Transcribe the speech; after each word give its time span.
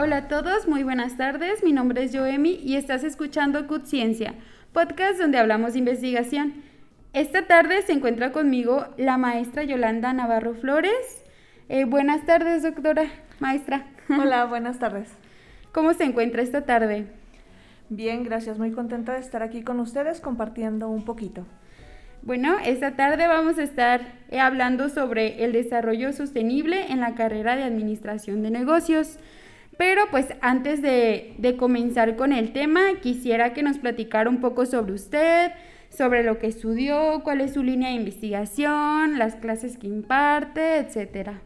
Hola 0.00 0.16
a 0.16 0.28
todos, 0.28 0.68
muy 0.68 0.84
buenas 0.84 1.16
tardes. 1.16 1.64
Mi 1.64 1.72
nombre 1.72 2.04
es 2.04 2.16
Joemi 2.16 2.60
y 2.62 2.76
estás 2.76 3.02
escuchando 3.02 3.66
CUT 3.66 3.86
Ciencia, 3.86 4.32
podcast 4.72 5.18
donde 5.18 5.38
hablamos 5.38 5.72
de 5.72 5.80
investigación. 5.80 6.62
Esta 7.14 7.48
tarde 7.48 7.82
se 7.82 7.94
encuentra 7.94 8.30
conmigo 8.30 8.86
la 8.96 9.18
maestra 9.18 9.64
Yolanda 9.64 10.12
Navarro 10.12 10.54
Flores. 10.54 11.24
Eh, 11.68 11.84
buenas 11.84 12.24
tardes, 12.26 12.62
doctora, 12.62 13.06
maestra. 13.40 13.88
Hola, 14.08 14.44
buenas 14.44 14.78
tardes. 14.78 15.08
¿Cómo 15.72 15.92
se 15.94 16.04
encuentra 16.04 16.42
esta 16.42 16.64
tarde? 16.64 17.06
Bien, 17.88 18.22
gracias. 18.22 18.56
Muy 18.56 18.70
contenta 18.70 19.14
de 19.14 19.18
estar 19.18 19.42
aquí 19.42 19.62
con 19.62 19.80
ustedes 19.80 20.20
compartiendo 20.20 20.88
un 20.88 21.04
poquito. 21.04 21.44
Bueno, 22.22 22.56
esta 22.64 22.94
tarde 22.94 23.26
vamos 23.26 23.58
a 23.58 23.64
estar 23.64 24.00
eh, 24.30 24.38
hablando 24.38 24.90
sobre 24.90 25.42
el 25.42 25.50
desarrollo 25.52 26.12
sostenible 26.12 26.92
en 26.92 27.00
la 27.00 27.16
carrera 27.16 27.56
de 27.56 27.64
Administración 27.64 28.42
de 28.42 28.52
Negocios. 28.52 29.18
Pero 29.78 30.02
pues 30.10 30.26
antes 30.42 30.82
de, 30.82 31.56
comenzar 31.56 32.16
con 32.16 32.32
el 32.32 32.52
tema, 32.52 32.80
quisiera 33.00 33.54
que 33.54 33.62
nos 33.62 33.78
platicara 33.78 34.28
un 34.28 34.40
poco 34.40 34.66
sobre 34.66 34.92
usted, 34.92 35.52
sobre 35.88 36.24
lo 36.24 36.40
que 36.40 36.48
estudió, 36.48 37.22
cuál 37.22 37.40
es 37.40 37.54
su 37.54 37.62
línea 37.62 37.90
de 37.90 37.94
investigación, 37.94 39.18
las 39.18 39.36
clases 39.36 39.78
que 39.78 39.86
imparte, 39.86 40.78
etcétera. 40.78 41.40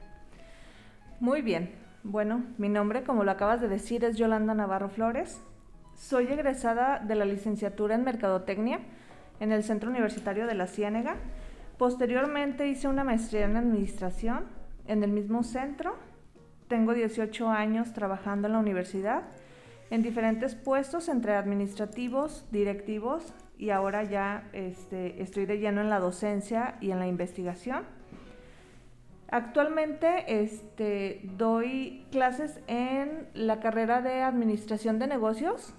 Muy 1.21 1.43
bien. 1.43 1.71
Bueno, 2.05 2.43
mi 2.57 2.71
nombre, 2.71 3.05
como 3.05 3.23
lo 3.23 3.31
acabas 3.31 3.61
de 3.61 3.69
decir, 3.69 4.03
es 4.03 4.17
Yolanda 4.17 4.55
Navarro 4.55 4.89
Flores. 4.89 5.41
Soy 5.95 6.27
egresada 6.27 7.01
de 7.01 7.15
la 7.15 7.27
licenciatura 7.27 7.95
en 7.95 8.03
Mercadotecnia 8.03 8.81
en 9.41 9.53
el 9.53 9.63
Centro 9.63 9.91
Universitario 9.91 10.47
de 10.47 10.55
la 10.55 10.67
Ciénega. 10.67 11.17
Posteriormente 11.77 12.67
hice 12.67 12.89
una 12.89 13.05
maestría 13.05 13.45
en 13.45 13.57
Administración 13.57 14.47
en 14.89 15.05
el 15.05 15.11
mismo 15.11 15.43
centro. 15.43 15.97
Tengo 16.73 16.95
18 16.95 17.51
años 17.51 17.93
trabajando 17.93 18.47
en 18.47 18.55
la 18.55 18.59
universidad 18.59 19.25
en 19.91 20.03
diferentes 20.03 20.55
puestos 20.55 21.11
entre 21.11 21.35
administrativos, 21.35 22.47
directivos 22.51 23.35
y 23.59 23.69
ahora 23.69 24.05
ya 24.05 24.49
este, 24.55 25.21
estoy 25.21 25.45
de 25.45 25.59
lleno 25.59 25.83
en 25.83 25.91
la 25.91 26.01
docencia 26.01 26.79
y 26.81 26.91
en 26.91 26.99
la 26.99 27.07
investigación. 27.07 27.83
Actualmente 29.31 30.25
este, 30.43 31.21
doy 31.37 32.07
clases 32.11 32.59
en 32.69 33.29
la 33.35 33.61
carrera 33.61 34.01
de 34.01 34.23
Administración 34.23 34.99
de 34.99 35.09
Negocios 35.09 35.75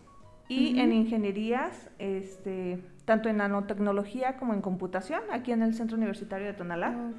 y 0.47 0.79
en 0.79 0.93
ingenierías, 0.93 1.89
este, 1.97 2.83
tanto 3.05 3.29
en 3.29 3.37
nanotecnología 3.37 4.37
como 4.37 4.53
en 4.53 4.61
computación, 4.61 5.21
aquí 5.31 5.53
en 5.53 5.63
el 5.63 5.73
Centro 5.73 5.97
Universitario 5.97 6.45
de 6.45 6.53
Tonalá. 6.53 6.95
Ah, 6.95 7.11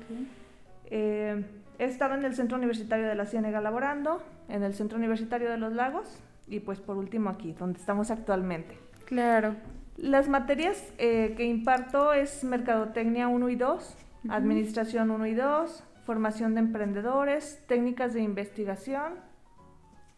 eh, 0.90 1.44
he 1.78 1.84
estado 1.84 2.14
en 2.14 2.24
el 2.24 2.34
Centro 2.34 2.56
Universitario 2.56 3.06
de 3.06 3.14
la 3.14 3.26
Ciénega 3.26 3.60
laborando, 3.60 4.22
en 4.48 4.62
el 4.62 4.74
Centro 4.74 4.98
Universitario 4.98 5.50
de 5.50 5.58
los 5.58 5.72
Lagos 5.72 6.20
y 6.46 6.60
pues 6.60 6.80
por 6.80 6.96
último 6.96 7.30
aquí, 7.30 7.52
donde 7.52 7.78
estamos 7.78 8.10
actualmente. 8.10 8.78
Claro. 9.06 9.56
Las 9.96 10.28
materias 10.28 10.92
eh, 10.98 11.34
que 11.36 11.44
imparto 11.44 12.12
es 12.12 12.42
Mercadotecnia 12.42 13.28
1 13.28 13.48
y 13.48 13.56
2, 13.56 13.96
Administración 14.28 15.10
1 15.10 15.26
y 15.26 15.34
2, 15.34 15.84
Formación 16.04 16.54
de 16.54 16.60
Emprendedores, 16.60 17.62
Técnicas 17.66 18.12
de 18.12 18.22
Investigación. 18.22 19.14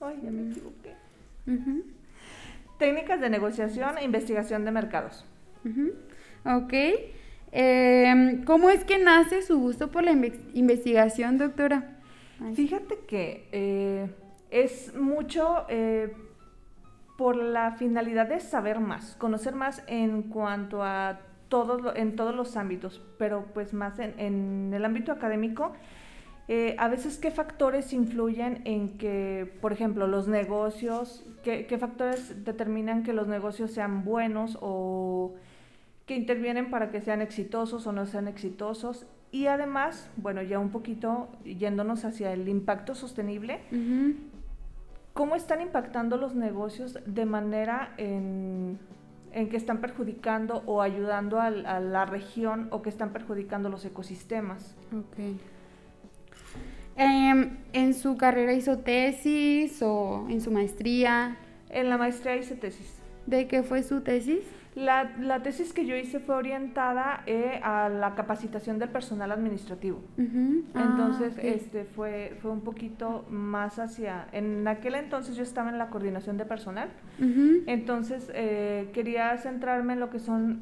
Ay, 0.00 0.20
ya 0.22 0.30
me 0.30 0.50
equivoqué. 0.50 0.94
Técnicas 2.78 3.20
de 3.20 3.30
negociación 3.30 3.98
e 3.98 4.04
investigación 4.04 4.64
de 4.64 4.70
mercados. 4.70 5.26
Ok. 6.44 6.72
Em, 7.58 8.44
¿Cómo 8.44 8.68
es 8.68 8.84
que 8.84 8.98
nace 8.98 9.40
su 9.40 9.58
gusto 9.58 9.90
por 9.90 10.04
la 10.04 10.12
investigación, 10.12 11.38
doctora? 11.38 11.96
Fíjate 12.54 12.98
que 13.08 13.48
eh, 13.50 14.10
es 14.50 14.94
mucho 14.94 15.64
eh, 15.70 16.12
por 17.16 17.34
la 17.34 17.72
finalidad 17.72 18.28
de 18.28 18.41
saber 18.41 18.78
más, 18.78 19.16
conocer 19.16 19.54
más 19.54 19.82
en 19.86 20.25
cuanto 20.25 20.82
a 20.82 21.20
todos, 21.48 21.97
en 21.97 22.14
todos 22.14 22.34
los 22.34 22.58
ámbitos, 22.58 23.00
pero 23.16 23.47
pues 23.54 23.72
más 23.72 23.98
en 24.00 24.72
el 24.75 24.84
ámbito 24.84 25.12
académico 25.12 25.72
eh, 26.48 26.76
a 26.78 26.86
veces, 26.86 27.19
¿qué 27.19 27.32
factores 27.32 27.92
influyen 27.92 28.62
en 28.64 28.98
que, 28.98 29.52
por 29.60 29.72
ejemplo, 29.72 30.06
los 30.06 30.28
negocios, 30.28 31.25
qué, 31.42 31.76
factores 31.78 32.44
determinan 32.44 33.02
que 33.02 33.12
los 33.12 33.26
negocios 33.26 33.72
sean 33.72 34.04
buenos 34.04 34.56
o 34.60 35.34
que 36.06 36.15
intervienen 36.15 36.71
para 36.71 36.91
que 36.91 37.00
sean 37.00 37.21
exitosos 37.21 37.87
o 37.87 37.93
no 37.93 38.06
sean 38.06 38.28
exitosos? 38.28 39.06
Y 39.33 39.49
además, 39.49 40.09
bueno, 40.17 40.41
ya 40.41 40.59
un 40.59 40.71
poquito 40.71 41.28
yéndonos 41.44 42.05
hacia 42.05 42.33
el 42.33 42.49
impacto 42.49 42.94
sostenible, 42.94 43.61
¿cómo 45.12 45.34
están 45.34 45.61
impactando 45.61 46.17
los 46.17 46.34
negocios 46.34 46.99
de 47.05 47.27
manera 47.27 47.93
en, 47.99 48.78
que 49.33 49.56
están 49.56 49.81
perjudicando 49.81 50.62
o 50.65 50.81
ayudando 50.81 51.41
a, 51.41 51.47
a, 51.47 51.81
la 51.81 52.06
región 52.06 52.69
o 52.71 52.83
que 52.83 52.88
están 52.88 53.12
perjudicando 53.12 53.69
los 53.69 53.84
ecosistemas? 53.84 54.77
Okay. 55.11 55.38
Em, 56.97 57.59
¿En 57.75 57.93
su 57.93 58.17
carrera 58.17 58.55
hizo 58.55 58.78
tesis 58.78 59.83
o 59.83 60.27
en 60.31 60.41
su 60.41 60.50
maestría? 60.50 61.37
En 61.69 61.91
la 61.91 61.99
maestría 61.99 62.37
hice 62.37 62.55
tesis. 62.55 63.03
¿De 63.27 63.49
qué 63.49 63.62
fue 63.62 63.83
su 63.83 64.00
tesis? 64.00 64.44
La, 64.76 65.14
la 65.19 65.42
tesis 65.42 65.72
que 65.72 65.87
yo 65.87 65.97
hice 65.97 66.20
fue 66.20 66.34
orientada 66.34 67.22
eh, 67.25 67.60
a 67.62 67.88
la 67.88 68.14
capacitación 68.14 68.78
del 68.78 68.91
personal 68.91 69.32
administrativo. 69.32 70.03
Ah, 70.75 70.84
entonces, 70.84 71.38
este 71.42 71.84
fue, 71.84 72.37
fue 72.42 72.50
un 72.50 72.60
poquito 72.60 73.25
más 73.31 73.78
hacia... 73.78 74.26
En 74.32 74.69
aquel 74.69 74.94
entonces 74.97 75.34
yo 75.34 75.42
estaba 75.42 75.70
en 75.70 75.78
la 75.78 75.88
coordinación 75.88 76.37
de 76.37 76.44
personal. 76.44 76.91
Entonces, 77.66 78.31
eh, 78.34 78.91
quería 78.92 79.34
centrarme 79.38 79.94
en 79.94 80.00
lo 80.00 80.10
que 80.10 80.19
son 80.19 80.60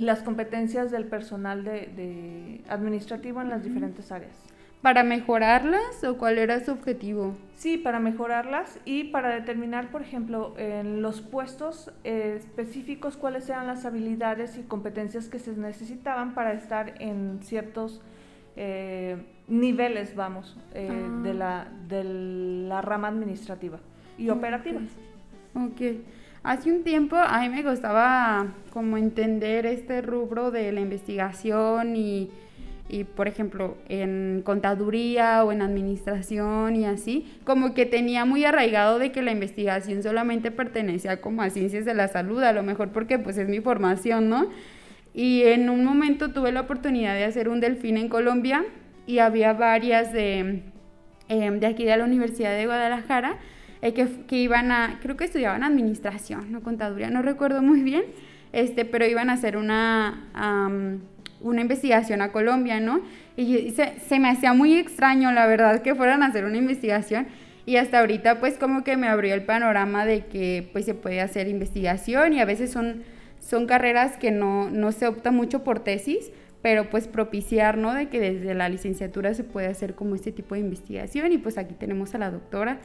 las 0.00 0.22
competencias 0.24 0.90
del 0.90 1.04
personal 1.04 1.62
de, 1.62 1.92
de 1.94 2.64
administrativo 2.68 3.40
en 3.40 3.50
las 3.50 3.62
diferentes 3.62 4.10
áreas. 4.10 4.47
¿Para 4.82 5.02
mejorarlas 5.02 6.04
o 6.04 6.16
cuál 6.16 6.38
era 6.38 6.64
su 6.64 6.70
objetivo? 6.70 7.34
Sí, 7.56 7.78
para 7.78 7.98
mejorarlas 7.98 8.78
y 8.84 9.04
para 9.04 9.30
determinar, 9.30 9.90
por 9.90 10.02
ejemplo, 10.02 10.54
en 10.56 11.02
los 11.02 11.20
puestos 11.20 11.90
eh, 12.04 12.36
específicos 12.38 13.16
cuáles 13.16 13.48
eran 13.48 13.66
las 13.66 13.84
habilidades 13.84 14.56
y 14.56 14.62
competencias 14.62 15.28
que 15.28 15.40
se 15.40 15.52
necesitaban 15.56 16.34
para 16.34 16.52
estar 16.52 16.94
en 17.00 17.40
ciertos 17.42 18.00
eh, 18.54 19.16
niveles, 19.48 20.14
vamos, 20.14 20.56
eh, 20.74 20.88
ah. 20.90 21.22
de, 21.22 21.34
la, 21.34 21.68
de 21.88 22.04
la 22.68 22.80
rama 22.80 23.08
administrativa 23.08 23.80
y 24.16 24.30
operativa. 24.30 24.80
Ok. 25.54 25.98
Hace 26.44 26.72
un 26.72 26.84
tiempo 26.84 27.16
a 27.16 27.40
mí 27.40 27.48
me 27.48 27.64
gustaba 27.64 28.46
como 28.72 28.96
entender 28.96 29.66
este 29.66 30.02
rubro 30.02 30.52
de 30.52 30.70
la 30.70 30.80
investigación 30.80 31.96
y 31.96 32.30
y 32.88 33.04
por 33.04 33.28
ejemplo 33.28 33.76
en 33.88 34.42
contaduría 34.44 35.44
o 35.44 35.52
en 35.52 35.62
administración 35.62 36.76
y 36.76 36.86
así, 36.86 37.26
como 37.44 37.74
que 37.74 37.86
tenía 37.86 38.24
muy 38.24 38.44
arraigado 38.44 38.98
de 38.98 39.12
que 39.12 39.22
la 39.22 39.32
investigación 39.32 40.02
solamente 40.02 40.50
pertenecía 40.50 41.20
como 41.20 41.42
a 41.42 41.50
ciencias 41.50 41.84
de 41.84 41.94
la 41.94 42.08
salud, 42.08 42.42
a 42.42 42.52
lo 42.52 42.62
mejor 42.62 42.90
porque 42.90 43.18
pues 43.18 43.36
es 43.38 43.48
mi 43.48 43.60
formación, 43.60 44.28
¿no? 44.28 44.48
Y 45.14 45.42
en 45.42 45.68
un 45.68 45.84
momento 45.84 46.30
tuve 46.32 46.52
la 46.52 46.62
oportunidad 46.62 47.14
de 47.14 47.24
hacer 47.24 47.48
un 47.48 47.60
delfín 47.60 47.96
en 47.96 48.08
Colombia 48.08 48.64
y 49.06 49.18
había 49.18 49.52
varias 49.52 50.12
de, 50.12 50.62
em, 51.28 51.60
de 51.60 51.66
aquí 51.66 51.84
de 51.84 51.96
la 51.96 52.04
Universidad 52.04 52.56
de 52.56 52.66
Guadalajara 52.66 53.38
eh, 53.82 53.92
que, 53.94 54.08
que, 54.26 54.36
iban 54.36 54.72
a, 54.72 54.98
creo 55.00 55.16
que 55.16 55.24
estudiaban 55.24 55.62
administración, 55.62 56.50
no 56.50 56.62
contaduría, 56.62 57.10
no 57.10 57.22
recuerdo 57.22 57.62
muy 57.62 57.82
bien, 57.82 58.04
este, 58.52 58.84
pero 58.84 59.06
iban 59.06 59.30
a 59.30 59.34
hacer 59.34 59.56
una 59.56 60.28
una 61.40 61.60
investigación 61.60 62.20
a 62.22 62.32
Colombia, 62.32 62.80
¿no? 62.80 63.00
Y 63.36 63.70
se, 63.70 64.18
me 64.18 64.28
hacía 64.28 64.52
muy 64.52 64.76
extraño, 64.76 65.30
la 65.30 65.46
verdad, 65.46 65.82
que 65.82 65.94
fueran 65.94 66.22
a 66.22 66.26
hacer 66.26 66.44
una 66.44 66.56
investigación. 66.56 67.28
Y 67.66 67.76
hasta 67.76 68.00
ahorita, 68.00 68.40
pues, 68.40 68.58
como 68.58 68.82
que 68.82 68.96
me 68.96 69.08
abrió 69.08 69.34
el 69.34 69.44
panorama 69.44 70.04
de 70.04 70.26
que, 70.26 70.68
pues, 70.72 70.86
se 70.86 70.94
puede 70.94 71.20
hacer 71.20 71.46
investigación 71.48 72.32
y 72.32 72.40
a 72.40 72.44
veces 72.44 72.72
son, 72.72 73.04
son 73.38 73.66
carreras 73.66 74.16
que 74.16 74.30
no, 74.30 74.70
no 74.70 74.90
se 74.90 75.06
opta 75.06 75.30
mucho 75.30 75.62
por 75.62 75.80
tesis, 75.80 76.32
pero 76.62 76.90
pues 76.90 77.06
propiciar, 77.06 77.78
¿no? 77.78 77.94
De 77.94 78.08
que 78.08 78.18
desde 78.18 78.54
la 78.54 78.68
licenciatura 78.68 79.32
se 79.34 79.44
puede 79.44 79.68
hacer 79.68 79.94
como 79.94 80.16
este 80.16 80.32
tipo 80.32 80.56
de 80.56 80.62
investigación. 80.62 81.30
Y 81.30 81.38
pues 81.38 81.58
aquí 81.58 81.74
tenemos 81.74 82.14
a 82.14 82.18
la 82.18 82.30
doctora, 82.32 82.78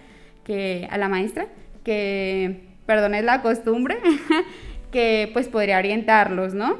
que, 0.43 0.87
a 0.91 0.97
la 0.97 1.09
maestra, 1.09 1.47
que, 1.83 2.61
perdón, 2.85 3.15
es 3.15 3.23
la 3.23 3.41
costumbre, 3.41 3.97
que 4.91 5.29
pues 5.33 5.47
podría 5.47 5.79
orientarlos, 5.79 6.53
¿no? 6.53 6.77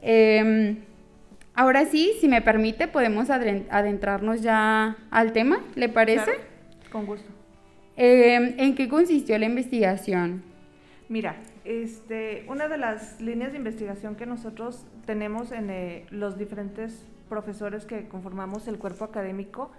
Eh, 0.00 0.76
Ahora 1.56 1.86
sí, 1.86 2.12
si 2.20 2.28
me 2.28 2.42
permite, 2.42 2.86
podemos 2.86 3.30
adentrarnos 3.30 4.42
ya 4.42 4.96
al 5.10 5.32
tema, 5.32 5.60
¿le 5.74 5.88
parece? 5.88 6.32
con 6.92 7.06
gusto. 7.06 7.28
Em, 7.96 8.54
¿En 8.58 8.74
qué 8.74 8.88
consistió 8.88 9.38
la 9.38 9.46
investigación? 9.46 10.42
Mira, 11.08 11.36
este, 11.64 12.44
una 12.48 12.68
de 12.68 12.78
las 12.78 13.20
líneas 13.20 13.52
de 13.52 13.58
investigación 13.58 14.14
que 14.16 14.26
nosotros 14.26 14.86
tenemos 15.06 15.50
en 15.50 15.70
eh, 15.70 16.06
los 16.10 16.38
diferentes 16.38 17.04
profesores 17.28 17.86
que 17.86 18.06
conformamos 18.06 18.68
el 18.68 18.78
cuerpo 18.78 19.04
académico 19.04 19.72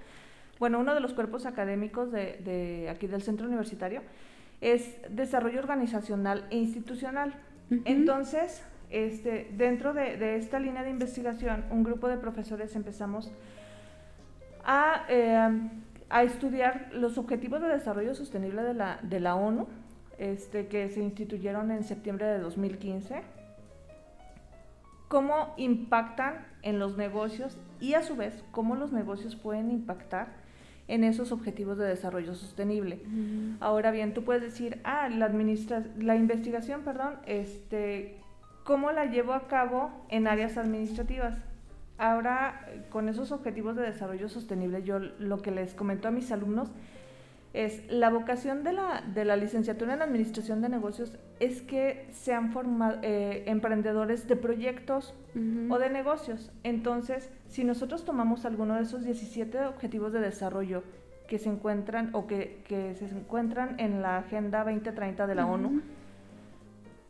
bueno, 0.59 0.79
uno 0.79 0.95
de 0.95 1.01
los 1.01 1.13
cuerpos 1.13 1.45
académicos 1.45 2.11
de, 2.11 2.87
aquí 2.89 3.07
del 3.07 3.21
centro 3.21 3.47
universitario 3.47 4.01
es 4.59 4.95
desarrollo 5.09 5.59
organizacional 5.59 6.47
e 6.49 6.57
institucional. 6.57 7.33
Entonces, 7.85 8.63
este, 8.89 9.49
dentro 9.57 9.93
de, 9.93 10.37
esta 10.37 10.59
línea 10.59 10.83
de 10.83 10.89
investigación, 10.89 11.65
un 11.71 11.83
grupo 11.83 12.07
de 12.07 12.17
profesores 12.17 12.75
empezamos 12.75 13.31
a, 14.63 15.05
eh, 15.09 15.69
a 16.09 16.23
estudiar 16.23 16.89
los 16.93 17.17
objetivos 17.17 17.61
de 17.61 17.67
desarrollo 17.67 18.15
sostenible 18.15 18.63
de 18.63 18.73
la, 18.73 18.99
de 19.01 19.19
la 19.19 19.35
ONU, 19.35 19.67
este, 20.17 20.67
que 20.67 20.89
se 20.89 21.01
instituyeron 21.01 21.71
en 21.71 21.83
septiembre 21.83 22.25
de 22.25 22.39
2015, 22.39 23.21
cómo 25.07 25.53
impactan 25.57 26.45
en 26.63 26.79
los 26.79 26.97
negocios 26.97 27.57
y 27.79 27.93
a 27.93 28.03
su 28.03 28.15
vez 28.15 28.43
cómo 28.51 28.75
los 28.75 28.91
negocios 28.91 29.35
pueden 29.35 29.69
impactar 29.69 30.27
en 30.87 31.03
esos 31.03 31.31
objetivos 31.31 31.77
de 31.77 31.85
desarrollo 31.85 32.33
sostenible. 32.33 33.01
Ahora 33.59 33.91
bien, 33.91 34.13
tú 34.13 34.23
puedes 34.23 34.41
decir, 34.41 34.79
ah, 34.83 35.09
la, 35.09 35.25
administra 35.25 35.83
la 35.97 36.15
investigación, 36.15 36.81
perdón, 36.81 37.15
este, 37.25 38.17
¿cómo 38.67 38.91
la 38.91 39.05
llevo 39.05 39.31
a 39.31 39.47
cabo 39.47 39.91
en 40.09 40.27
áreas 40.27 40.57
administrativas? 40.57 41.37
Ahora, 41.97 42.67
con 42.89 43.07
esos 43.07 43.31
objetivos 43.31 43.77
de 43.77 43.83
desarrollo 43.83 44.27
sostenible, 44.27 44.83
yo 44.83 44.99
lo 44.99 45.41
que 45.41 45.51
les 45.51 45.73
comento 45.73 46.09
a 46.09 46.11
mis 46.11 46.33
alumnos 46.33 46.69
es 47.53 47.89
la 47.89 48.09
vocación 48.09 48.65
de 48.65 48.73
la, 48.73 49.01
de 49.13 49.23
la 49.23 49.37
licenciatura 49.37 49.93
en 49.93 50.01
Administración 50.01 50.61
de 50.61 50.67
Negocios 50.67 51.17
es 51.39 51.61
que 51.61 52.09
sean 52.11 52.53
eh, 53.03 53.45
emprendedores 53.47 54.27
de 54.27 54.35
proyectos 54.35 55.15
o 55.69 55.79
de 55.79 55.89
negocios. 55.89 56.51
Entonces, 56.63 57.31
si 57.47 57.63
nosotros 57.63 58.03
tomamos 58.03 58.43
alguno 58.43 58.75
de 58.75 58.81
esos 58.81 59.05
17 59.05 59.65
objetivos 59.65 60.11
de 60.11 60.19
desarrollo 60.19 60.83
que 61.27 61.39
se 61.39 61.49
encuentran 61.49 62.09
o 62.13 62.27
que, 62.27 62.63
que 62.67 62.95
se 62.95 63.05
encuentran 63.05 63.79
en 63.79 64.01
la 64.01 64.17
Agenda 64.17 64.65
2030 64.65 65.25
de 65.25 65.35
la 65.35 65.45
ONU, 65.47 65.81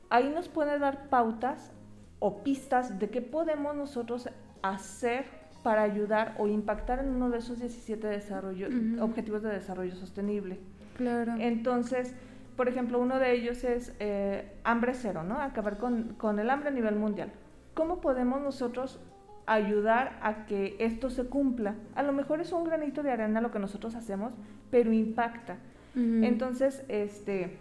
ahí 0.09 0.29
nos 0.29 0.49
puede 0.49 0.79
dar 0.79 1.09
pautas 1.09 1.71
o 2.19 2.43
pistas 2.43 2.99
de 2.99 3.09
qué 3.09 3.21
podemos 3.21 3.75
nosotros 3.75 4.29
hacer 4.61 5.25
para 5.63 5.83
ayudar 5.83 6.35
o 6.37 6.47
impactar 6.47 6.99
en 6.99 7.09
uno 7.09 7.29
de 7.29 7.39
esos 7.39 7.59
17 7.59 8.07
desarrollo, 8.07 8.67
objetivos 9.01 9.43
de 9.43 9.49
desarrollo 9.49 9.95
sostenible. 9.95 10.59
Claro. 10.95 11.35
Entonces, 11.39 12.15
por 12.55 12.67
ejemplo, 12.67 12.99
uno 12.99 13.19
de 13.19 13.33
ellos 13.33 13.63
es 13.63 13.93
eh, 13.99 14.51
hambre 14.63 14.93
cero, 14.93 15.23
¿no? 15.23 15.39
Acabar 15.39 15.77
con, 15.77 16.15
con, 16.17 16.39
el 16.39 16.49
hambre 16.49 16.69
a 16.69 16.71
nivel 16.71 16.95
mundial. 16.95 17.31
¿Cómo 17.73 18.01
podemos 18.01 18.41
nosotros 18.41 18.99
ayudar 19.45 20.17
a 20.21 20.45
que 20.45 20.75
esto 20.79 21.09
se 21.09 21.25
cumpla? 21.25 21.75
A 21.95 22.01
lo 22.01 22.13
mejor 22.13 22.41
es 22.41 22.51
un 22.51 22.63
granito 22.63 23.03
de 23.03 23.11
arena 23.11 23.41
lo 23.41 23.51
que 23.51 23.59
nosotros 23.59 23.93
hacemos, 23.95 24.33
pero 24.71 24.91
impacta. 24.91 25.57
Entonces, 25.95 26.83
este, 26.89 27.57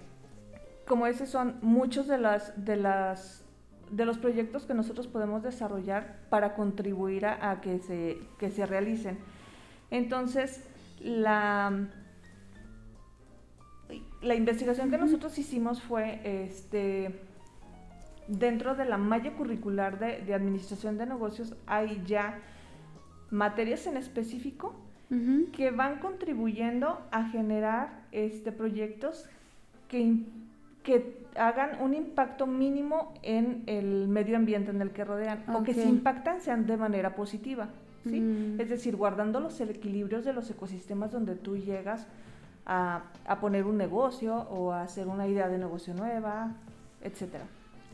como 0.86 1.06
esos 1.06 1.28
son 1.28 1.56
muchos 1.62 2.06
de 2.06 2.18
las, 2.18 2.64
de 2.64 2.76
las 2.76 3.46
de 3.90 4.04
los 4.04 4.18
proyectos 4.18 4.64
que 4.64 4.74
nosotros 4.74 5.06
podemos 5.06 5.42
desarrollar 5.42 6.18
para 6.28 6.54
contribuir 6.54 7.26
a, 7.26 7.60
que, 7.60 7.78
se, 7.78 8.18
que 8.38 8.50
se 8.50 8.66
realicen. 8.66 9.18
Entonces, 9.90 10.64
la, 11.00 11.86
la 14.22 14.34
investigación 14.34 14.90
que 14.90 14.98
nosotros 14.98 15.38
hicimos 15.38 15.82
fue 15.82 16.20
este, 16.24 17.20
dentro 18.26 18.74
de 18.74 18.84
la 18.86 18.98
malla 18.98 19.34
curricular 19.36 19.98
de, 19.98 20.22
de 20.22 20.34
administración 20.34 20.98
de 20.98 21.06
negocios 21.06 21.54
hay 21.66 22.02
ya 22.06 22.40
materias 23.30 23.86
en 23.86 23.96
específico 23.96 24.74
que 25.52 25.70
van 25.70 26.00
contribuyendo 26.00 27.00
a 27.12 27.28
generar 27.28 28.06
este, 28.10 28.50
proyectos 28.50 29.28
que 29.86 30.24
que 30.86 31.26
hagan 31.36 31.82
un 31.82 31.94
impacto 31.94 32.46
mínimo 32.46 33.12
en 33.22 33.64
el 33.66 34.06
medio 34.06 34.36
ambiente 34.36 34.70
en 34.70 34.80
el 34.80 34.92
que 34.92 35.04
rodean 35.04 35.42
o 35.52 35.64
que 35.64 35.74
si 35.74 35.82
impactan 35.82 36.40
sean 36.40 36.64
de 36.64 36.76
manera 36.76 37.16
positiva, 37.16 37.70
¿sí? 38.04 38.20
Mm. 38.20 38.60
Es 38.60 38.70
decir, 38.70 38.94
guardando 38.94 39.40
los 39.40 39.60
equilibrios 39.60 40.24
de 40.24 40.32
los 40.32 40.48
ecosistemas 40.48 41.10
donde 41.10 41.34
tú 41.34 41.56
llegas 41.56 42.06
a, 42.66 43.02
a, 43.26 43.40
poner 43.40 43.64
un 43.64 43.76
negocio 43.76 44.36
o 44.48 44.70
a 44.70 44.82
hacer 44.82 45.08
una 45.08 45.26
idea 45.26 45.48
de 45.48 45.58
negocio 45.58 45.92
nueva, 45.92 46.52
etcétera. 47.02 47.44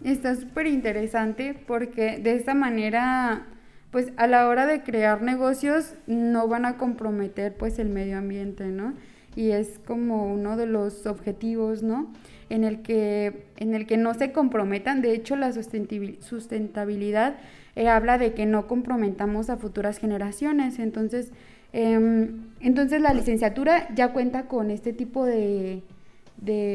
Está 0.04 0.36
súper 0.36 0.66
interesante 0.66 1.58
porque 1.66 2.18
de 2.18 2.36
esta 2.36 2.52
manera, 2.52 3.46
pues 3.90 4.12
a 4.18 4.26
la 4.26 4.48
hora 4.48 4.66
de 4.66 4.82
crear 4.82 5.22
negocios 5.22 5.94
no 6.06 6.46
van 6.46 6.66
a 6.66 6.76
comprometer 6.76 7.56
pues 7.56 7.78
el 7.78 7.88
medio 7.88 8.18
ambiente, 8.18 8.66
¿no? 8.66 8.92
Y 9.34 9.52
es 9.52 9.80
como 9.86 10.30
uno 10.30 10.58
de 10.58 10.66
los 10.66 11.06
objetivos, 11.06 11.82
¿no? 11.82 12.12
En 12.52 12.64
el 12.64 12.82
que, 12.82 13.46
en 13.56 13.75
el 13.75 13.87
que 13.87 13.96
no 13.96 14.12
se 14.12 14.31
comprometan. 14.31 15.00
De 15.00 15.14
hecho, 15.14 15.37
la 15.37 15.52
sustentabilidad 15.52 17.37
eh, 17.76 17.88
habla 17.88 18.19
de 18.19 18.34
que 18.34 18.44
no 18.44 18.66
comprometamos 18.66 19.49
a 19.49 19.56
futuras 19.56 19.96
generaciones. 19.96 20.78
Entonces, 20.78 21.32
em, 21.72 22.50
entonces 22.60 23.00
la 23.00 23.14
licenciatura 23.14 23.88
ya 23.94 24.12
cuenta 24.12 24.49
con 24.49 24.70
este 24.70 24.93
tipo 24.93 25.25
de, 25.25 25.82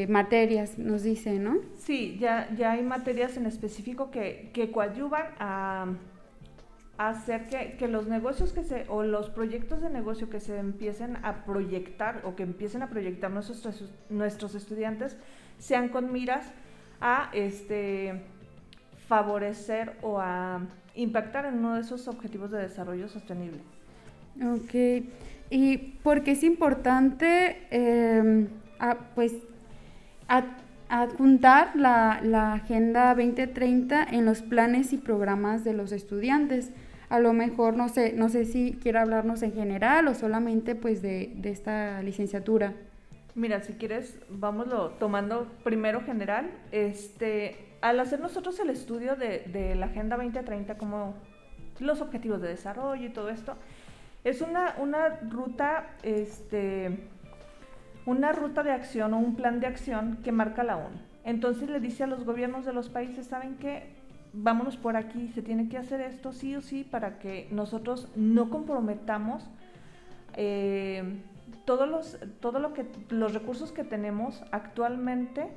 materias, 0.08 0.78
nos 0.78 1.04
dice, 1.04 1.38
¿no? 1.38 1.58
Sí, 1.76 2.16
ya, 2.18 2.48
ya 2.56 2.72
hay 2.72 2.82
materias 2.82 3.36
en 3.36 3.46
específico 3.46 4.10
que, 4.10 4.50
que 4.52 4.72
coadyuvan 4.72 5.26
a, 5.38 5.86
hacer 6.98 7.46
que, 7.46 7.76
que, 7.78 7.86
los 7.86 8.08
negocios 8.08 8.52
que 8.52 8.64
se, 8.64 8.84
o 8.88 9.04
los 9.04 9.30
proyectos 9.30 9.80
de 9.80 9.88
negocio 9.88 10.28
que 10.28 10.40
se 10.40 10.58
empiecen 10.58 11.16
a 11.22 11.44
proyectar 11.44 12.22
o 12.24 12.34
que 12.34 12.42
empiecen 12.42 12.82
a 12.82 12.90
proyectar 12.90 13.30
nuestros, 13.30 13.84
nuestros 14.10 14.54
estudiantes 14.56 15.16
sean 15.58 15.88
con 15.88 16.12
miras 16.12 16.50
a 17.00 17.30
este, 17.32 18.22
favorecer 19.06 19.96
o 20.02 20.20
a 20.20 20.60
impactar 20.96 21.46
en 21.46 21.54
uno 21.54 21.76
de 21.76 21.82
esos 21.82 22.08
objetivos 22.08 22.50
de 22.50 22.58
desarrollo 22.58 23.08
sostenible. 23.08 23.60
Ok, 24.44 25.04
y 25.50 25.78
porque 26.02 26.32
es 26.32 26.42
importante 26.42 27.66
em, 27.70 28.48
pues 29.14 29.34
adjuntar 30.88 31.76
la, 31.76 32.20
la, 32.22 32.54
Agenda 32.54 33.14
2030 33.14 34.04
en 34.10 34.24
los 34.24 34.42
planes 34.42 34.92
y 34.92 34.96
programas 34.98 35.64
de 35.64 35.74
los 35.74 35.92
estudiantes. 35.92 36.72
A 37.08 37.20
lo 37.20 37.32
mejor 37.32 37.76
no 37.76 37.88
sé, 37.88 38.12
no 38.12 38.28
sé 38.28 38.44
si 38.44 38.78
quiere 38.82 38.98
hablarnos 38.98 39.42
en 39.42 39.52
general 39.52 40.08
o 40.08 40.14
solamente 40.14 40.74
pues 40.74 41.00
de, 41.02 41.32
de 41.36 41.50
esta 41.50 42.02
licenciatura. 42.02 42.74
Mira, 43.38 43.60
si 43.60 43.74
quieres, 43.74 44.18
vámonos 44.28 44.98
tomando 44.98 45.46
primero 45.62 46.00
general. 46.00 46.50
Este, 46.72 47.68
al 47.80 48.00
hacer 48.00 48.18
nosotros 48.18 48.58
el 48.58 48.68
estudio 48.68 49.14
de, 49.14 49.76
la 49.76 49.86
Agenda 49.86 50.16
2030, 50.16 50.76
como 50.76 51.14
los 51.78 52.00
objetivos 52.00 52.42
de 52.42 52.48
desarrollo 52.48 53.06
y 53.06 53.10
todo 53.10 53.28
esto, 53.28 53.54
es 54.24 54.40
una, 54.40 54.74
una 54.78 55.20
ruta, 55.30 55.90
este, 56.02 56.98
una 58.06 58.32
ruta 58.32 58.64
de 58.64 58.72
acción 58.72 59.14
o 59.14 59.18
un 59.18 59.36
plan 59.36 59.60
de 59.60 59.68
acción 59.68 60.18
que 60.24 60.32
marca 60.32 60.64
la 60.64 60.76
ONU. 60.76 60.98
Entonces 61.24 61.70
le 61.70 61.78
dice 61.78 62.02
a 62.02 62.06
los 62.08 62.24
gobiernos 62.24 62.64
de 62.64 62.72
los 62.72 62.88
países, 62.88 63.28
¿saben 63.28 63.56
qué? 63.58 63.97
Vámonos 64.40 64.76
por 64.76 64.96
aquí, 64.96 65.28
se 65.34 65.42
tiene 65.42 65.68
que 65.68 65.78
hacer 65.78 66.00
esto 66.00 66.32
sí 66.32 66.54
o 66.54 66.60
sí 66.60 66.84
para 66.84 67.18
que 67.18 67.48
nosotros 67.50 68.08
no 68.14 68.50
comprometamos 68.50 69.48
eh, 70.34 71.20
todos 71.64 71.88
los, 71.88 72.18
todo 72.40 72.60
lo 72.60 72.72
que, 72.72 72.86
los 73.10 73.34
recursos 73.34 73.72
que 73.72 73.82
tenemos 73.82 74.44
actualmente 74.52 75.48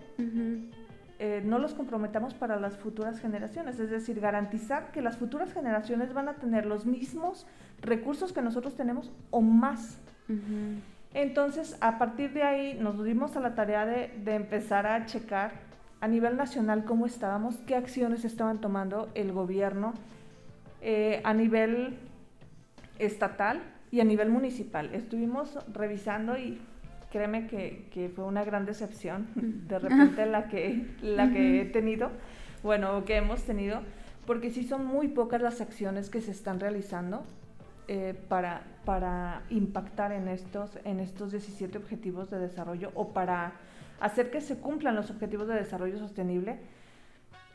eh, 1.20 1.44
no 1.46 1.60
los 1.60 1.76
comprometamos 1.76 2.34
para 2.34 2.60
las 2.60 2.78
futuras 2.78 3.20
generaciones, 3.20 3.80
es 3.80 3.92
decir, 3.92 4.20
garantizar 4.20 4.92
que 4.92 5.04
las 5.04 5.18
futuras 5.18 5.54
generaciones 5.54 6.14
van 6.14 6.28
a 6.30 6.34
tener 6.34 6.66
los 6.66 6.88
mismos 6.88 7.46
recursos 7.82 8.34
que 8.34 8.42
nosotros 8.42 8.76
tenemos 8.76 9.12
o 9.30 9.42
más. 9.42 10.00
Entonces, 11.14 11.78
a 11.82 12.00
partir 12.00 12.34
de 12.34 12.42
ahí 12.42 12.74
nos 12.80 13.04
dimos 13.04 13.36
a 13.36 13.40
la 13.40 13.54
tarea 13.54 13.86
de, 13.86 14.34
empezar 14.34 14.88
a 14.88 15.06
checar 15.06 15.52
a 16.01 16.08
nivel 16.08 16.36
nacional 16.36 16.84
cómo 16.84 17.05
estábamos, 17.05 17.58
qué 17.67 17.75
acciones 17.75 18.25
estaban 18.25 18.60
tomando 18.60 19.10
el 19.13 19.31
gobierno 19.31 19.93
eh, 20.81 21.22
a 21.24 21.34
nivel 21.34 22.00
estatal 22.98 23.62
y 23.91 24.00
a 24.00 24.03
nivel 24.03 24.29
municipal. 24.29 24.89
Estuvimos 24.93 25.60
revisando 25.72 26.38
y 26.38 26.60
créeme 27.12 27.46
que, 27.46 28.12
fue 28.15 28.25
una 28.25 28.43
gran 28.43 28.65
decepción 28.65 29.27
de 29.36 29.77
repente 29.77 30.25
la 30.25 30.48
que, 30.48 30.88
la 31.03 31.31
que 31.31 31.62
he 31.62 31.65
tenido, 31.65 32.10
bueno, 32.63 33.05
que 33.05 33.17
hemos 33.17 33.43
tenido, 33.43 33.81
porque 34.25 34.50
sí 34.50 34.63
son 34.63 34.86
muy 34.86 35.08
pocas 35.08 35.39
las 35.39 35.62
acciones 35.62 36.10
que 36.10 36.22
se 36.22 36.31
están 36.31 36.60
realizando 36.60 37.24
eh, 37.88 38.15
para, 38.27 38.63
para 38.86 39.43
impactar 39.51 40.12
en 40.13 40.27
estos, 40.29 40.79
en 40.84 41.00
estos 41.00 41.31
17 41.31 41.77
objetivos 41.77 42.31
de 42.31 42.39
desarrollo 42.39 42.91
o 42.96 43.10
para 43.10 43.53
hacer 44.01 44.31
que 44.31 44.41
se 44.41 44.60
cumplan 44.60 44.96
los 44.96 45.10
objetivos 45.10 45.48
de 45.48 45.55
desarrollo 45.55 45.98
sostenible. 45.98 46.60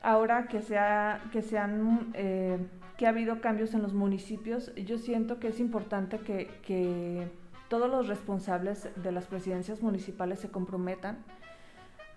Ahora 0.03 0.47
que, 0.47 0.63
sea, 0.63 1.21
que 1.33 1.43
se 1.43 1.59
han 1.59 2.13
eh, 2.15 2.59
que 2.97 3.07
ha 3.07 3.11
habido 3.11 3.41
cambios 3.41 3.75
en 3.75 3.83
los 3.83 3.93
municipios, 3.93 4.75
yo 4.75 4.99
siento 4.99 5.39
que 5.39 5.49
es 5.49 5.61
importante 5.61 6.19
que, 6.19 7.29
todos 7.69 7.91
los 7.91 8.07
responsables 8.07 8.89
de 8.95 9.11
las 9.11 9.27
presidencias 9.27 9.83
municipales 9.83 10.39
se 10.39 10.49
comprometan 10.49 11.19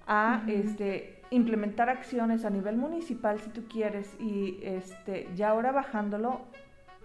a 0.05 0.43
este, 0.45 1.24
implementar 1.31 1.89
acciones 1.89 2.45
a 2.45 2.51
nivel 2.51 2.77
municipal 2.77 3.39
si 3.39 3.50
tú 3.50 3.63
quieres 3.67 4.15
y 4.19 4.59
este, 4.62 5.27
ya 5.36 5.50
ahora 5.50 5.71
bajándolo, 5.71 6.41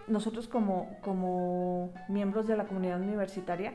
nosotros 0.07 0.47
como, 0.47 0.95
como 1.01 1.91
miembros 2.07 2.45
de 2.45 2.55
la 2.55 2.65
comunidad 2.65 3.01
universitaria, 3.01 3.73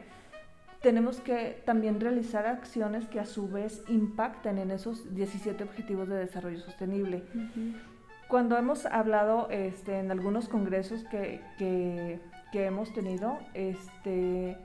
tenemos 0.81 1.21
que 1.21 1.63
también 1.67 2.01
realizar 2.01 2.47
acciones 2.47 3.07
que 3.07 3.21
a 3.21 3.27
su 3.27 3.49
vez 3.49 3.83
impacten 3.89 4.59
en 4.59 4.71
esos 4.71 5.15
17 5.15 5.63
objetivos 5.63 6.09
de 6.09 6.17
desarrollo 6.17 6.59
sostenible. 6.59 7.23
Cuando 8.29 8.57
hemos 8.57 8.87
hablado 8.87 9.49
este, 9.51 9.99
en 9.99 10.11
algunos 10.11 10.49
congresos 10.49 11.05
que, 11.05 11.43
que, 11.59 12.21
que, 12.53 12.65
hemos 12.65 12.93
tenido, 12.95 13.39
este, 13.55 14.57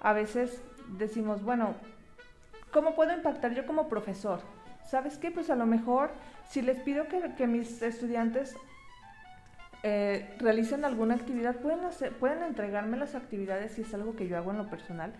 a 0.00 0.12
veces 0.12 0.62
decimos, 0.96 1.42
bueno, 1.42 1.74
¿cómo 2.72 2.94
puedo 2.94 3.12
impactar 3.12 3.54
yo 3.54 3.66
como 3.66 3.88
profesor? 3.88 4.40
¿Sabes 4.88 5.18
qué? 5.18 5.30
Pues 5.30 5.50
a 5.50 5.56
lo 5.56 5.66
mejor 5.66 6.10
si 6.48 6.62
les 6.62 6.78
pido 6.80 7.08
que, 7.08 7.34
que 7.36 7.46
mis 7.46 7.82
estudiantes 7.82 8.56
eh, 9.88 10.34
realicen 10.40 10.84
alguna 10.84 11.14
actividad, 11.14 11.60
pueden, 11.60 11.84
hacer, 11.84 12.10
pueden 12.18 12.42
entregarme 12.42 12.96
las 12.96 13.14
actividades 13.14 13.70
si 13.70 13.82
es 13.82 13.94
algo 13.94 14.16
que 14.16 14.26
yo 14.26 14.36
hago 14.36 14.50
en 14.50 14.58
lo 14.58 14.68
personal, 14.68 15.12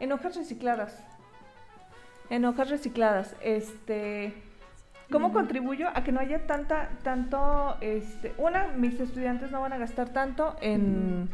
en 0.00 0.12
hojas 0.12 0.34
recicladas. 0.34 1.04
En 2.30 2.46
hojas 2.46 2.70
recicladas, 2.70 3.36
este, 3.42 4.32
¿cómo 5.10 5.34
contribuyo 5.34 5.88
a 5.94 6.04
que 6.04 6.10
no 6.10 6.20
haya 6.20 6.46
tanta, 6.46 6.88
tanto, 7.02 7.76
este, 7.82 8.32
una, 8.38 8.68
mis 8.68 8.98
estudiantes 8.98 9.50
no 9.50 9.60
van 9.60 9.74
a 9.74 9.78
gastar 9.78 10.08
tanto 10.08 10.56
en, 10.62 11.28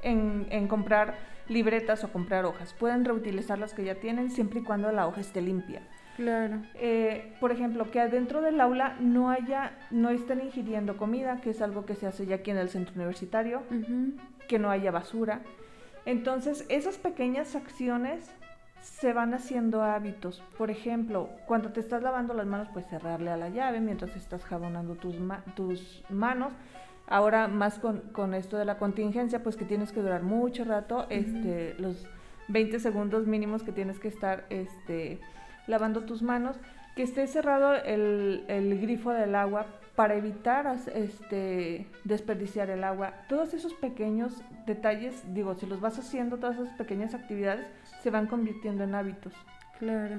en, 0.00 0.46
en 0.48 0.68
comprar 0.68 1.16
libretas 1.50 2.02
o 2.02 2.10
comprar 2.10 2.46
hojas, 2.46 2.72
pueden 2.72 3.04
reutilizar 3.04 3.58
las 3.58 3.74
que 3.74 3.84
ya 3.84 3.96
tienen 3.96 4.30
siempre 4.30 4.60
y 4.60 4.62
cuando 4.62 4.90
la 4.90 5.06
hoja 5.06 5.20
esté 5.20 5.42
limpia. 5.42 5.82
Claro. 6.16 6.62
Eh, 6.74 7.34
por 7.40 7.50
ejemplo, 7.50 7.90
que 7.90 8.00
adentro 8.00 8.40
del 8.40 8.60
aula 8.60 8.96
no 9.00 9.30
haya, 9.30 9.72
no 9.90 10.10
estén 10.10 10.40
ingiriendo 10.40 10.96
comida, 10.96 11.40
que 11.40 11.50
es 11.50 11.60
algo 11.60 11.84
que 11.84 11.94
se 11.94 12.06
hace 12.06 12.26
ya 12.26 12.36
aquí 12.36 12.50
en 12.50 12.58
el 12.58 12.68
centro 12.68 12.94
universitario, 12.94 13.62
que 14.46 14.58
no 14.58 14.70
haya 14.70 14.90
basura. 14.90 15.40
Entonces, 16.06 16.66
esas 16.68 16.98
pequeñas 16.98 17.56
acciones 17.56 18.30
se 18.84 19.12
van 19.12 19.34
haciendo 19.34 19.82
hábitos. 19.82 20.42
Por 20.58 20.70
ejemplo, 20.70 21.30
cuando 21.46 21.72
te 21.72 21.80
estás 21.80 22.02
lavando 22.02 22.34
las 22.34 22.46
manos, 22.46 22.68
pues 22.72 22.86
cerrarle 22.86 23.30
a 23.30 23.36
la 23.36 23.48
llave 23.48 23.80
mientras 23.80 24.14
estás 24.14 24.44
jabonando 24.44 24.94
tus, 24.94 25.16
tus 25.54 26.04
manos. 26.10 26.52
Ahora 27.06 27.48
más 27.48 27.78
con, 27.78 28.00
con, 28.12 28.34
esto 28.34 28.56
de 28.56 28.64
la 28.64 28.78
contingencia, 28.78 29.42
pues 29.42 29.56
que 29.56 29.64
tienes 29.64 29.92
que 29.92 30.00
durar 30.00 30.22
mucho 30.22 30.64
rato, 30.64 31.06
este, 31.10 31.74
los 31.78 32.06
20 32.48 32.78
segundos 32.80 33.26
mínimos 33.26 33.62
que 33.62 33.72
tienes 33.72 33.98
que 33.98 34.08
estar 34.08 34.46
este, 34.48 35.20
lavando 35.66 36.02
tus 36.02 36.22
manos, 36.22 36.56
que 36.96 37.02
esté 37.02 37.26
cerrado 37.26 37.74
el, 37.74 38.44
el 38.48 38.80
grifo 38.80 39.10
del 39.10 39.34
agua 39.34 39.66
para 39.96 40.16
evitar 40.16 40.76
este, 40.94 41.86
desperdiciar 42.04 42.70
el 42.70 42.82
agua. 42.82 43.14
Todos 43.28 43.54
esos 43.54 43.74
pequeños 43.74 44.42
detalles, 44.66 45.22
digo, 45.34 45.54
si 45.54 45.66
los 45.66 45.80
vas 45.80 45.98
haciendo, 45.98 46.38
todas 46.38 46.58
esas 46.58 46.76
pequeñas 46.76 47.14
actividades 47.14 47.66
se 48.02 48.10
van 48.10 48.26
convirtiendo 48.26 48.84
en 48.84 48.94
hábitos. 48.94 49.32
Claro. 49.78 50.16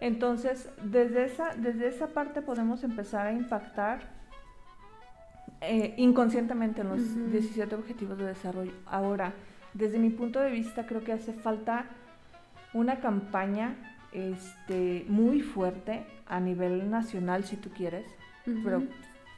Entonces, 0.00 0.68
desde 0.82 1.24
esa, 1.24 1.54
desde 1.56 1.88
esa 1.88 2.08
parte 2.08 2.42
podemos 2.42 2.84
empezar 2.84 3.26
a 3.26 3.32
impactar 3.32 4.00
eh, 5.62 5.94
inconscientemente 5.96 6.82
en 6.82 6.88
los 6.88 7.32
17 7.32 7.74
objetivos 7.74 8.18
de 8.18 8.26
desarrollo. 8.26 8.72
Ahora, 8.86 9.32
desde 9.74 9.98
mi 9.98 10.10
punto 10.10 10.40
de 10.40 10.50
vista, 10.50 10.86
creo 10.86 11.02
que 11.02 11.12
hace 11.12 11.32
falta 11.32 11.86
una 12.74 13.00
campaña 13.00 13.74
este, 14.12 15.04
muy 15.08 15.40
fuerte 15.40 16.06
a 16.26 16.40
nivel 16.40 16.90
nacional, 16.90 17.44
si 17.44 17.56
tú 17.56 17.70
quieres, 17.70 18.06
pero 18.64 18.82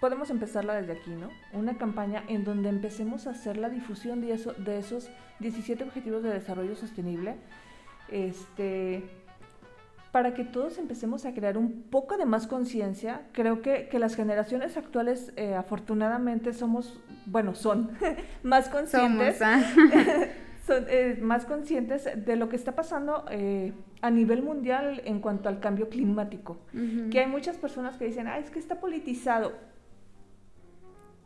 podemos 0.01 0.31
empezarla 0.31 0.75
desde 0.75 0.93
aquí, 0.93 1.11
¿no? 1.11 1.31
Una 1.53 1.77
campaña 1.77 2.23
en 2.29 2.45
donde 2.45 2.69
empecemos 2.69 3.27
a 3.27 3.31
hacer 3.31 3.57
la 3.57 3.69
difusión 3.69 4.21
de, 4.21 4.33
eso, 4.33 4.53
de 4.53 4.79
esos 4.79 5.11
17 5.41 5.85
objetivos 5.85 6.23
de 6.23 6.31
desarrollo 6.31 6.77
sostenible, 6.77 7.37
este, 8.11 9.03
para 10.13 10.35
que 10.35 10.45
todos 10.45 10.79
empecemos 10.79 11.25
a 11.27 11.35
crear 11.35 11.59
un 11.59 11.83
poco 11.83 12.17
de 12.17 12.27
más 12.27 12.47
conciencia. 12.47 13.23
Creo 13.33 13.63
que, 13.63 13.89
que, 13.89 13.99
las 13.99 14.15
generaciones 14.15 14.77
actuales, 14.77 15.33
eh, 15.37 15.55
afortunadamente, 15.55 16.53
somos, 16.53 17.01
bueno, 17.27 17.55
son 17.55 17.91
más 18.43 18.69
conscientes. 18.69 19.39
Somos, 19.39 19.65
¿ah? 19.65 20.29
son 20.69 20.85
eh, 20.89 21.19
más 21.21 21.47
conscientes 21.47 22.09
de 22.15 22.37
lo 22.37 22.51
que 22.51 22.57
está 22.57 22.73
pasando 22.73 23.25
eh, 23.31 23.73
a 24.03 24.11
nivel 24.11 24.43
mundial 24.43 25.01
en 25.07 25.19
cuanto 25.19 25.49
al 25.49 25.61
cambio 25.61 25.89
climático. 25.89 26.59
Que 27.11 27.21
hay 27.21 27.27
muchas 27.27 27.57
personas 27.57 27.97
que 27.97 28.05
dicen, 28.05 28.27
ah, 28.29 28.39
es 28.39 28.51
que 28.51 28.59
está 28.59 28.79
politizado. 28.79 29.55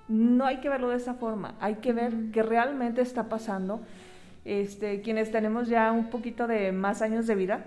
No 0.08 0.44
hay 0.44 0.58
que 0.58 0.68
verlo 0.68 0.90
de 0.90 0.96
esa 0.96 1.14
forma, 1.14 1.56
hay 1.61 1.76
que 1.76 1.92
ver 1.92 2.12
qué 2.32 2.42
realmente 2.42 3.02
está 3.02 3.28
pasando. 3.28 3.80
Este, 4.44 5.00
quienes 5.02 5.30
tenemos 5.30 5.68
ya 5.68 5.90
un 5.92 6.08
poquito 6.08 6.46
de 6.46 6.70
más 6.70 7.02
años 7.02 7.26
de 7.26 7.34
vida, 7.34 7.64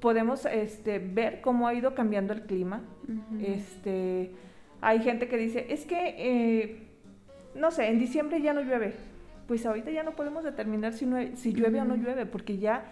podemos 0.00 0.44
este, 0.44 0.98
ver 0.98 1.40
cómo 1.40 1.66
ha 1.66 1.74
ido 1.74 1.94
cambiando 1.94 2.34
el 2.34 2.42
clima. 2.42 2.82
este, 3.40 4.32
hay 4.82 5.00
gente 5.00 5.28
que 5.28 5.38
dice, 5.38 5.66
es 5.70 5.86
que, 5.86 6.14
eh, 6.18 6.88
no 7.54 7.70
sé, 7.70 7.88
en 7.88 7.98
diciembre 7.98 8.42
ya 8.42 8.52
no 8.52 8.60
llueve 8.60 9.15
pues 9.46 9.64
ahorita 9.66 9.90
ya 9.90 10.02
no 10.02 10.12
podemos 10.12 10.44
determinar 10.44 10.92
si, 10.92 11.06
si 11.36 11.52
llueve 11.52 11.80
o 11.80 11.84
no 11.84 11.96
llueve, 11.96 12.26
porque 12.26 12.58
ya 12.58 12.84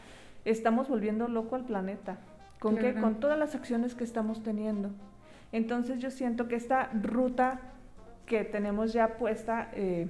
estamos 0.44 0.88
volviendo 0.88 1.28
loco 1.28 1.56
al 1.56 1.64
planeta. 1.64 2.18
¿Con 2.60 2.76
qué? 2.76 2.94
Con 2.94 3.16
todas 3.16 3.38
las 3.38 3.54
acciones 3.54 3.94
que 3.94 4.04
estamos 4.04 4.42
teniendo. 4.42 4.90
Entonces 5.52 5.98
yo 5.98 6.10
siento 6.10 6.48
que 6.48 6.56
esta 6.56 6.90
ruta 6.94 7.60
que 8.26 8.44
tenemos 8.44 8.92
ya 8.92 9.18
puesta 9.18 9.68
eh, 9.74 10.08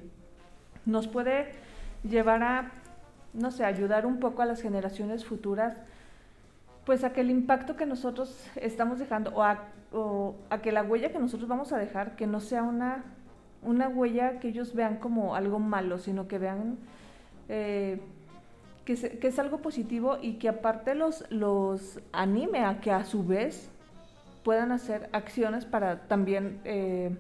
nos 0.87 1.09
puede 1.09 1.49
llevar 2.09 2.43
a, 2.43 2.71
no 3.33 3.51
sé, 3.51 3.65
ayudar 3.65 4.07
un 4.07 4.21
poco 4.21 4.43
a 4.43 4.47
las 4.47 4.63
generaciones 4.63 5.25
futuras, 5.25 5.81
pues 6.85 7.03
a 7.03 7.13
que 7.13 7.23
el 7.23 7.31
impacto 7.31 7.77
que 7.77 7.87
nosotros 7.87 8.47
estamos 8.57 8.99
dejando 8.99 9.33
o 9.35 9.43
a, 9.43 9.65
o 9.93 10.37
a 10.51 10.61
que 10.61 10.71
la 10.71 10.83
huella 10.83 11.11
que 11.11 11.19
nosotros 11.19 11.49
vamos 11.49 11.73
a 11.73 11.79
dejar, 11.79 12.15
que 12.15 12.27
no 12.27 12.41
sea 12.41 12.63
una 12.63 13.05
una 13.65 13.89
huella 13.89 14.39
que 14.41 14.49
ellos 14.49 14.75
vean 14.75 14.97
como 14.97 15.35
algo 15.35 15.59
malo, 15.59 15.99
sino 15.99 16.29
que 16.29 16.39
vean 16.39 16.79
eh, 17.49 18.01
que, 18.85 19.19
es 19.21 19.39
algo 19.39 19.59
positivo 19.59 20.19
y 20.21 20.35
que 20.35 20.49
aparte 20.49 20.95
los, 20.95 21.25
los 21.31 22.01
anime 22.13 22.65
a 22.65 22.81
que 22.81 22.93
a 22.93 23.05
su 23.05 23.25
vez 23.25 23.71
puedan 24.43 24.73
hacer 24.73 25.09
acciones 25.13 25.65
para 25.65 26.07
también 26.07 26.61
eh, 26.65 27.17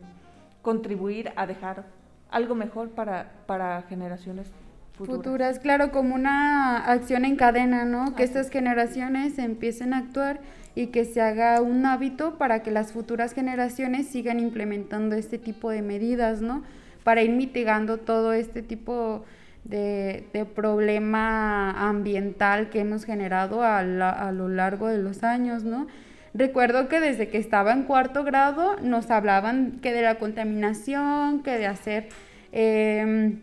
contribuir 0.62 1.32
a 1.36 1.46
dejar 1.46 1.84
algo 2.30 2.54
mejor 2.54 2.90
para, 2.90 3.32
para 3.46 3.82
generaciones 3.82 4.50
futuras. 4.92 5.16
futuras. 5.16 5.58
Claro, 5.58 5.90
como 5.90 6.14
una 6.14 6.78
acción 6.84 7.24
en 7.24 7.36
cadena, 7.36 7.84
¿no? 7.84 8.14
Que 8.14 8.24
estas 8.24 8.50
generaciones 8.50 9.38
empiecen 9.38 9.94
a 9.94 9.98
actuar 9.98 10.40
y 10.74 10.88
que 10.88 11.04
se 11.04 11.20
haga 11.20 11.60
un 11.60 11.86
hábito 11.86 12.36
para 12.36 12.62
que 12.62 12.70
las 12.70 12.92
futuras 12.92 13.32
generaciones 13.32 14.08
sigan 14.08 14.40
implementando 14.40 15.14
este 15.14 15.38
tipo 15.38 15.70
de 15.70 15.82
medidas, 15.82 16.42
¿no? 16.42 16.64
Para 17.04 17.22
ir 17.22 17.30
mitigando 17.30 17.98
todo 17.98 18.32
este 18.32 18.62
tipo 18.62 19.24
de, 19.64 20.46
problema 20.54 21.70
ambiental 21.88 22.70
que 22.70 22.80
hemos 22.80 23.04
generado 23.04 23.62
a, 23.62 23.82
lo 23.82 24.48
largo 24.48 24.88
de 24.88 24.98
los 24.98 25.22
años, 25.22 25.64
¿no? 25.64 25.86
Recuerdo 26.34 26.88
que 26.88 26.98
desde 26.98 27.28
que 27.28 27.38
estaba 27.38 27.72
en 27.72 27.84
cuarto 27.84 28.24
grado 28.24 28.76
nos 28.82 29.10
hablaban 29.10 29.78
que 29.80 29.92
de 29.92 30.02
la 30.02 30.16
contaminación, 30.16 31.44
que 31.44 31.58
de 31.58 31.66
hacer 31.66 32.08
em, 32.50 33.38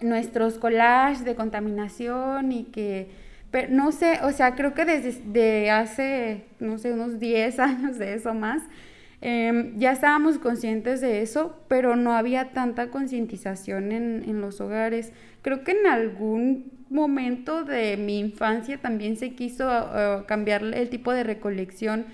nuestros 0.00 0.58
collages 0.58 1.24
de 1.24 1.36
contaminación 1.36 2.50
y 2.50 2.64
que 2.64 3.27
pero 3.50 3.68
no 3.70 3.92
sé, 3.92 4.18
o 4.22 4.30
sea, 4.32 4.54
creo 4.54 4.74
que 4.74 4.84
desde 4.84 5.70
hace, 5.70 6.44
no 6.60 6.78
sé, 6.78 6.92
unos 6.92 7.18
10 7.18 7.58
años 7.58 7.98
de 7.98 8.14
eso 8.14 8.34
más, 8.34 8.62
em, 9.20 9.78
ya 9.78 9.92
estábamos 9.92 10.38
conscientes 10.38 11.00
de 11.00 11.22
eso, 11.22 11.58
pero 11.68 11.96
no 11.96 12.12
había 12.12 12.50
tanta 12.50 12.90
concientización 12.90 13.92
en, 13.92 14.24
en, 14.26 14.40
los 14.40 14.60
hogares. 14.60 15.12
Creo 15.42 15.64
que 15.64 15.72
en 15.72 15.86
algún 15.86 16.72
momento 16.90 17.64
de 17.64 17.96
mi 17.96 18.18
infancia 18.18 18.78
también 18.78 19.16
se 19.16 19.34
quiso 19.34 19.68
uh, 19.68 20.24
cambiar 20.26 20.62
el 20.62 20.88
tipo 20.88 21.12
de 21.12 21.24
recolección 21.24 22.06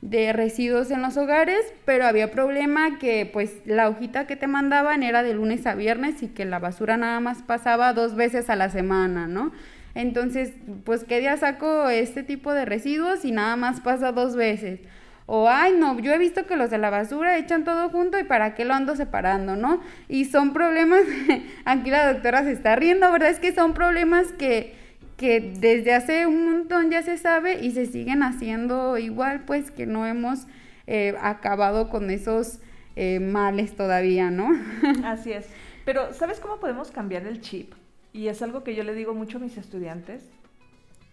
de 0.00 0.32
residuos 0.32 0.90
en 0.90 1.02
los 1.02 1.16
hogares, 1.16 1.60
pero 1.84 2.06
había 2.06 2.30
problema 2.30 2.98
que 2.98 3.28
pues 3.32 3.56
la 3.64 3.88
hojita 3.88 4.26
que 4.26 4.36
te 4.36 4.46
mandaban 4.46 5.02
era 5.02 5.22
de 5.22 5.34
lunes 5.34 5.66
a 5.66 5.74
viernes 5.74 6.22
y 6.22 6.28
que 6.28 6.44
la 6.44 6.60
basura 6.60 6.96
nada 6.96 7.18
más 7.20 7.42
pasaba 7.42 7.92
dos 7.92 8.14
veces 8.14 8.48
a 8.48 8.56
la 8.56 8.70
semana, 8.70 9.26
¿no? 9.26 9.52
Entonces, 9.98 10.52
pues, 10.84 11.02
¿qué 11.02 11.18
día 11.18 11.36
saco 11.36 11.88
este 11.90 12.22
tipo 12.22 12.54
de 12.54 12.64
residuos 12.64 13.24
y 13.24 13.32
nada 13.32 13.56
más 13.56 13.80
pasa 13.80 14.12
dos 14.12 14.36
veces? 14.36 14.78
O, 15.26 15.48
ay, 15.48 15.74
no, 15.76 15.98
yo 15.98 16.12
he 16.12 16.18
visto 16.18 16.46
que 16.46 16.54
los 16.54 16.70
de 16.70 16.78
la 16.78 16.88
basura 16.88 17.36
echan 17.36 17.64
todo 17.64 17.88
junto 17.88 18.16
y 18.16 18.22
para 18.22 18.54
qué 18.54 18.64
lo 18.64 18.74
ando 18.74 18.94
separando, 18.94 19.56
¿no? 19.56 19.80
Y 20.08 20.26
son 20.26 20.52
problemas, 20.52 21.02
aquí 21.64 21.90
la 21.90 22.12
doctora 22.12 22.44
se 22.44 22.52
está 22.52 22.76
riendo, 22.76 23.10
¿verdad? 23.10 23.30
Es 23.30 23.40
que 23.40 23.52
son 23.52 23.74
problemas 23.74 24.28
que, 24.34 24.76
que 25.16 25.40
desde 25.58 25.92
hace 25.92 26.28
un 26.28 26.48
montón 26.48 26.92
ya 26.92 27.02
se 27.02 27.18
sabe 27.18 27.58
y 27.60 27.72
se 27.72 27.86
siguen 27.86 28.22
haciendo 28.22 28.98
igual, 28.98 29.46
pues 29.46 29.72
que 29.72 29.86
no 29.86 30.06
hemos 30.06 30.46
eh, 30.86 31.16
acabado 31.20 31.90
con 31.90 32.08
esos 32.10 32.60
eh, 32.94 33.18
males 33.18 33.74
todavía, 33.74 34.30
¿no? 34.30 34.52
Así 35.04 35.32
es. 35.32 35.48
Pero, 35.84 36.14
¿sabes 36.14 36.38
cómo 36.38 36.60
podemos 36.60 36.92
cambiar 36.92 37.26
el 37.26 37.40
chip? 37.40 37.74
Y 38.18 38.26
es 38.26 38.42
algo 38.42 38.64
que 38.64 38.74
yo 38.74 38.82
le 38.82 38.94
digo 38.94 39.14
mucho 39.14 39.38
a 39.38 39.40
mis 39.40 39.56
estudiantes. 39.58 40.28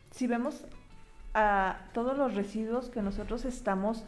Si 0.09 0.25
vemos 0.25 0.65
a 1.35 1.77
todos 1.93 2.17
los 2.17 2.33
residuos 2.33 2.89
que 2.89 3.03
nosotros 3.03 3.45
estamos 3.45 4.03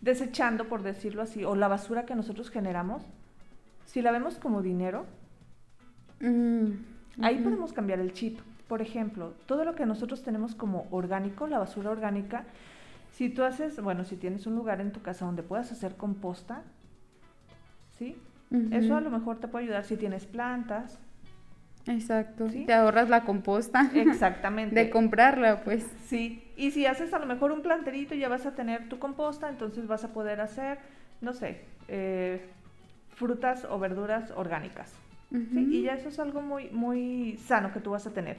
desechando, 0.00 0.64
por 0.64 0.82
decirlo 0.82 1.20
así, 1.20 1.44
o 1.44 1.54
la 1.54 1.68
basura 1.68 2.06
que 2.06 2.14
nosotros 2.14 2.48
generamos, 2.48 3.02
si 3.84 4.00
la 4.00 4.10
vemos 4.10 4.36
como 4.38 4.62
dinero, 4.62 5.04
mm, 6.20 6.70
ahí 7.20 7.42
podemos 7.44 7.74
cambiar 7.74 8.00
el 8.00 8.14
chip. 8.14 8.40
Por 8.68 8.80
ejemplo, 8.80 9.34
todo 9.44 9.66
lo 9.66 9.74
que 9.74 9.84
nosotros 9.84 10.22
tenemos 10.22 10.54
como 10.54 10.86
orgánico, 10.90 11.46
la 11.46 11.58
basura 11.58 11.90
orgánica, 11.90 12.44
si 13.12 13.28
tú 13.28 13.42
haces, 13.42 13.82
bueno, 13.82 14.06
si 14.06 14.16
tienes 14.16 14.46
un 14.46 14.56
lugar 14.56 14.80
en 14.80 14.92
tu 14.92 15.02
casa 15.02 15.26
donde 15.26 15.42
puedas 15.42 15.72
hacer 15.72 15.94
composta, 15.94 16.62
¿sí? 17.98 18.16
Eso 18.70 18.96
a 18.96 19.02
lo 19.02 19.10
mejor 19.10 19.38
te 19.40 19.46
puede 19.46 19.66
ayudar 19.66 19.84
si 19.84 19.98
tienes 19.98 20.24
plantas, 20.24 20.98
Exacto. 21.86 22.46
Te 22.46 22.72
ahorras 22.72 23.08
la 23.08 23.24
composta. 23.24 23.90
Exactamente. 23.94 24.74
de 24.84 24.90
comprarla, 24.90 25.62
pues. 25.62 25.86
Sí. 26.06 26.42
Y 26.56 26.72
si 26.72 26.86
haces 26.86 27.12
a 27.14 27.18
lo 27.18 27.26
mejor 27.26 27.52
un 27.52 27.62
planterito, 27.62 28.14
ya 28.14 28.28
vas 28.28 28.46
a 28.46 28.54
tener 28.54 28.88
tu 28.88 28.98
composta, 28.98 29.48
entonces 29.48 29.86
vas 29.86 30.04
a 30.04 30.08
poder 30.08 30.40
hacer, 30.40 30.78
no 31.20 31.32
sé, 31.32 31.62
eh, 31.88 32.40
frutas 33.14 33.66
o 33.68 33.78
verduras 33.78 34.30
orgánicas. 34.36 34.92
¿sí? 35.30 35.68
Y 35.70 35.82
ya 35.82 35.94
eso 35.94 36.08
es 36.08 36.18
algo 36.18 36.42
muy, 36.42 36.68
muy 36.70 37.38
sano 37.46 37.72
que 37.72 37.80
tú 37.80 37.90
vas 37.90 38.06
a 38.06 38.10
tener. 38.10 38.36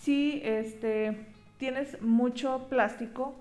Si 0.00 0.40
este, 0.44 1.26
tienes 1.58 2.00
mucho 2.02 2.66
plástico, 2.68 3.34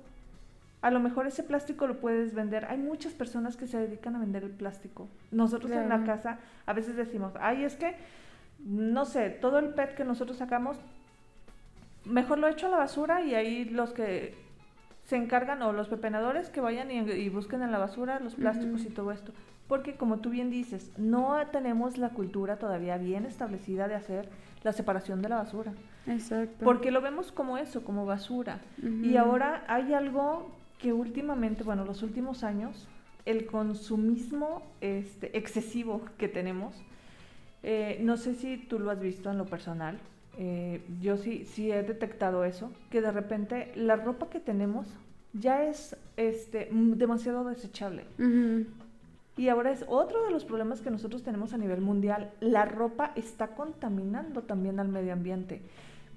a 0.82 0.92
lo 0.92 1.00
mejor 1.00 1.28
ese 1.28 1.44
plástico 1.44 1.88
lo 1.88 2.00
puedes 2.00 2.34
vender. 2.34 2.66
Hay 2.66 2.78
muchas 2.78 3.14
personas 3.14 3.58
que 3.58 3.68
se 3.68 3.78
dedican 3.78 4.16
a 4.16 4.20
vender 4.20 4.44
el 4.44 4.52
plástico. 4.52 5.08
Nosotros 5.32 5.72
en 5.72 5.90
la 5.90 6.04
casa 6.04 6.40
a 6.66 6.74
veces 6.74 6.96
decimos, 6.96 7.34
ay, 7.40 7.64
es 7.64 7.76
que 7.76 7.96
no 8.66 9.06
sé, 9.06 9.30
todo 9.30 9.60
el 9.60 9.70
PET 9.74 9.96
que 9.96 10.04
nosotros 10.04 10.38
sacamos, 10.38 10.78
mejor 12.06 12.40
lo 12.40 12.48
echo 12.48 12.68
a 12.68 12.70
la 12.70 12.78
basura 12.78 13.22
y 13.22 13.36
ahí 13.36 13.66
los 13.66 13.94
que 13.94 14.36
se 15.06 15.16
encargan 15.16 15.62
o 15.64 15.74
los 15.74 15.88
pepenadores 15.88 16.50
que 16.50 16.62
vayan 16.62 16.92
y, 16.92 17.30
busquen 17.30 17.64
en 17.64 17.72
la 17.72 17.80
basura 17.80 18.20
los 18.20 18.36
plásticos 18.36 18.86
y 18.86 18.90
todo 18.90 19.12
esto. 19.12 19.34
Porque 19.68 19.96
como 19.96 20.20
tú 20.20 20.30
bien 20.30 20.50
dices, 20.50 20.92
no 20.98 21.36
tenemos 21.52 21.98
la 21.98 22.10
cultura 22.10 22.58
todavía 22.58 22.98
bien 22.98 23.26
establecida 23.26 23.88
de 23.88 23.96
hacer 23.96 24.30
la 24.64 24.72
separación 24.72 25.22
de 25.22 25.30
la 25.30 25.38
basura. 25.38 25.74
Exacto. 26.08 26.64
Porque 26.64 26.92
lo 26.92 27.02
vemos 27.02 27.32
como 27.32 27.58
eso, 27.58 27.84
como 27.84 28.06
basura. 28.06 28.60
Y 28.82 29.18
ahora 29.18 29.64
hay 29.68 29.94
algo 29.94 30.52
que 30.80 30.94
últimamente, 30.94 31.64
bueno, 31.64 31.86
los 31.86 32.04
últimos 32.04 32.44
años, 32.44 32.88
el 33.26 33.46
consumismo 33.46 34.64
este, 34.82 35.38
excesivo 35.38 36.02
que 36.18 36.28
tenemos, 36.28 36.76
eh, 37.64 38.00
no 38.02 38.18
sé 38.18 38.34
si 38.36 38.58
tú 38.58 38.80
lo 38.80 38.92
has 38.92 39.00
visto 39.00 39.30
en 39.30 39.38
lo 39.38 39.46
personal. 39.46 40.00
Eh, 40.38 40.82
yo 41.02 41.18
sí, 41.18 41.46
sí 41.46 41.72
he 41.72 41.84
detectado 41.84 42.46
eso, 42.46 42.72
que 42.90 43.02
de 43.02 43.12
repente 43.12 43.72
la 43.76 43.98
ropa 43.98 44.30
que 44.30 44.40
tenemos 44.40 44.88
ya 45.34 45.64
es 45.64 45.98
este, 46.18 46.70
demasiado 46.72 47.44
desechable. 47.44 48.06
Y 49.36 49.48
ahora 49.50 49.72
es 49.72 49.86
otro 49.88 50.24
de 50.26 50.32
los 50.32 50.44
problemas 50.44 50.82
que 50.82 50.92
nosotros 50.92 51.24
tenemos 51.24 51.54
a 51.54 51.58
nivel 51.58 51.82
mundial. 51.82 52.32
La 52.40 52.66
ropa 52.66 53.12
está 53.16 53.50
contaminando 53.50 54.44
también 54.44 54.80
al 54.80 54.90
medio 54.90 55.14
ambiente. 55.14 55.62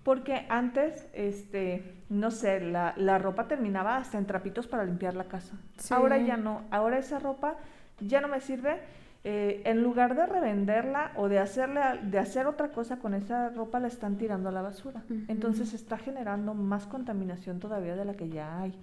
Porque 0.02 0.46
antes, 0.48 1.06
este, 1.12 1.94
no 2.08 2.32
sé, 2.32 2.60
la, 2.60 2.94
la 2.96 3.18
ropa 3.18 3.46
terminaba 3.46 3.96
hasta 3.96 4.18
en 4.18 4.26
trapitos 4.26 4.66
para 4.66 4.84
limpiar 4.84 5.14
la 5.14 5.24
casa. 5.24 5.56
Ahora 5.90 6.18
ya 6.18 6.36
no. 6.36 6.62
Ahora 6.72 6.98
esa 6.98 7.20
ropa 7.20 7.56
ya 8.00 8.20
no 8.20 8.26
me 8.26 8.40
sirve 8.40 8.80
eh, 9.24 9.62
en 9.64 9.82
lugar 9.82 10.16
de 10.16 10.26
revenderla 10.26 11.12
o 11.16 11.28
de 11.28 11.38
hacerle 11.38 11.80
de 12.02 12.18
hacer 12.18 12.46
otra 12.46 12.70
cosa 12.70 12.98
con 12.98 13.14
esa 13.14 13.50
ropa 13.50 13.78
la 13.78 13.86
están 13.86 14.16
tirando 14.16 14.48
a 14.48 14.52
la 14.52 14.62
basura. 14.62 15.02
Entonces 15.28 15.74
está 15.74 15.96
generando 15.96 16.54
más 16.54 16.86
contaminación 16.86 17.60
todavía 17.60 17.94
de 17.94 18.04
la 18.04 18.14
que 18.14 18.28
ya 18.28 18.60
hay. 18.60 18.74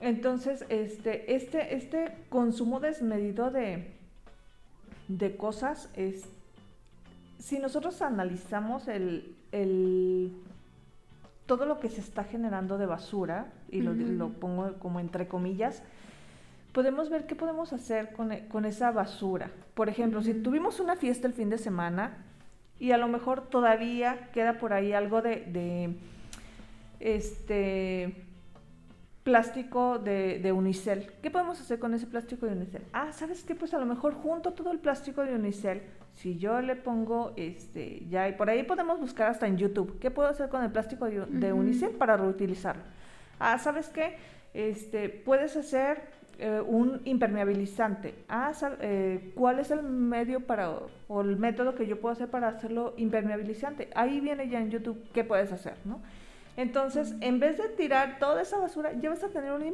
Entonces, 0.00 0.66
este, 0.68 1.34
este, 1.34 1.74
este 1.74 2.18
consumo 2.28 2.80
desmedido 2.80 3.50
de, 3.50 3.94
de 5.08 5.36
cosas 5.36 5.88
es 5.96 6.24
si 7.38 7.58
nosotros 7.58 8.02
analizamos 8.02 8.88
el, 8.88 9.36
el, 9.52 10.32
todo 11.46 11.64
lo 11.64 11.80
que 11.80 11.88
se 11.88 12.00
está 12.00 12.24
generando 12.24 12.76
de 12.76 12.86
basura, 12.86 13.46
y 13.70 13.80
lo, 13.80 13.94
lo 13.94 14.30
pongo 14.30 14.74
como 14.74 15.00
entre 15.00 15.28
comillas, 15.28 15.82
podemos 16.76 17.08
ver 17.08 17.26
qué 17.26 17.34
podemos 17.34 17.72
hacer 17.72 18.10
e, 18.30 18.48
con, 18.48 18.66
esa 18.66 18.90
basura. 18.90 19.50
Por 19.72 19.88
ejemplo, 19.88 20.20
si 20.20 20.34
tuvimos 20.34 20.78
una 20.78 20.94
fiesta 20.94 21.26
el 21.26 21.32
fin 21.32 21.48
de 21.48 21.56
semana 21.56 22.18
y 22.78 22.90
a 22.90 22.98
lo 22.98 23.08
mejor 23.08 23.48
todavía 23.48 24.28
queda 24.34 24.58
por 24.58 24.74
ahí 24.74 24.92
algo 24.92 25.22
de, 25.22 25.96
este 27.00 28.26
plástico 29.22 29.98
de, 29.98 30.52
unicel. 30.54 31.10
¿Qué 31.22 31.30
podemos 31.30 31.58
hacer 31.58 31.78
con 31.78 31.94
ese 31.94 32.06
plástico 32.06 32.44
de 32.44 32.52
unicel? 32.52 32.82
Ah, 32.92 33.10
¿sabes 33.10 33.42
qué? 33.42 33.54
Pues 33.54 33.72
a 33.72 33.78
lo 33.78 33.86
mejor 33.86 34.12
junto 34.12 34.52
todo 34.52 34.70
el 34.70 34.78
plástico 34.78 35.22
de 35.22 35.34
unicel, 35.34 35.80
si 36.12 36.36
yo 36.36 36.60
le 36.60 36.76
pongo, 36.76 37.32
este, 37.36 38.06
ya, 38.10 38.28
y 38.28 38.32
por 38.34 38.50
ahí 38.50 38.64
podemos 38.64 39.00
buscar 39.00 39.30
hasta 39.30 39.46
en 39.46 39.56
YouTube, 39.56 39.98
¿qué 39.98 40.10
puedo 40.10 40.28
hacer 40.28 40.50
con 40.50 40.62
el 40.62 40.70
plástico 40.70 41.06
de, 41.06 41.54
unicel 41.54 41.92
para 41.92 42.18
reutilizarlo? 42.18 42.82
Ah, 43.40 43.56
¿sabes 43.56 43.88
qué? 43.88 44.18
Este, 44.52 45.08
puedes 45.08 45.56
hacer 45.56 46.15
eh, 46.38 46.60
un 46.60 47.00
impermeabilizante. 47.04 48.14
Ah, 48.28 48.52
eh, 48.80 49.32
¿cuál 49.34 49.58
es 49.58 49.70
el 49.70 49.82
medio 49.82 50.40
para, 50.40 50.70
o 51.08 51.20
el 51.22 51.36
método 51.36 51.74
que 51.74 51.86
yo 51.86 52.00
puedo 52.00 52.12
hacer 52.12 52.28
para 52.28 52.48
hacerlo 52.48 52.94
impermeabilizante? 52.96 53.88
Ahí 53.94 54.20
viene 54.20 54.48
ya 54.48 54.60
en 54.60 54.70
YouTube 54.70 55.02
qué 55.14 55.24
puedes 55.24 55.50
hacer, 55.52 55.74
¿no? 55.84 56.00
Entonces, 56.56 57.14
en 57.20 57.38
vez 57.38 57.58
de 57.58 57.68
tirar 57.68 58.18
toda 58.18 58.40
esa 58.40 58.58
basura, 58.58 58.92
ya 58.94 59.10
vas 59.10 59.22
a 59.22 59.28
tener 59.28 59.52
un 59.52 59.64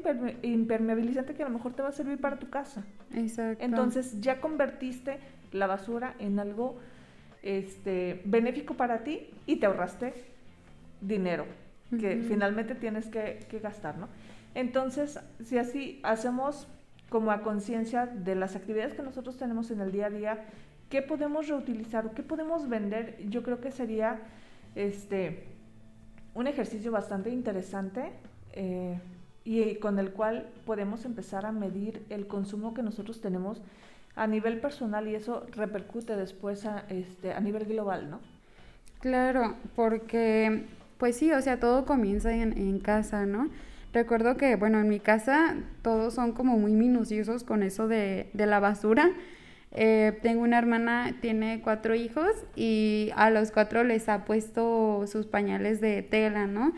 impermeabilizante 0.42 1.34
que 1.34 1.42
a 1.42 1.46
lo 1.46 1.52
mejor 1.52 1.74
te 1.74 1.82
va 1.82 1.88
a 1.88 1.92
servir 1.92 2.20
para 2.20 2.36
tu 2.38 2.48
casa. 2.48 2.84
Exacto. 3.14 3.64
Entonces, 3.64 4.20
ya 4.20 4.40
convertiste 4.40 5.18
la 5.52 5.66
basura 5.66 6.14
en 6.18 6.40
algo 6.40 6.76
este, 7.42 8.20
benéfico 8.24 8.74
para 8.74 9.04
ti 9.04 9.30
y 9.46 9.56
te 9.56 9.66
ahorraste 9.66 10.12
dinero 11.00 11.44
que 11.98 12.22
finalmente 12.26 12.74
tienes 12.74 13.06
que, 13.08 13.40
que 13.50 13.58
gastar, 13.58 13.98
¿no? 13.98 14.08
Entonces, 14.54 15.18
si 15.44 15.58
así 15.58 16.00
hacemos 16.02 16.68
como 17.08 17.30
a 17.30 17.42
conciencia 17.42 18.06
de 18.06 18.34
las 18.34 18.56
actividades 18.56 18.94
que 18.94 19.02
nosotros 19.02 19.36
tenemos 19.36 19.70
en 19.70 19.80
el 19.80 19.92
día 19.92 20.06
a 20.06 20.10
día, 20.10 20.44
qué 20.88 21.02
podemos 21.02 21.48
reutilizar 21.48 22.06
o 22.06 22.12
qué 22.12 22.22
podemos 22.22 22.68
vender, 22.68 23.16
yo 23.28 23.42
creo 23.42 23.60
que 23.60 23.70
sería 23.70 24.20
este 24.74 25.46
un 26.34 26.46
ejercicio 26.46 26.90
bastante 26.90 27.30
interesante 27.30 28.12
eh, 28.52 28.98
y 29.44 29.74
con 29.76 29.98
el 29.98 30.12
cual 30.12 30.48
podemos 30.64 31.04
empezar 31.04 31.44
a 31.44 31.52
medir 31.52 32.04
el 32.08 32.26
consumo 32.26 32.74
que 32.74 32.82
nosotros 32.82 33.20
tenemos 33.20 33.60
a 34.14 34.26
nivel 34.26 34.60
personal 34.60 35.08
y 35.08 35.14
eso 35.14 35.46
repercute 35.52 36.16
después 36.16 36.64
a, 36.64 36.84
este, 36.88 37.32
a 37.32 37.40
nivel 37.40 37.64
global, 37.64 38.10
¿no? 38.10 38.20
Claro, 39.00 39.56
porque 39.74 40.64
pues 40.98 41.16
sí, 41.16 41.32
o 41.32 41.40
sea, 41.40 41.58
todo 41.58 41.84
comienza 41.84 42.32
en, 42.32 42.56
en 42.56 42.78
casa, 42.78 43.26
¿no? 43.26 43.48
Recuerdo 43.92 44.38
que, 44.38 44.56
bueno, 44.56 44.80
en 44.80 44.88
mi 44.88 45.00
casa 45.00 45.56
todos 45.82 46.14
son 46.14 46.32
como 46.32 46.56
muy 46.56 46.72
minuciosos 46.72 47.44
con 47.44 47.62
eso 47.62 47.88
de, 47.88 48.30
la 48.34 48.58
basura. 48.58 49.10
Eh, 49.72 50.18
tengo 50.22 50.42
una 50.42 50.58
hermana, 50.58 51.16
tiene 51.20 51.60
cuatro 51.62 51.94
hijos 51.94 52.30
y 52.56 53.10
a 53.16 53.30
los 53.30 53.50
cuatro 53.50 53.84
les 53.84 54.08
ha 54.08 54.24
puesto 54.24 55.04
sus 55.06 55.26
pañales 55.26 55.80
de 55.80 56.02
tela, 56.02 56.46
¿no? 56.46 56.72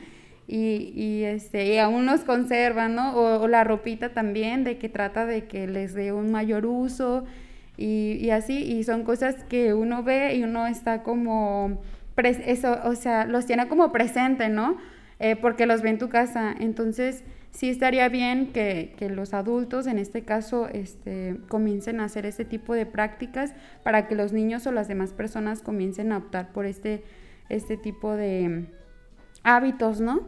Y, 0.47 0.93
y, 0.95 1.25
este, 1.25 1.67
y 1.67 1.79
aún 1.79 2.05
los 2.05 2.23
conservan, 2.23 2.97
¿no? 2.97 3.17
O, 3.17 3.49
la 3.49 3.63
ropita 3.65 4.11
también, 4.11 4.65
de 4.65 4.79
que 4.79 4.89
trata 4.89 5.25
de 5.25 5.47
que 5.47 5.69
les 5.69 5.95
dé 5.95 6.13
un 6.13 6.33
mayor 6.33 6.67
uso 6.67 7.25
y, 7.77 8.19
y 8.21 8.31
así, 8.31 8.59
y 8.59 8.83
son 8.85 9.05
cosas 9.05 9.37
que 9.45 9.73
uno 9.73 10.03
ve 10.03 10.35
y 10.35 10.43
uno 10.43 10.67
está 10.67 11.03
como, 11.03 11.81
eso, 12.17 12.79
o 12.85 12.95
sea, 12.97 13.25
los 13.25 13.47
tiene 13.47 13.69
como 13.69 13.93
presente, 13.93 14.49
¿no? 14.49 14.77
Eh, 15.21 15.37
porque 15.37 15.67
los 15.67 15.83
ve 15.83 15.91
en 15.91 15.99
tu 15.99 16.09
casa. 16.09 16.55
Entonces, 16.59 17.25
sí 17.51 17.71
estaría 17.71 18.09
bien 18.09 18.53
que, 18.53 18.95
los 19.15 19.33
adultos, 19.33 19.87
en 19.87 19.99
este 19.99 20.23
caso, 20.23 20.69
este, 20.69 21.37
comiencen 21.49 22.01
a 22.01 22.05
hacer 22.05 22.27
este 22.27 22.45
tipo 22.45 22.75
de 22.75 22.87
prácticas 22.87 23.55
para 23.83 24.09
que 24.09 24.15
los 24.15 24.33
niños 24.33 24.67
o 24.67 24.73
las 24.73 24.89
demás 24.89 25.13
personas 25.13 25.63
comiencen 25.63 26.13
a 26.13 26.19
optar 26.19 26.53
por 26.53 26.67
este, 26.67 27.05
este 27.49 27.77
tipo 27.77 28.15
de 28.17 28.67
hábitos, 29.45 30.01
¿no? 30.01 30.23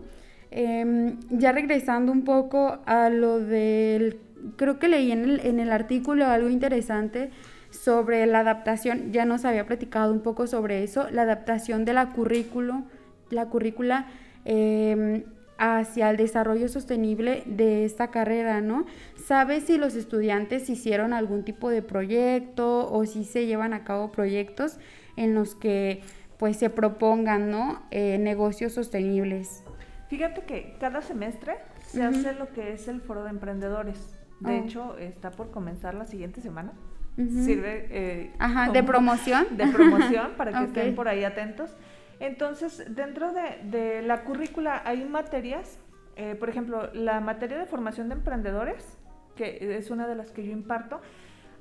Em, 0.53 1.19
ya 1.31 1.51
regresando 1.51 2.13
un 2.13 2.23
poco 2.23 2.79
a 2.87 3.11
lo 3.11 3.41
del, 3.41 4.21
creo 4.57 4.79
que 4.79 4.89
leí 4.89 5.11
en 5.11 5.25
el, 5.25 5.41
en 5.41 5.59
el 5.59 5.73
artículo 5.73 6.27
algo 6.27 6.49
interesante 6.49 7.31
sobre 7.71 8.25
la 8.27 8.41
adaptación, 8.41 9.13
ya 9.13 9.25
nos 9.25 9.45
había 9.45 9.67
platicado 9.67 10.13
un 10.13 10.21
poco 10.21 10.47
sobre 10.47 10.85
eso, 10.85 11.11
la 11.11 11.23
adaptación 11.23 11.85
de 11.85 11.93
la 11.93 12.13
currículo, 12.13 12.85
la 13.31 13.47
currícula 13.47 14.07
em, 14.47 15.25
hacia 15.59 16.11
el 16.11 16.17
desarrollo 16.17 16.69
sostenible 16.69 17.43
de 17.47 17.85
esta 17.85 18.11
carrera, 18.11 18.61
¿no? 18.61 18.87
¿Sabes 19.27 19.65
si 19.65 19.79
los 19.79 19.95
estudiantes 19.95 20.71
hicieron 20.71 21.13
algún 21.13 21.45
tipo 21.45 21.71
de 21.71 21.83
proyecto 21.83 22.91
o 22.91 23.05
si 23.07 23.25
se 23.25 23.47
llevan 23.47 23.73
a 23.73 23.85
cabo 23.85 24.13
proyectos 24.13 24.79
en 25.17 25.35
los 25.35 25.55
que 25.55 26.03
pues 26.39 26.59
se 26.59 26.71
propongan, 26.71 27.51
¿no? 27.51 27.83
Eh, 27.91 28.19
negocios 28.19 28.75
sostenibles. 28.75 29.65
Fíjate 30.09 30.43
que 30.43 30.77
cada 30.79 31.01
semestre 31.01 31.57
se 31.87 32.03
hace 32.03 32.35
lo 32.35 32.53
que 32.53 32.73
es 32.73 32.89
el 32.89 33.01
foro 33.01 33.25
de 33.25 33.31
emprendedores. 33.31 34.15
De 34.41 34.53
oh. 34.53 34.65
hecho, 34.65 34.99
está 34.99 35.31
por 35.31 35.51
comenzar 35.51 35.95
la 35.95 36.05
siguiente 36.05 36.41
semana. 36.41 36.73
Sirve 37.17 37.87
eh, 37.91 38.33
Ajá, 38.39 38.71
de 38.71 38.83
promoción. 38.83 39.47
De 39.57 39.67
promoción 39.69 40.33
para 40.37 40.53
que 40.53 40.65
estén 40.67 40.95
por 40.95 41.09
ahí 41.09 41.25
atentos. 41.25 41.75
Entonces, 42.21 42.85
dentro 42.89 43.33
de, 43.33 44.03
la 44.03 44.25
currícula 44.25 44.83
hay 44.85 45.05
materias, 45.05 45.79
eh, 46.17 46.35
por 46.35 46.49
ejemplo, 46.49 46.93
la 46.95 47.21
materia 47.21 47.59
de 47.59 47.67
formación 47.67 48.09
de 48.09 48.15
emprendedores, 48.15 48.99
que 49.35 49.77
es 49.77 49.91
una 49.91 50.09
de 50.09 50.15
las 50.15 50.31
que 50.31 50.45
yo 50.45 50.53
imparto, 50.53 51.01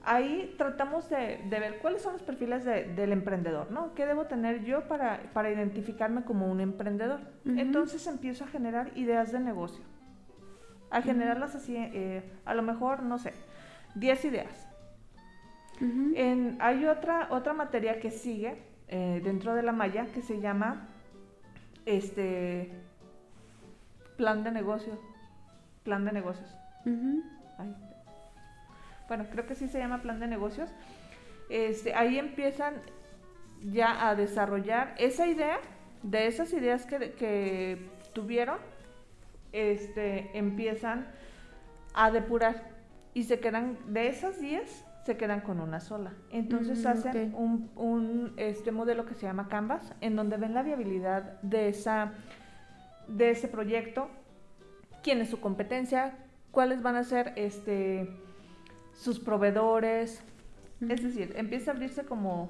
ahí 0.06 0.54
tratamos 0.58 1.10
de, 1.10 1.40
ver 1.50 1.80
cuáles 1.80 2.02
son 2.02 2.14
los 2.14 2.22
perfiles 2.22 2.64
del 2.64 3.12
emprendedor, 3.12 3.72
¿no? 3.72 3.94
¿Qué 3.96 4.06
debo 4.06 4.26
tener 4.26 4.64
yo 4.64 4.88
para, 4.88 5.20
identificarme 5.52 6.24
como 6.24 6.50
un 6.50 6.62
emprendedor? 6.62 7.20
Entonces 7.46 8.08
empiezo 8.08 8.46
a 8.46 8.48
generar 8.48 8.92
ideas 8.96 9.34
de 9.34 9.42
negocio, 9.42 9.84
a 10.90 11.02
generarlas 11.02 11.56
así, 11.56 11.76
eh, 11.76 12.24
a 12.46 12.54
lo 12.54 12.62
mejor, 12.62 13.04
no 13.04 13.18
sé, 13.18 13.34
10 13.96 14.26
ideas. 14.26 14.70
hay 16.60 16.86
otra, 16.86 17.28
otra 17.32 17.54
materia 17.54 18.00
que 18.00 18.12
sigue 18.12 18.75
eh, 18.88 19.22
dentro 19.24 19.56
de 19.56 19.64
la 19.64 19.72
malla 19.72 20.06
que 20.08 20.22
se 20.22 20.40
llama 20.40 20.90
este 21.86 22.72
plan 24.18 24.44
de 24.44 24.52
negocio, 24.52 25.00
plan 25.84 26.06
de 26.06 26.12
negocios. 26.12 26.50
Bueno, 29.08 29.26
creo 29.32 29.46
que 29.46 29.56
sí 29.56 29.68
se 29.68 29.80
llama 29.80 30.02
plan 30.02 30.20
de 30.20 30.28
negocios. 30.28 30.70
Este, 31.50 31.94
ahí 31.94 32.18
empiezan 32.18 32.76
ya 33.62 34.08
a 34.08 34.16
desarrollar 34.16 34.96
esa 34.98 35.28
idea, 35.28 35.60
de 36.04 36.28
esas 36.28 36.54
ideas 36.54 36.86
que, 36.86 37.14
que 37.14 37.90
tuvieron, 38.14 38.60
este, 39.52 40.38
empiezan 40.38 41.08
a 41.94 42.12
depurar 42.12 42.64
y 43.14 43.24
se 43.24 43.40
quedan 43.40 43.78
de 43.88 44.08
esas 44.08 44.40
10 44.40 44.86
se 45.06 45.18
quedan 45.18 45.42
con 45.42 45.60
una 45.60 45.80
sola. 45.80 46.14
Entonces 46.32 46.84
mm, 46.84 46.88
hacen 46.88 47.36
un, 47.36 48.34
este 48.38 48.72
modelo 48.72 49.06
que 49.06 49.14
se 49.14 49.28
llama 49.28 49.48
Canvas, 49.48 49.94
en 50.02 50.16
donde 50.16 50.38
ven 50.38 50.56
la 50.56 50.64
viabilidad 50.64 51.40
de, 51.44 51.70
esa, 51.70 52.14
de 53.08 53.30
ese 53.30 53.48
proyecto, 53.48 54.10
quién 55.04 55.22
es 55.22 55.30
su 55.30 55.40
competencia, 55.40 56.18
cuáles 56.50 56.82
van 56.82 56.96
a 56.96 57.04
ser 57.04 57.34
este, 57.36 58.10
sus 58.94 59.20
proveedores. 59.20 60.24
Es 60.82 61.04
decir, 61.04 61.34
empieza 61.38 61.72
a 61.72 61.74
abrirse 61.76 62.06
como 62.06 62.50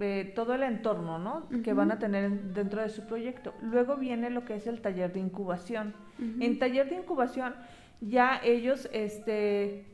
eh, 0.00 0.32
todo 0.34 0.54
el 0.54 0.64
entorno 0.64 1.20
¿no? 1.20 1.48
que 1.62 1.72
van 1.74 1.92
a 1.92 2.00
tener 2.00 2.28
dentro 2.54 2.82
de 2.82 2.88
su 2.88 3.06
proyecto. 3.06 3.54
Luego 3.62 3.96
viene 3.96 4.30
lo 4.30 4.44
que 4.44 4.56
es 4.56 4.66
el 4.66 4.80
taller 4.80 5.12
de 5.12 5.20
incubación. 5.20 5.94
En 6.40 6.58
taller 6.58 6.90
de 6.90 6.96
incubación 6.96 7.54
ya 8.00 8.40
ellos 8.42 8.88
este, 8.92 9.84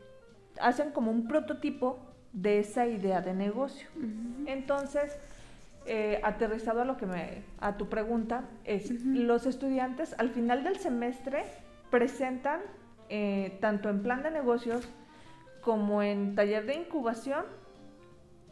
hacen 0.60 0.90
como 0.90 1.10
un 1.10 1.26
prototipo 1.26 1.98
de 2.32 2.58
esa 2.58 2.86
idea 2.86 3.20
de 3.20 3.32
negocio. 3.32 3.88
Entonces, 4.46 5.16
eh, 5.86 6.20
aterrizado 6.22 6.82
a 6.82 6.84
lo 6.84 6.96
que 6.96 7.06
me, 7.06 7.42
a 7.60 7.76
tu 7.76 7.88
pregunta, 7.88 8.44
es 8.64 8.90
los 9.04 9.46
estudiantes 9.46 10.14
al 10.18 10.30
final 10.30 10.64
del 10.64 10.76
semestre 10.76 11.44
presentan 11.90 12.60
eh, 13.08 13.58
tanto 13.60 13.88
en 13.88 14.02
plan 14.02 14.22
de 14.22 14.30
negocios 14.30 14.88
como 15.60 16.02
en 16.02 16.34
taller 16.34 16.66
de 16.66 16.74
incubación 16.74 17.44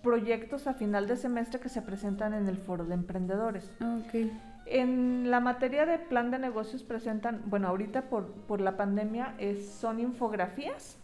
proyectos 0.03 0.67
a 0.67 0.75
final 0.75 1.07
de 1.07 1.17
semestre 1.17 1.61
que 1.61 1.69
se 1.69 1.81
presentan 1.81 2.35
en 2.35 2.49
el 2.49 2.59
foro 2.59 2.85
de 2.85 2.95
emprendedores. 2.95 3.71
Okay. 4.07 4.31
En 4.75 5.31
la 5.31 5.41
materia 5.41 5.85
de 5.85 5.99
plan 5.99 6.31
de 6.31 6.39
negocios 6.39 6.83
presentan, 6.83 7.43
bueno, 7.45 7.69
ahorita 7.69 8.09
por, 8.09 8.29
por 8.49 8.63
la 8.63 8.79
pandemia 8.79 9.35
es, 9.37 9.69
son 9.69 10.01
infografías, 10.01 10.99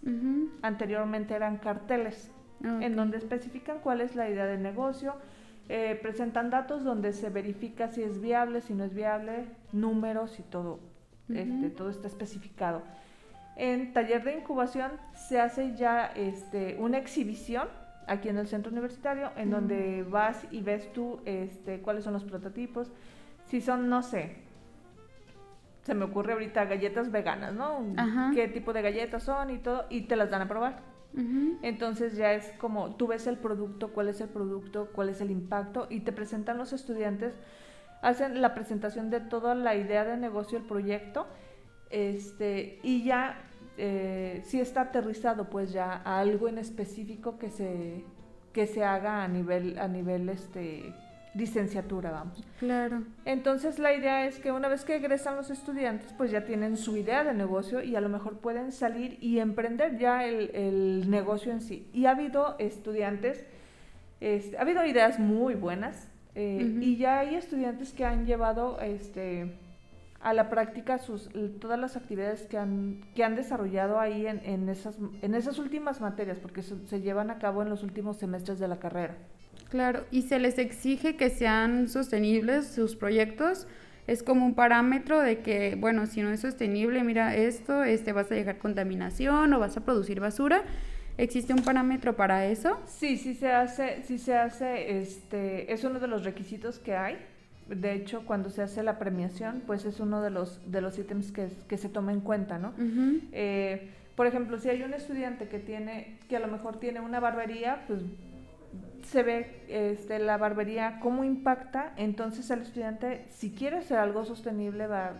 anteriormente 0.62 1.34
eran 1.34 1.58
carteles, 1.58 2.30
en 2.62 2.96
donde 2.96 3.18
especifican 3.18 3.80
cuál 3.80 4.00
es 4.00 4.16
la 4.16 4.30
idea 4.30 4.46
de 4.46 4.56
negocio, 4.56 5.16
eh, 5.68 5.98
presentan 6.00 6.48
datos 6.48 6.82
donde 6.82 7.12
se 7.12 7.28
verifica 7.28 7.88
si 7.88 8.02
es 8.02 8.22
viable, 8.22 8.62
si 8.62 8.72
no 8.72 8.84
es 8.84 8.94
viable, 8.94 9.44
números 9.72 10.40
y 10.40 10.44
todo, 10.44 10.80
este, 11.28 11.68
todo 11.68 11.90
está 11.90 12.06
especificado. 12.06 12.80
En 13.56 13.92
taller 13.92 14.24
de 14.24 14.38
incubación 14.38 14.92
se 15.14 15.40
hace 15.40 15.76
ya 15.76 16.06
este, 16.06 16.78
una 16.80 16.96
exhibición 16.96 17.68
aquí 18.06 18.30
en 18.30 18.38
el 18.38 18.46
centro 18.46 18.72
universitario, 18.72 19.30
en 19.36 19.50
donde 19.50 20.04
vas 20.04 20.46
y 20.50 20.62
ves 20.62 20.90
tú 20.94 21.20
este, 21.26 21.80
cuáles 21.80 22.04
son 22.04 22.14
los 22.14 22.24
prototipos, 22.24 22.90
si 23.48 23.60
son, 23.60 23.88
no 23.88 24.02
sé, 24.02 24.36
se 25.82 25.94
me 25.94 26.04
ocurre 26.04 26.34
ahorita 26.34 26.66
galletas 26.66 27.10
veganas, 27.10 27.54
¿no? 27.54 27.80
¿Qué 28.34 28.46
tipo 28.48 28.72
de 28.72 28.82
galletas 28.82 29.22
son 29.22 29.50
y 29.50 29.58
todo? 29.58 29.86
Y 29.88 30.02
te 30.02 30.16
las 30.16 30.30
dan 30.30 30.42
a 30.42 30.48
probar. 30.48 30.80
Entonces 31.62 32.16
ya 32.16 32.34
es 32.34 32.52
como 32.58 32.94
tú 32.94 33.06
ves 33.08 33.26
el 33.26 33.38
producto, 33.38 33.88
cuál 33.92 34.08
es 34.08 34.20
el 34.20 34.28
producto, 34.28 34.90
cuál 34.92 35.08
es 35.08 35.20
el 35.20 35.30
impacto 35.30 35.86
y 35.88 36.00
te 36.00 36.12
presentan 36.12 36.58
los 36.58 36.72
estudiantes, 36.72 37.34
hacen 38.02 38.40
la 38.40 38.54
presentación 38.54 39.10
de 39.10 39.20
toda 39.20 39.54
la 39.54 39.74
idea 39.74 40.04
de 40.04 40.16
negocio, 40.16 40.58
el 40.58 40.64
proyecto, 40.64 41.26
este, 41.90 42.78
y 42.82 43.02
ya 43.02 43.48
eh, 43.78 44.42
si 44.44 44.60
está 44.60 44.82
aterrizado 44.82 45.48
pues 45.48 45.72
ya 45.72 46.02
a 46.04 46.20
algo 46.20 46.48
en 46.48 46.58
específico 46.58 47.38
que 47.38 47.48
se, 47.48 48.04
que 48.52 48.66
se 48.66 48.84
haga 48.84 49.24
a 49.24 49.28
nivel, 49.28 49.78
a 49.78 49.88
nivel 49.88 50.28
este, 50.28 50.94
licenciatura, 51.38 52.10
vamos. 52.10 52.44
Claro. 52.58 53.04
Entonces 53.24 53.78
la 53.78 53.94
idea 53.94 54.26
es 54.26 54.38
que 54.40 54.52
una 54.52 54.68
vez 54.68 54.84
que 54.84 54.96
egresan 54.96 55.36
los 55.36 55.50
estudiantes, 55.50 56.12
pues 56.12 56.30
ya 56.30 56.44
tienen 56.44 56.76
su 56.76 56.96
idea 56.96 57.24
de 57.24 57.32
negocio 57.32 57.82
y 57.82 57.96
a 57.96 58.00
lo 58.00 58.08
mejor 58.08 58.38
pueden 58.38 58.72
salir 58.72 59.16
y 59.20 59.38
emprender 59.38 59.96
ya 59.98 60.24
el, 60.26 61.08
negocio 61.08 61.52
en 61.52 61.60
sí. 61.60 61.88
Y 61.94 62.06
ha 62.06 62.10
habido 62.10 62.56
estudiantes, 62.58 63.44
este, 64.20 64.58
ha 64.58 64.62
habido 64.62 64.84
ideas 64.84 65.18
muy 65.18 65.54
buenas 65.54 66.08
eh, 66.34 66.76
y 66.80 66.96
ya 66.96 67.20
hay 67.20 67.36
estudiantes 67.36 67.92
que 67.92 68.04
han 68.04 68.26
llevado 68.26 68.80
este, 68.80 69.54
a 70.20 70.34
la 70.34 70.50
práctica 70.50 70.98
sus, 70.98 71.30
todas 71.60 71.78
las 71.78 71.96
actividades 71.96 72.42
que 72.46 72.58
han, 72.58 73.00
que 73.14 73.22
han 73.22 73.36
desarrollado 73.36 74.00
ahí 74.00 74.26
en, 74.26 74.40
en, 74.44 74.68
esas, 74.68 74.98
en 75.22 75.34
esas 75.34 75.58
últimas 75.58 76.00
materias, 76.00 76.38
porque 76.38 76.62
se 76.62 77.00
llevan 77.00 77.30
a 77.30 77.38
cabo 77.38 77.62
en 77.62 77.70
los 77.70 77.84
últimos 77.84 78.16
semestres 78.16 78.58
de 78.58 78.66
la 78.66 78.78
carrera. 78.78 79.16
Claro, 79.68 80.04
y 80.10 80.22
se 80.22 80.38
les 80.38 80.58
exige 80.58 81.16
que 81.16 81.30
sean 81.30 81.88
sostenibles 81.88 82.66
sus 82.66 82.96
proyectos. 82.96 83.66
Es 84.06 84.22
como 84.22 84.46
un 84.46 84.54
parámetro 84.54 85.20
de 85.20 85.40
que, 85.40 85.76
bueno, 85.78 86.06
si 86.06 86.22
no 86.22 86.30
es 86.30 86.40
sostenible, 86.40 87.04
mira 87.04 87.36
esto, 87.36 87.84
este 87.84 88.12
vas 88.12 88.32
a 88.32 88.34
dejar 88.34 88.58
contaminación 88.58 89.52
o 89.52 89.58
vas 89.58 89.76
a 89.76 89.84
producir 89.84 90.20
basura. 90.20 90.62
¿Existe 91.18 91.52
un 91.52 91.62
parámetro 91.62 92.16
para 92.16 92.46
eso? 92.46 92.78
Sí, 92.86 93.18
sí 93.18 93.34
se 93.34 93.50
hace, 93.50 94.02
sí 94.04 94.18
se 94.18 94.34
hace, 94.36 94.98
este, 94.98 95.70
es 95.72 95.84
uno 95.84 95.98
de 95.98 96.06
los 96.06 96.24
requisitos 96.24 96.78
que 96.78 96.94
hay. 96.94 97.18
De 97.68 97.92
hecho, 97.92 98.24
cuando 98.24 98.48
se 98.48 98.62
hace 98.62 98.82
la 98.82 98.98
premiación, 98.98 99.62
pues 99.66 99.84
es 99.84 100.00
uno 100.00 100.22
de 100.22 100.30
los, 100.30 100.60
de 100.70 100.80
los 100.80 100.98
ítems 100.98 101.32
que, 101.32 101.48
que 101.68 101.76
se 101.76 101.88
toma 101.90 102.12
en 102.12 102.20
cuenta, 102.20 102.58
¿no? 102.58 102.72
Eh, 103.32 103.90
por 104.14 104.26
ejemplo, 104.26 104.58
si 104.58 104.70
hay 104.70 104.82
un 104.82 104.94
estudiante 104.94 105.48
que 105.48 105.58
tiene, 105.58 106.18
que 106.28 106.36
a 106.36 106.40
lo 106.40 106.48
mejor 106.48 106.80
tiene 106.80 107.00
una 107.00 107.20
barbería, 107.20 107.84
pues 107.86 108.00
se 109.04 109.22
ve 109.22 109.64
este, 109.68 110.18
la 110.18 110.36
barbería 110.36 111.00
cómo 111.00 111.24
impacta, 111.24 111.92
entonces 111.96 112.50
el 112.50 112.62
estudiante, 112.62 113.26
si 113.30 113.50
quiere 113.50 113.78
hacer 113.78 113.98
algo 113.98 114.24
sostenible, 114.24 114.86
va 114.86 115.14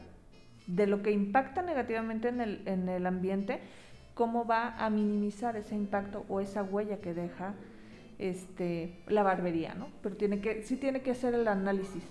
de 0.67 0.87
lo 0.87 1.03
que 1.03 1.11
impacta 1.11 1.63
negativamente 1.63 2.29
en 2.29 2.41
el, 2.41 2.63
en 2.67 2.89
el 2.89 3.07
ambiente, 3.07 3.61
cómo 4.15 4.45
va 4.45 4.77
a 4.77 4.91
minimizar 4.91 5.57
ese 5.57 5.75
impacto 5.75 6.27
o 6.29 6.41
esa 6.41 6.63
huella 6.63 6.99
que 6.99 7.15
deja 7.15 7.55
este, 8.19 8.93
la 9.07 9.23
barbería, 9.23 9.75
¿no? 9.75 9.89
Pero 10.03 10.17
tiene 10.17 10.41
que, 10.41 10.63
sí 10.63 10.77
tiene 10.77 11.01
que 11.01 11.13
hacer 11.13 11.35
el 11.35 11.49
análisis. 11.49 12.03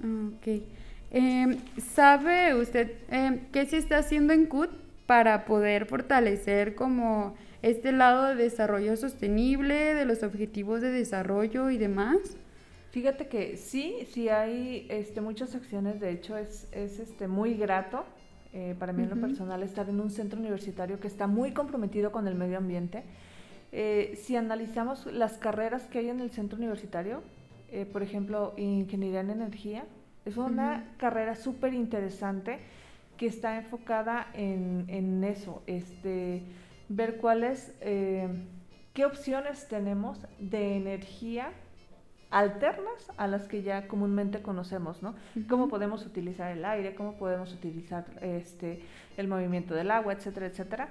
Ok. 0.00 0.62
Em, 1.10 1.58
¿Sabe 1.78 2.54
usted 2.54 2.96
em, 3.08 3.46
qué 3.52 3.64
se 3.66 3.78
está 3.78 3.98
haciendo 3.98 4.32
en 4.32 4.46
CUT 4.46 4.70
para 5.06 5.44
poder 5.44 5.86
fortalecer 5.86 6.74
como 6.74 7.36
este 7.66 7.92
lado 7.92 8.24
de 8.26 8.34
desarrollo 8.36 8.96
sostenible, 8.96 9.94
de 9.94 10.04
los 10.04 10.22
objetivos 10.22 10.80
de 10.80 10.90
desarrollo 10.90 11.70
y 11.70 11.78
demás? 11.78 12.36
Fíjate 12.90 13.28
que 13.28 13.56
sí, 13.56 14.06
sí 14.10 14.28
hay 14.28 14.86
este, 14.88 15.20
muchas 15.20 15.54
acciones, 15.54 16.00
de 16.00 16.10
hecho 16.10 16.36
es, 16.36 16.68
es 16.72 16.98
este, 16.98 17.28
muy 17.28 17.54
grato 17.54 18.04
eh, 18.52 18.74
para 18.78 18.94
mí 18.94 19.02
en 19.02 19.10
lo 19.10 19.16
personal 19.16 19.62
estar 19.62 19.86
en 19.90 20.00
un 20.00 20.10
centro 20.10 20.38
universitario 20.38 20.98
que 20.98 21.08
está 21.08 21.26
muy 21.26 21.52
comprometido 21.52 22.10
con 22.10 22.26
el 22.26 22.34
medio 22.34 22.56
ambiente. 22.56 23.02
Eh, 23.70 24.18
si 24.22 24.34
analizamos 24.36 25.04
las 25.06 25.36
carreras 25.36 25.82
que 25.88 25.98
hay 25.98 26.08
en 26.08 26.20
el 26.20 26.30
centro 26.30 26.56
universitario, 26.56 27.22
eh, 27.70 27.84
por 27.84 28.02
ejemplo, 28.02 28.54
ingeniería 28.56 29.20
en 29.20 29.28
energía, 29.28 29.84
es 30.24 30.38
una 30.38 30.94
carrera 30.96 31.34
súper 31.34 31.74
interesante 31.74 32.60
que 33.18 33.26
está 33.26 33.58
enfocada 33.58 34.28
en, 34.32 34.86
en 34.88 35.22
eso, 35.24 35.62
este, 35.66 36.42
ver 36.88 37.16
cuáles, 37.16 37.72
qué 37.80 39.04
opciones 39.04 39.68
tenemos 39.68 40.18
de 40.38 40.76
energía 40.76 41.52
alternas 42.30 43.12
a 43.16 43.26
las 43.26 43.46
que 43.48 43.62
ya 43.62 43.86
comúnmente 43.86 44.42
conocemos, 44.42 45.02
¿no? 45.02 45.14
Cómo 45.48 45.68
podemos 45.68 46.04
utilizar 46.04 46.50
el 46.50 46.64
aire, 46.64 46.94
cómo 46.94 47.14
podemos 47.14 47.52
utilizar 47.52 48.04
este, 48.20 48.82
el 49.16 49.28
movimiento 49.28 49.74
del 49.74 49.90
agua, 49.90 50.12
etcétera, 50.12 50.46
etcétera, 50.46 50.88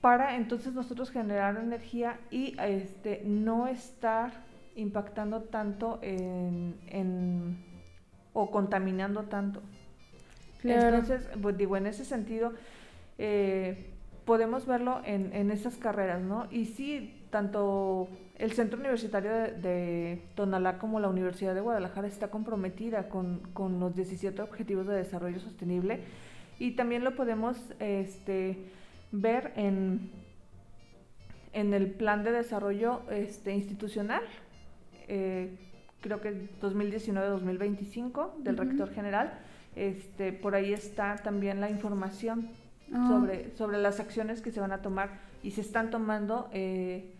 para 0.00 0.36
entonces 0.36 0.72
nosotros 0.74 1.10
generar 1.10 1.56
energía 1.56 2.18
y 2.30 2.56
este, 2.60 3.22
no 3.24 3.66
estar 3.66 4.32
impactando 4.76 5.42
tanto 5.42 5.98
en, 6.02 7.58
o 8.32 8.50
contaminando 8.50 9.24
tanto. 9.24 9.60
Entonces, 10.62 11.28
pues 11.40 11.56
digo, 11.56 11.76
en 11.76 11.86
ese 11.86 12.04
sentido, 12.04 12.52
eh, 13.18 13.90
podemos 14.28 14.66
verlo 14.66 15.00
en, 15.06 15.32
en 15.32 15.50
esas 15.50 15.78
carreras, 15.78 16.20
¿no? 16.20 16.48
Y 16.50 16.66
sí, 16.66 17.24
tanto 17.30 18.08
el 18.36 18.52
Centro 18.52 18.78
Universitario 18.78 19.30
de, 19.32 20.20
Tonalá 20.34 20.76
como 20.76 21.00
la 21.00 21.08
Universidad 21.08 21.54
de 21.54 21.62
Guadalajara 21.62 22.06
está 22.06 22.28
comprometida 22.28 23.08
con, 23.08 23.40
los 23.80 23.96
17 23.96 24.42
Objetivos 24.42 24.86
de 24.86 24.96
Desarrollo 24.96 25.40
Sostenible 25.40 26.00
y 26.58 26.72
también 26.72 27.04
lo 27.04 27.16
podemos 27.16 27.56
este, 27.80 28.58
ver 29.12 29.54
en, 29.56 30.10
en 31.54 31.72
el 31.72 31.90
Plan 31.90 32.22
de 32.22 32.32
Desarrollo 32.32 33.00
este, 33.10 33.54
Institucional, 33.54 34.24
eh, 35.08 35.56
creo 36.02 36.20
que 36.20 36.50
2019-2025 36.60 38.36
del 38.40 38.58
Rector 38.58 38.92
General. 38.92 39.38
Este, 39.74 40.34
por 40.34 40.54
ahí 40.54 40.74
está 40.74 41.16
también 41.16 41.62
la 41.62 41.70
información 41.70 42.50
ah. 42.92 43.08
sobre, 43.08 43.56
sobre 43.56 43.78
las 43.78 44.00
acciones 44.00 44.40
que 44.40 44.50
se 44.50 44.60
van 44.60 44.72
a 44.72 44.82
tomar 44.82 45.20
y 45.42 45.52
se 45.52 45.60
están 45.60 45.90
tomando 45.90 46.48
eh, 46.52 47.14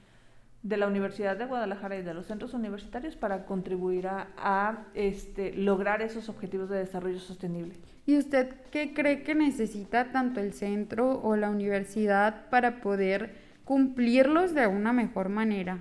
de 0.63 0.77
la 0.77 0.87
Universidad 0.87 1.37
de 1.37 1.47
Guadalajara 1.47 1.97
y 1.97 2.03
de 2.03 2.15
los 2.15 2.27
centros 2.27 2.53
universitarios 2.53 3.17
para 3.17 3.47
contribuir 3.47 4.09
a, 4.09 4.85
este, 4.95 5.53
lograr 5.53 6.03
esos 6.03 6.29
objetivos 6.29 6.69
de 6.69 6.79
desarrollo 6.79 7.21
sostenible. 7.21 7.75
¿Y 8.07 8.19
usted 8.19 8.55
qué 8.71 8.93
cree 8.93 9.23
que 9.23 9.35
necesita 9.35 10.11
tanto 10.11 10.41
el 10.41 10.53
centro 10.53 11.21
o 11.23 11.37
la 11.37 11.51
universidad 11.51 12.49
para 12.51 12.81
poder 12.81 13.37
cumplirlos 13.65 14.55
de 14.55 14.67
una 14.67 14.93
mejor 14.93 15.29
manera? 15.29 15.79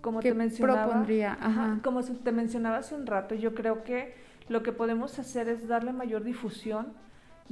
Como 0.00 0.20
te 0.20 0.34
mencionaba, 0.34 1.80
como 1.82 2.02
te 2.02 2.32
mencionaba 2.32 2.78
hace 2.78 2.94
un 2.94 3.06
rato, 3.06 3.34
yo 3.34 3.54
creo 3.54 3.84
que 3.84 4.14
lo 4.48 4.62
que 4.62 4.72
podemos 4.72 5.18
hacer 5.18 5.48
es 5.48 5.68
darle 5.68 5.92
mayor 5.92 6.24
difusión, 6.24 6.92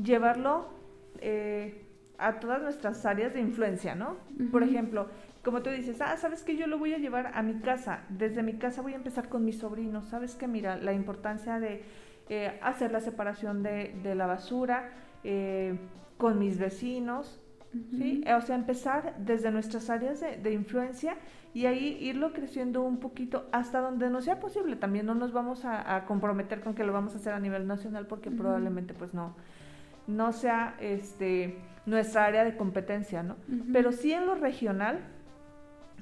llevarlo 0.02 0.77
eh, 1.20 1.84
a 2.18 2.40
todas 2.40 2.60
nuestras 2.62 3.04
áreas 3.06 3.32
de 3.34 3.40
influencia, 3.40 3.94
¿no? 3.94 4.16
Por 4.50 4.62
ejemplo, 4.62 5.08
como 5.44 5.62
tú 5.62 5.70
dices, 5.70 6.00
ah, 6.00 6.16
sabes 6.16 6.42
que 6.42 6.56
yo 6.56 6.66
lo 6.66 6.78
voy 6.78 6.92
a 6.94 6.98
llevar 6.98 7.30
a 7.34 7.42
mi 7.42 7.60
casa, 7.60 8.00
desde 8.08 8.42
mi 8.42 8.54
casa 8.54 8.82
voy 8.82 8.94
a 8.94 8.96
empezar 8.96 9.28
con 9.28 9.44
mis 9.44 9.58
sobrinos, 9.58 10.08
sabes 10.08 10.34
que 10.34 10.48
mira, 10.48 10.76
la 10.76 10.92
importancia 10.92 11.60
de 11.60 11.84
eh, 12.28 12.58
hacer 12.60 12.92
la 12.92 13.00
separación 13.00 13.62
de, 13.62 14.14
la 14.14 14.26
basura 14.26 14.90
eh, 15.24 15.78
con 16.18 16.38
mis 16.38 16.58
vecinos, 16.58 17.40
¿sí? 17.96 18.22
O 18.36 18.40
sea, 18.40 18.56
empezar 18.56 19.14
desde 19.18 19.50
nuestras 19.50 19.88
áreas 19.88 20.20
de, 20.20 20.52
influencia 20.52 21.16
y 21.54 21.66
ahí 21.66 21.96
irlo 22.00 22.32
creciendo 22.32 22.82
un 22.82 22.98
poquito 22.98 23.48
hasta 23.52 23.80
donde 23.80 24.10
no 24.10 24.20
sea 24.20 24.40
posible. 24.40 24.76
También 24.76 25.06
no 25.06 25.14
nos 25.14 25.32
vamos 25.32 25.64
a, 25.64 26.04
comprometer 26.06 26.60
con 26.60 26.74
que 26.74 26.84
lo 26.84 26.92
vamos 26.92 27.14
a 27.14 27.18
hacer 27.18 27.32
a 27.32 27.40
nivel 27.40 27.66
nacional 27.66 28.06
porque 28.06 28.30
probablemente 28.30 28.92
pues 28.94 29.14
no, 29.14 29.34
no 30.08 30.32
sea 30.32 30.76
este, 30.80 31.58
nuestra 31.86 32.24
área 32.24 32.44
de 32.44 32.56
competencia, 32.56 33.22
¿no? 33.22 33.36
Pero 33.72 33.92
sí 33.92 34.12
en 34.12 34.26
lo 34.26 34.34
regional 34.34 34.98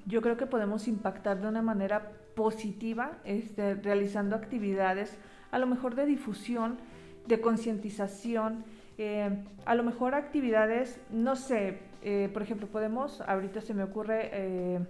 yo 0.06 0.22
creo 0.22 0.38
que 0.38 0.46
podemos 0.46 0.88
impactar 0.88 1.40
de 1.40 1.48
una 1.48 1.60
manera 1.60 2.12
positiva 2.34 3.18
este, 3.24 3.74
realizando 3.74 4.36
actividades 4.36 5.18
a 5.50 5.58
lo 5.58 5.66
mejor 5.66 5.94
de 5.94 6.06
difusión, 6.06 6.78
de 7.26 7.40
concientización, 7.40 8.64
eh, 8.98 9.44
a 9.64 9.74
lo 9.74 9.82
mejor 9.82 10.14
actividades, 10.14 11.00
no 11.10 11.36
sé, 11.36 11.80
eh, 12.02 12.30
por 12.32 12.42
ejemplo, 12.42 12.66
podemos, 12.66 13.20
ahorita 13.22 13.60
se 13.60 13.74
me 13.74 13.82
ocurre, 13.82 14.30
eh, 14.32 14.80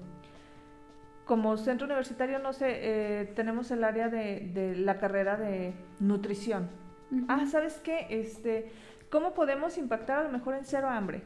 como 1.24 1.56
centro 1.56 1.86
universitario, 1.86 2.38
no 2.38 2.52
sé, 2.52 3.32
tenemos 3.34 3.72
el 3.72 3.82
área 3.82 4.08
de, 4.08 4.74
la 4.76 4.98
carrera 4.98 5.36
de 5.36 5.74
nutrición. 5.98 6.68
Ah, 7.26 7.46
¿sabes 7.46 7.80
qué? 7.82 8.06
Este, 8.10 8.70
¿Cómo 9.10 9.34
podemos 9.34 9.78
impactar 9.78 10.18
a 10.18 10.22
lo 10.24 10.30
mejor 10.30 10.54
en 10.54 10.64
cero 10.64 10.88
hambre? 10.88 11.22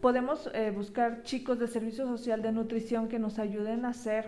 podemos 0.00 0.50
eh, 0.52 0.70
buscar 0.70 1.22
chicos 1.22 1.58
de 1.58 1.66
servicio 1.68 2.06
social 2.06 2.42
de 2.42 2.52
nutrición 2.52 3.08
que 3.08 3.18
nos 3.18 3.38
ayuden 3.38 3.84
a 3.84 3.88
hacer 3.88 4.26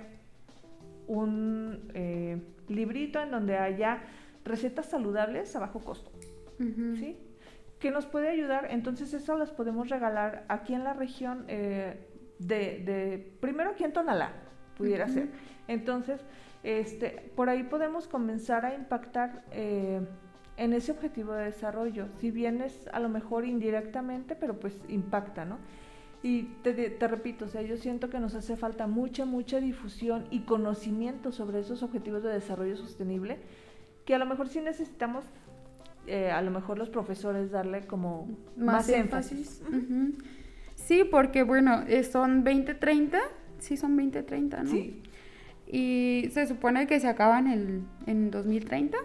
un 1.07 1.90
eh, 1.94 2.40
librito 2.68 3.20
en 3.20 3.31
donde 3.31 3.59
haya 3.59 4.02
recetas 4.44 4.87
saludables 4.87 5.54
a 5.57 5.61
bajo 5.61 5.81
costo. 5.81 6.11
¿Sí? 6.59 7.16
Que 7.78 7.92
nos 7.92 8.07
puede 8.07 8.28
ayudar, 8.28 8.66
entonces 8.70 9.14
eso 9.14 9.38
las 9.38 9.52
podemos 9.52 9.88
regalar 9.88 10.44
aquí 10.48 10.74
en 10.74 10.83
la 10.83 10.94
región 10.94 11.44
eh, 11.46 12.09
de, 12.40 13.33
primero 13.40 13.70
aquí 13.70 13.85
en 13.85 13.92
Tonalá, 13.92 14.33
pudiera 14.76 15.07
ser. 15.07 15.28
Entonces, 15.68 16.20
este, 16.64 17.31
por 17.37 17.48
ahí 17.48 17.62
podemos 17.62 18.09
comenzar 18.09 18.66
a 18.66 18.74
impactar 18.74 19.44
en 20.59 20.73
ese 20.73 20.92
objetivo 20.92 21.33
de 21.33 21.44
desarrollo, 21.44 22.09
si 22.21 22.31
bien 22.31 22.61
es 22.61 22.88
a 22.92 22.99
lo 22.99 23.09
mejor 23.09 23.47
indirectamente, 23.47 24.35
pero 24.35 24.59
pues 24.59 24.77
impacta, 24.88 25.44
¿no? 25.44 25.59
Y 26.21 26.42
te, 26.64 26.99
repito, 27.07 27.44
o 27.44 27.49
sea, 27.49 27.62
yo 27.62 27.77
siento 27.77 28.11
que 28.11 28.18
nos 28.18 28.35
hace 28.35 28.57
falta 28.57 28.88
mucha, 28.88 29.25
mucha 29.25 29.61
difusión 29.61 30.27
y 30.33 30.40
conocimiento 30.40 31.31
sobre 31.31 31.61
esos 31.61 31.85
objetivos 31.85 32.25
de 32.25 32.31
desarrollo 32.31 32.77
sostenible, 32.77 33.38
que 34.05 34.16
a 34.16 34.18
lo 34.18 34.27
mejor 34.27 34.49
sí 34.49 34.61
necesitamos, 34.61 35.25
eh, 36.09 36.33
a 36.33 36.42
lo 36.42 36.51
mejor 36.51 36.77
los 36.77 36.90
profesores 36.90 37.53
darle 37.53 37.87
como 37.87 38.29
más, 38.57 38.88
énfasis. 38.88 39.62
Sí, 40.75 41.05
porque 41.09 41.44
bueno, 41.44 41.85
eh, 41.87 42.03
son 42.03 42.42
2030, 42.42 43.21
sí 43.59 43.77
son 43.77 43.97
2030, 43.97 44.64
¿no? 44.64 44.71
Sí. 44.71 45.03
Y 45.68 46.31
se 46.33 46.49
supone 46.49 46.88
que 46.88 46.99
se 46.99 47.07
acaban 47.07 47.47
el, 47.47 47.83
en 48.07 48.33
2030. 48.33 48.99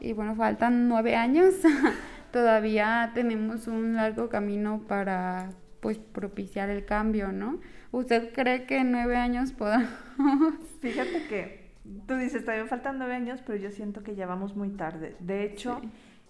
Y 0.00 0.12
bueno, 0.12 0.34
faltan 0.34 0.88
nueve 0.88 1.16
años. 1.16 1.54
Todavía 2.32 3.12
tenemos 3.14 3.68
un 3.68 3.94
largo 3.94 4.28
camino 4.28 4.82
para 4.88 5.50
pues 5.80 5.98
propiciar 5.98 6.70
el 6.70 6.84
cambio, 6.84 7.30
¿no? 7.30 7.60
¿Usted 7.92 8.32
cree 8.32 8.64
que 8.64 8.78
en 8.78 8.90
nueve 8.90 9.16
años 9.16 9.52
podamos? 9.52 9.88
Fíjate 10.80 11.26
que 11.28 11.70
tú 12.06 12.14
dices, 12.14 12.44
todavía 12.44 12.66
faltan 12.66 12.98
nueve 12.98 13.14
años, 13.14 13.40
pero 13.46 13.58
yo 13.58 13.70
siento 13.70 14.02
que 14.02 14.14
ya 14.14 14.26
vamos 14.26 14.56
muy 14.56 14.70
tarde. 14.70 15.14
De 15.20 15.44
hecho, 15.44 15.80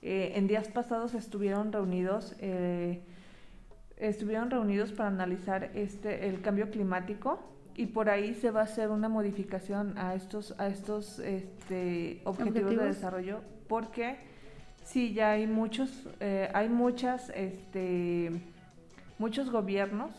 eh, 0.02 0.32
en 0.34 0.46
días 0.46 0.68
pasados 0.68 1.14
estuvieron 1.14 1.72
reunidos, 1.72 2.36
eh, 2.40 3.02
estuvieron 3.96 4.50
reunidos 4.50 4.92
para 4.92 5.08
analizar 5.08 5.70
este 5.74 6.28
el 6.28 6.42
cambio 6.42 6.70
climático 6.70 7.38
y 7.76 7.86
por 7.86 8.10
ahí 8.10 8.34
se 8.34 8.50
va 8.50 8.60
a 8.60 8.64
hacer 8.64 8.90
una 8.90 9.08
modificación 9.08 9.96
a 9.96 10.14
estos 10.14 10.54
a 10.58 10.68
estos 10.68 11.20
este, 11.20 12.20
objetivos, 12.24 12.76
de 12.76 12.84
desarrollo 12.84 13.40
porque 13.68 14.16
sí 14.84 15.14
ya 15.14 15.32
hay 15.32 15.46
muchos 15.46 15.90
eh, 16.20 16.50
hay 16.54 16.68
muchas 16.68 17.30
este 17.34 18.30
muchos 19.18 19.50
gobiernos 19.50 20.10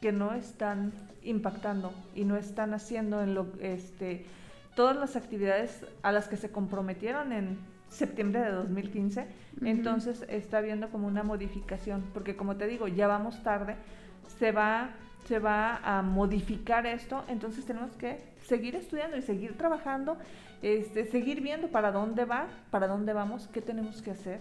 que 0.00 0.12
no 0.12 0.34
están 0.34 0.92
impactando 1.22 1.92
y 2.14 2.24
no 2.24 2.36
están 2.36 2.74
haciendo 2.74 3.22
en 3.22 3.34
lo 3.34 3.46
este 3.60 4.26
todas 4.74 4.96
las 4.96 5.16
actividades 5.16 5.84
a 6.02 6.12
las 6.12 6.28
que 6.28 6.36
se 6.36 6.50
comprometieron 6.50 7.32
en 7.32 7.58
septiembre 7.88 8.40
de 8.40 8.50
2015 8.50 9.26
entonces 9.62 10.24
está 10.28 10.58
habiendo 10.58 10.88
como 10.90 11.06
una 11.06 11.22
modificación 11.22 12.04
porque 12.14 12.36
como 12.36 12.56
te 12.56 12.66
digo 12.66 12.88
ya 12.88 13.06
vamos 13.06 13.42
tarde 13.42 13.76
se 14.38 14.50
va 14.52 14.90
se 15.26 15.38
va 15.38 15.76
a 15.76 16.02
modificar 16.02 16.86
esto, 16.86 17.24
entonces 17.28 17.64
tenemos 17.64 17.96
que 17.96 18.18
seguir 18.46 18.74
estudiando 18.76 19.16
y 19.16 19.22
seguir 19.22 19.56
trabajando, 19.56 20.18
este, 20.62 21.06
seguir 21.06 21.40
viendo 21.40 21.68
para 21.68 21.90
dónde 21.90 22.24
va, 22.24 22.48
para 22.70 22.86
dónde 22.86 23.12
vamos, 23.12 23.48
qué 23.48 23.60
tenemos 23.60 24.00
que 24.00 24.12
hacer. 24.12 24.40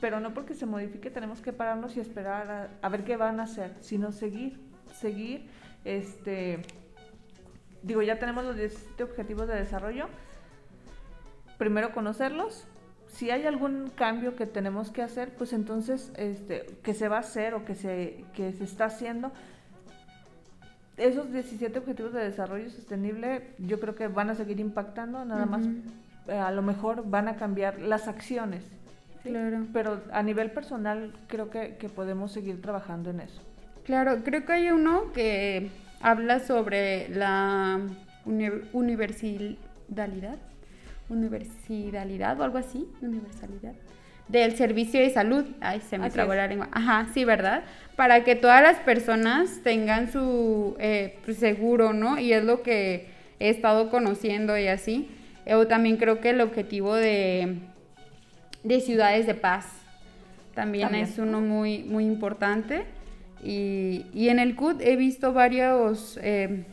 Pero 0.00 0.20
no 0.20 0.32
porque 0.34 0.54
se 0.54 0.66
modifique 0.66 1.10
tenemos 1.10 1.40
que 1.40 1.52
pararnos 1.52 1.96
y 1.96 2.00
esperar 2.00 2.70
a, 2.80 2.88
ver 2.88 3.02
qué 3.04 3.16
van 3.16 3.40
a 3.40 3.44
hacer, 3.44 3.74
sino 3.80 4.12
seguir, 4.12 4.60
seguir 4.94 5.48
Este, 5.84 6.62
digo, 7.82 8.02
ya 8.02 8.18
tenemos 8.18 8.44
los 8.44 8.56
17 8.56 9.02
objetivos 9.02 9.48
de 9.48 9.54
desarrollo. 9.54 10.06
Primero 11.58 11.92
conocerlos. 11.92 12.66
Si 13.08 13.30
hay 13.30 13.46
algún 13.46 13.90
cambio 13.94 14.36
que 14.36 14.46
tenemos 14.46 14.90
que 14.90 15.02
hacer, 15.02 15.34
pues 15.36 15.52
entonces 15.52 16.12
este, 16.16 16.66
que 16.82 16.92
se 16.92 17.08
va 17.08 17.16
a 17.16 17.20
hacer 17.20 17.54
o 17.54 17.64
que 17.64 17.74
se, 17.74 18.24
que 18.34 18.52
se 18.52 18.64
está 18.64 18.86
haciendo. 18.86 19.32
Esos 20.96 21.30
17 21.30 21.78
objetivos 21.78 22.12
de 22.12 22.24
desarrollo 22.24 22.70
sostenible 22.70 23.42
yo 23.58 23.78
creo 23.80 23.94
que 23.94 24.08
van 24.08 24.30
a 24.30 24.34
seguir 24.34 24.60
impactando, 24.60 25.24
nada 25.24 25.44
más 25.44 25.66
eh, 26.26 26.32
a 26.32 26.50
lo 26.50 26.62
mejor 26.62 27.08
van 27.08 27.28
a 27.28 27.36
cambiar 27.36 27.80
las 27.80 28.08
acciones. 28.08 28.64
Claro. 29.22 29.66
Pero 29.72 30.00
a 30.12 30.22
nivel 30.22 30.50
personal 30.52 31.12
creo 31.26 31.50
que, 31.50 31.76
que 31.76 31.88
podemos 31.88 32.32
seguir 32.32 32.62
trabajando 32.62 33.10
en 33.10 33.20
eso. 33.20 33.42
Claro, 33.84 34.22
creo 34.24 34.46
que 34.46 34.52
hay 34.52 34.70
uno 34.70 35.12
que 35.12 35.70
habla 36.00 36.40
sobre 36.40 37.08
la 37.10 37.80
universalidad, 38.72 40.38
universalidad 41.08 42.40
o 42.40 42.44
algo 42.44 42.58
así, 42.58 42.88
universalidad 43.02 43.74
del 44.28 44.56
servicio 44.56 45.00
de 45.00 45.10
salud. 45.10 45.44
Ay, 45.60 45.80
se 45.80 45.98
me 45.98 46.10
trabó 46.10 46.34
la 46.34 46.46
lengua. 46.46 46.68
Ajá, 46.72 47.08
sí, 47.14 47.24
¿verdad? 47.24 47.64
Para 47.94 48.24
que 48.24 48.34
todas 48.34 48.62
las 48.62 48.78
personas 48.78 49.60
tengan 49.62 50.10
su 50.10 50.76
eh, 50.78 51.18
pues, 51.24 51.38
seguro, 51.38 51.92
¿no? 51.92 52.18
Y 52.18 52.32
es 52.32 52.44
lo 52.44 52.62
que 52.62 53.08
he 53.38 53.48
estado 53.48 53.90
conociendo 53.90 54.58
y 54.58 54.68
así. 54.68 55.08
Yo 55.46 55.66
también 55.68 55.96
creo 55.96 56.20
que 56.20 56.30
el 56.30 56.40
objetivo 56.40 56.94
de, 56.94 57.58
de 58.64 58.80
ciudades 58.80 59.26
de 59.26 59.34
paz 59.34 59.66
también, 60.54 60.88
también. 60.88 61.04
es 61.04 61.18
uno 61.18 61.40
muy, 61.40 61.84
muy 61.84 62.04
importante. 62.04 62.84
Y, 63.42 64.28
en 64.28 64.38
el 64.38 64.56
CUT 64.56 64.80
he 64.80 64.96
visto 64.96 65.32
varios, 65.32 66.18
eh, 66.22 66.64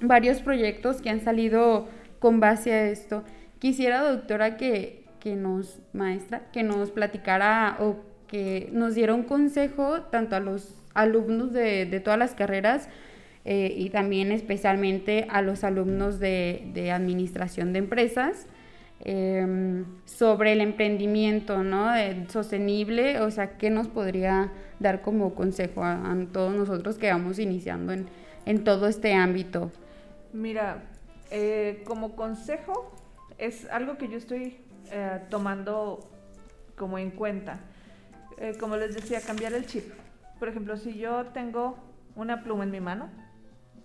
varios 0.00 0.40
proyectos 0.40 1.00
que 1.00 1.10
han 1.10 1.20
salido 1.20 1.88
con 2.18 2.40
base 2.40 2.72
a 2.72 2.86
esto. 2.90 3.24
Quisiera, 3.58 4.02
doctora, 4.02 4.56
que, 4.56 5.03
que 5.24 5.34
nos, 5.34 5.80
maestra, 5.92 6.50
que 6.52 6.62
nos 6.62 6.92
platicara 6.92 7.78
o 7.80 7.96
que 8.28 8.68
nos 8.72 8.94
diera 8.94 9.12
un 9.14 9.24
consejo 9.24 10.02
tanto 10.02 10.36
a 10.36 10.40
los 10.40 10.72
alumnos 10.94 11.52
de, 11.52 11.86
de 11.86 11.98
todas 11.98 12.18
las 12.18 12.34
carreras 12.36 12.88
eh, 13.44 13.74
y 13.76 13.90
también 13.90 14.30
especialmente 14.30 15.26
a 15.28 15.42
los 15.42 15.64
alumnos 15.64 16.20
de, 16.20 16.70
de 16.72 16.92
administración 16.92 17.72
de 17.72 17.80
empresas 17.80 18.46
Em, 19.06 19.84
sobre 20.06 20.52
el 20.52 20.62
emprendimiento, 20.62 21.62
¿no? 21.62 21.90
sostenible, 22.28 23.20
o 23.20 23.30
sea, 23.30 23.58
¿qué 23.58 23.68
nos 23.68 23.86
podría 23.86 24.50
dar 24.78 25.02
como 25.02 25.34
consejo 25.34 25.84
a, 25.84 26.16
todos 26.32 26.54
nosotros 26.54 26.96
que 26.96 27.10
vamos 27.10 27.38
iniciando 27.38 27.92
en, 27.92 28.64
todo 28.64 28.88
este 28.88 29.12
ámbito? 29.12 29.70
Mira, 30.32 30.84
eh, 31.30 31.82
como 31.84 32.16
consejo 32.16 32.94
es 33.36 33.68
algo 33.70 33.98
que 33.98 34.08
yo 34.08 34.16
estoy 34.16 34.56
eh, 34.94 35.20
tomando 35.28 36.00
como 36.76 36.98
en 36.98 37.10
cuenta. 37.10 37.60
Eh, 38.38 38.56
como 38.58 38.76
les 38.76 38.94
decía, 38.94 39.20
cambiar 39.20 39.52
el 39.52 39.66
chip. 39.66 39.84
Por 40.38 40.48
ejemplo, 40.48 40.76
si 40.76 40.96
yo 40.96 41.26
tengo 41.26 41.76
una 42.16 42.42
pluma 42.42 42.64
en 42.64 42.70
mi 42.70 42.80
mano, 42.80 43.08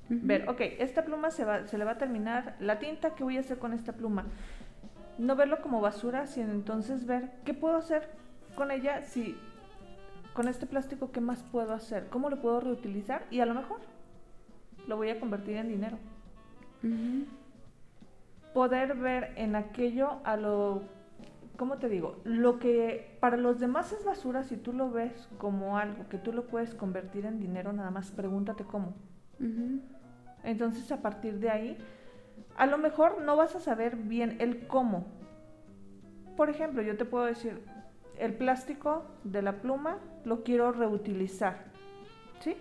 ver, 0.10 0.50
ok, 0.50 0.62
esta 0.80 1.04
pluma 1.04 1.32
se, 1.32 1.45
va, 1.45 1.67
se 1.67 1.78
le 1.78 1.86
va 1.86 1.91
a 1.91 1.98
terminar 1.98 2.56
la 2.60 2.80
tinta, 2.80 3.13
¿qué 3.15 3.24
voy 3.24 3.38
a 3.38 3.41
hacer 3.41 3.60
con 3.60 3.74
esta 3.74 3.93
pluma? 3.93 4.26
no 5.19 5.36
verlo 5.36 5.62
como 5.62 5.82
basura, 5.82 6.26
sino 6.26 6.52
entonces 6.52 7.06
ver 7.06 7.30
qué 7.43 7.54
puedo 7.54 7.76
hacer 7.76 8.10
con 8.56 8.72
ella, 8.72 9.04
si 9.04 9.38
con 10.34 10.48
este 10.48 10.65
plástico, 10.65 11.12
¿qué 11.12 11.19
más 11.19 11.43
puedo 11.43 11.74
hacer? 11.74 12.08
¿Cómo 12.08 12.30
lo 12.30 12.41
puedo 12.41 12.62
reutilizar? 12.62 13.26
Y 13.30 13.41
a 13.41 13.45
lo 13.45 13.54
mejor 13.54 13.80
lo 14.88 14.95
voy 14.95 15.10
a 15.10 15.19
convertir 15.19 15.58
en 15.58 15.67
dinero. 15.67 15.98
Poder 18.54 18.95
ver 18.95 19.34
en 19.36 19.58
aquello 19.58 20.22
a 20.24 20.38
lo, 20.38 20.84
¿cómo 21.60 21.78
te 21.78 21.89
digo? 21.89 22.22
Lo 22.24 22.58
que 22.58 23.17
para 23.19 23.36
los 23.36 23.60
demás 23.60 23.91
es 23.91 24.06
basura, 24.06 24.43
si 24.43 24.56
tú 24.56 24.72
lo 24.72 24.89
ves 24.89 25.28
como 25.38 25.78
algo 25.78 26.08
que 26.08 26.17
tú 26.17 26.32
lo 26.32 26.48
puedes 26.48 26.74
convertir 26.74 27.26
en 27.26 27.38
dinero, 27.38 27.74
nada 27.74 27.91
más 27.91 28.12
pregúntate 28.12 28.63
cómo. 28.63 28.95
Entonces 30.43 30.89
a 30.91 31.02
partir 31.02 31.39
de 31.39 31.50
ahí 31.50 31.78
a 32.56 32.65
lo 32.65 32.78
mejor 32.78 33.22
no 33.22 33.36
vas 33.36 33.56
a 33.56 33.60
saber 33.60 33.98
bien 33.98 34.38
el 34.39 34.67
cómo. 34.67 35.06
Por 36.38 36.50
ejemplo, 36.50 36.82
yo 36.82 36.95
te 36.95 37.04
puedo 37.04 37.26
decir, 37.26 37.62
el 38.17 38.34
plástico 38.34 39.04
de 39.26 39.41
la 39.41 39.62
pluma 39.62 39.98
lo 40.24 40.43
quiero 40.43 40.72
reutilizar. 40.72 41.65
¿Sí? 42.39 42.56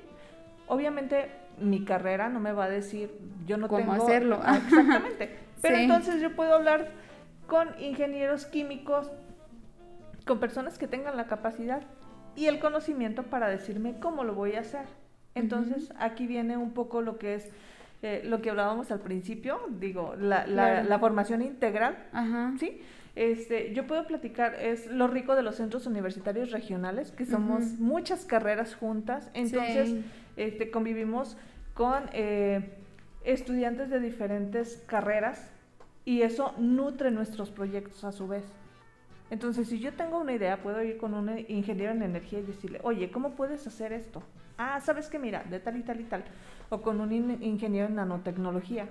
Obviamente 0.66 1.30
mi 1.60 1.84
carrera 1.84 2.28
no 2.28 2.40
me 2.40 2.52
va 2.52 2.64
a 2.64 2.68
decir, 2.68 3.16
yo 3.46 3.58
no 3.58 3.68
¿Cómo 3.68 3.92
hacerlo? 3.92 4.40
Ah, 4.42 4.56
exactamente. 4.56 5.38
Pero 5.62 5.76
entonces 5.76 6.20
yo 6.20 6.34
puedo 6.34 6.54
hablar 6.54 6.90
con 7.48 7.68
ingenieros 7.80 8.46
químicos, 8.46 9.10
con 10.26 10.38
personas 10.38 10.78
que 10.78 10.86
tengan 10.86 11.16
la 11.16 11.26
capacidad 11.26 11.82
y 12.36 12.46
el 12.46 12.60
conocimiento 12.60 13.24
para 13.24 13.48
decirme 13.48 13.98
cómo 13.98 14.22
lo 14.22 14.34
voy 14.34 14.54
a 14.54 14.60
hacer. 14.60 14.84
Entonces, 15.34 15.92
aquí 15.98 16.26
viene 16.26 16.56
un 16.56 16.72
poco 16.72 17.00
lo 17.00 17.18
que 17.18 17.34
es 17.34 17.50
eh, 18.02 18.22
lo 18.24 18.40
que 18.42 18.50
hablábamos 18.50 18.92
al 18.92 19.00
principio, 19.00 19.58
digo, 19.80 20.14
la, 20.16 20.46
la, 20.46 20.98
formación 21.00 21.42
integral, 21.42 21.96
¿sí? 22.60 22.80
Este, 23.16 23.74
yo 23.74 23.88
puedo 23.88 24.06
platicar, 24.06 24.54
es 24.54 24.86
lo 24.86 25.08
rico 25.08 25.34
de 25.34 25.42
los 25.42 25.56
centros 25.56 25.86
universitarios 25.86 26.52
regionales, 26.52 27.10
que 27.10 27.24
somos 27.24 27.64
muchas 27.80 28.24
carreras 28.24 28.76
juntas, 28.76 29.30
entonces 29.34 29.96
este, 30.36 30.70
convivimos 30.70 31.36
con 31.74 32.04
eh, 32.12 32.70
estudiantes 33.24 33.90
de 33.90 33.98
diferentes 33.98 34.84
carreras 34.86 35.50
y 36.08 36.22
eso 36.22 36.54
nutre 36.56 37.10
nuestros 37.10 37.50
proyectos 37.50 38.02
a 38.04 38.12
su 38.12 38.26
vez. 38.26 38.44
Entonces, 39.30 39.68
si 39.68 39.78
yo 39.78 39.92
tengo 39.92 40.18
una 40.18 40.32
idea, 40.32 40.62
puedo 40.62 40.82
ir 40.82 40.96
con 40.96 41.12
un 41.12 41.44
ingeniero 41.48 41.92
en 41.92 42.02
energía 42.02 42.38
y 42.38 42.44
decirle, 42.44 42.80
oye, 42.82 43.10
¿cómo 43.10 43.32
puedes 43.32 43.66
hacer 43.66 43.92
esto? 43.92 44.22
Ah, 44.56 44.80
¿sabes 44.80 45.08
qué? 45.08 45.18
Mira, 45.18 45.44
de 45.44 45.60
tal 45.60 45.76
y 45.76 45.82
tal 45.82 46.00
y 46.00 46.04
tal 46.04 46.24
o 46.70 46.82
con 46.82 47.00
un 47.00 47.12
ingeniero 47.42 47.88
en 47.88 47.96
nanotecnología. 47.96 48.88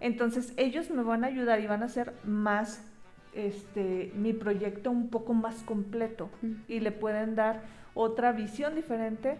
Entonces 0.00 0.52
ellos 0.56 0.90
me 0.90 1.02
van 1.02 1.24
a 1.24 1.28
ayudar 1.28 1.60
y 1.60 1.66
van 1.66 1.82
a 1.82 1.86
hacer 1.86 2.14
más 2.24 2.86
este, 3.32 4.12
mi 4.14 4.32
proyecto 4.32 4.90
un 4.90 5.08
poco 5.08 5.34
más 5.34 5.62
completo 5.62 6.30
y 6.68 6.80
le 6.80 6.90
pueden 6.90 7.34
dar 7.34 7.62
otra 7.94 8.32
visión 8.32 8.74
diferente 8.74 9.36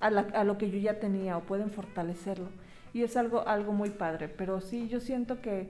a, 0.00 0.10
lo 0.10 0.58
que 0.58 0.70
yo 0.70 0.78
ya 0.78 1.00
tenía 1.00 1.36
o 1.36 1.42
pueden 1.42 1.70
fortalecerlo. 1.70 2.48
Y 2.94 3.02
es 3.02 3.16
algo, 3.16 3.46
algo 3.46 3.72
muy 3.72 3.90
padre, 3.90 4.28
pero 4.28 4.60
sí, 4.60 4.88
yo 4.88 5.00
siento 5.00 5.42
que 5.42 5.68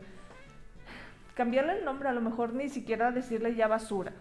cambiarle 1.38 1.78
el 1.78 1.84
nombre, 1.84 2.08
a 2.08 2.12
lo 2.12 2.20
mejor 2.20 2.52
ni 2.52 2.68
siquiera 2.68 3.12
decirle 3.12 3.54
ya 3.54 3.68
basura. 3.68 4.12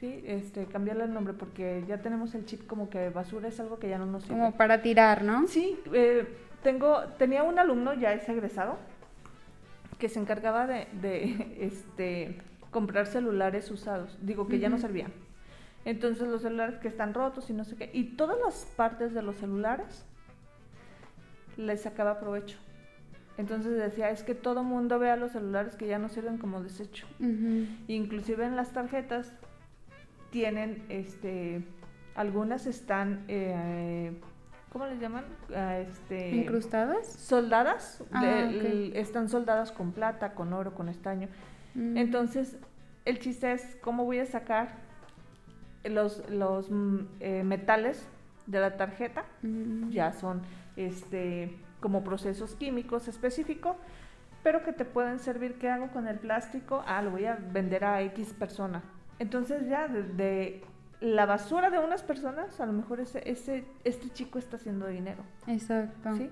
Sí, 0.00 0.20
este, 0.26 0.66
cambiarle 0.66 1.04
el 1.04 1.14
nombre 1.14 1.32
porque 1.32 1.84
ya 1.86 2.02
tenemos 2.02 2.34
el 2.34 2.44
chip 2.44 2.66
como 2.66 2.90
que 2.90 3.08
basura 3.10 3.46
es 3.46 3.60
algo 3.60 3.78
que 3.78 3.88
ya 3.88 3.96
no 3.96 4.04
nos 4.04 4.24
sirve. 4.24 4.36
Como 4.36 4.56
para 4.56 4.82
tirar, 4.82 5.22
¿no? 5.22 5.46
Sí, 5.46 5.78
eh, 5.92 6.26
tengo, 6.64 7.04
tenía 7.18 7.44
un 7.44 7.60
alumno 7.60 7.94
ya 7.94 8.12
es 8.12 8.28
egresado 8.28 8.78
que 10.00 10.08
se 10.08 10.18
encargaba 10.18 10.66
de, 10.66 10.88
este, 11.60 12.42
comprar 12.72 13.06
celulares 13.06 13.70
usados, 13.70 14.18
digo 14.22 14.48
que 14.48 14.58
ya 14.58 14.68
no 14.68 14.78
servían. 14.78 15.12
Entonces 15.84 16.26
los 16.26 16.42
celulares 16.42 16.80
que 16.80 16.88
están 16.88 17.14
rotos 17.14 17.48
y 17.48 17.52
no 17.52 17.62
sé 17.62 17.76
qué, 17.76 17.90
y 17.92 18.16
todas 18.16 18.38
las 18.44 18.64
partes 18.76 19.14
de 19.14 19.22
los 19.22 19.36
celulares 19.36 20.04
les 21.56 21.82
sacaba 21.82 22.18
provecho. 22.18 22.58
Entonces 23.40 23.78
decía, 23.78 24.10
es 24.10 24.22
que 24.22 24.34
todo 24.34 24.62
mundo 24.62 24.98
vea 24.98 25.16
los 25.16 25.32
celulares 25.32 25.74
que 25.74 25.86
ya 25.86 25.98
no 25.98 26.10
sirven 26.10 26.36
como 26.36 26.62
desecho. 26.62 27.06
Inclusive 27.88 28.44
en 28.44 28.54
las 28.54 28.72
tarjetas 28.72 29.32
tienen, 30.30 30.84
este, 30.90 31.64
algunas 32.14 32.66
están, 32.66 33.24
eh, 33.28 34.12
¿cómo 34.70 34.84
les 34.84 35.00
llaman? 35.00 35.24
Ah, 35.56 35.78
este, 35.78 36.36
¿Incrustadas? 36.36 37.06
Soldadas, 37.06 38.04
ah, 38.12 38.50
están 38.92 39.30
soldadas 39.30 39.72
con 39.72 39.92
plata, 39.92 40.34
con 40.34 40.52
oro, 40.52 40.74
con 40.74 40.90
estaño. 40.90 41.28
Mm. 41.74 41.96
Entonces, 41.96 42.58
el 43.06 43.20
chiste 43.20 43.52
es 43.52 43.78
cómo 43.80 44.04
voy 44.04 44.18
a 44.18 44.26
sacar 44.26 44.74
los, 45.84 46.28
los 46.28 46.70
mm, 46.70 46.98
eh, 47.20 47.42
metales 47.42 48.06
de 48.46 48.60
la 48.60 48.76
tarjeta, 48.76 49.24
ya 49.88 50.12
son 50.12 50.42
este, 50.76 51.56
como 51.80 52.04
procesos 52.04 52.54
químicos 52.54 53.08
específicos, 53.08 53.76
pero 54.42 54.62
que 54.62 54.72
te 54.72 54.84
pueden 54.84 55.18
servir. 55.18 55.54
¿Qué 55.54 55.68
hago 55.68 55.88
con 55.88 56.08
el 56.08 56.18
plástico? 56.18 56.82
Ah, 56.86 57.02
lo 57.02 57.10
voy 57.10 57.26
a 57.26 57.36
vender 57.36 57.84
a 57.84 58.02
X 58.02 58.32
persona. 58.32 58.82
Entonces 59.18 59.68
ya 59.68 59.88
de, 59.88 60.62
la 61.00 61.26
basura 61.26 61.70
de 61.70 61.78
unas 61.78 62.02
personas, 62.02 62.60
a 62.60 62.66
lo 62.66 62.72
mejor 62.72 63.00
ese, 63.00 63.22
ese, 63.28 63.64
este 63.84 64.10
chico 64.10 64.38
está 64.38 64.56
haciendo 64.56 64.86
dinero. 64.86 65.22
Exacto. 65.46 66.14
¿Sí? 66.16 66.30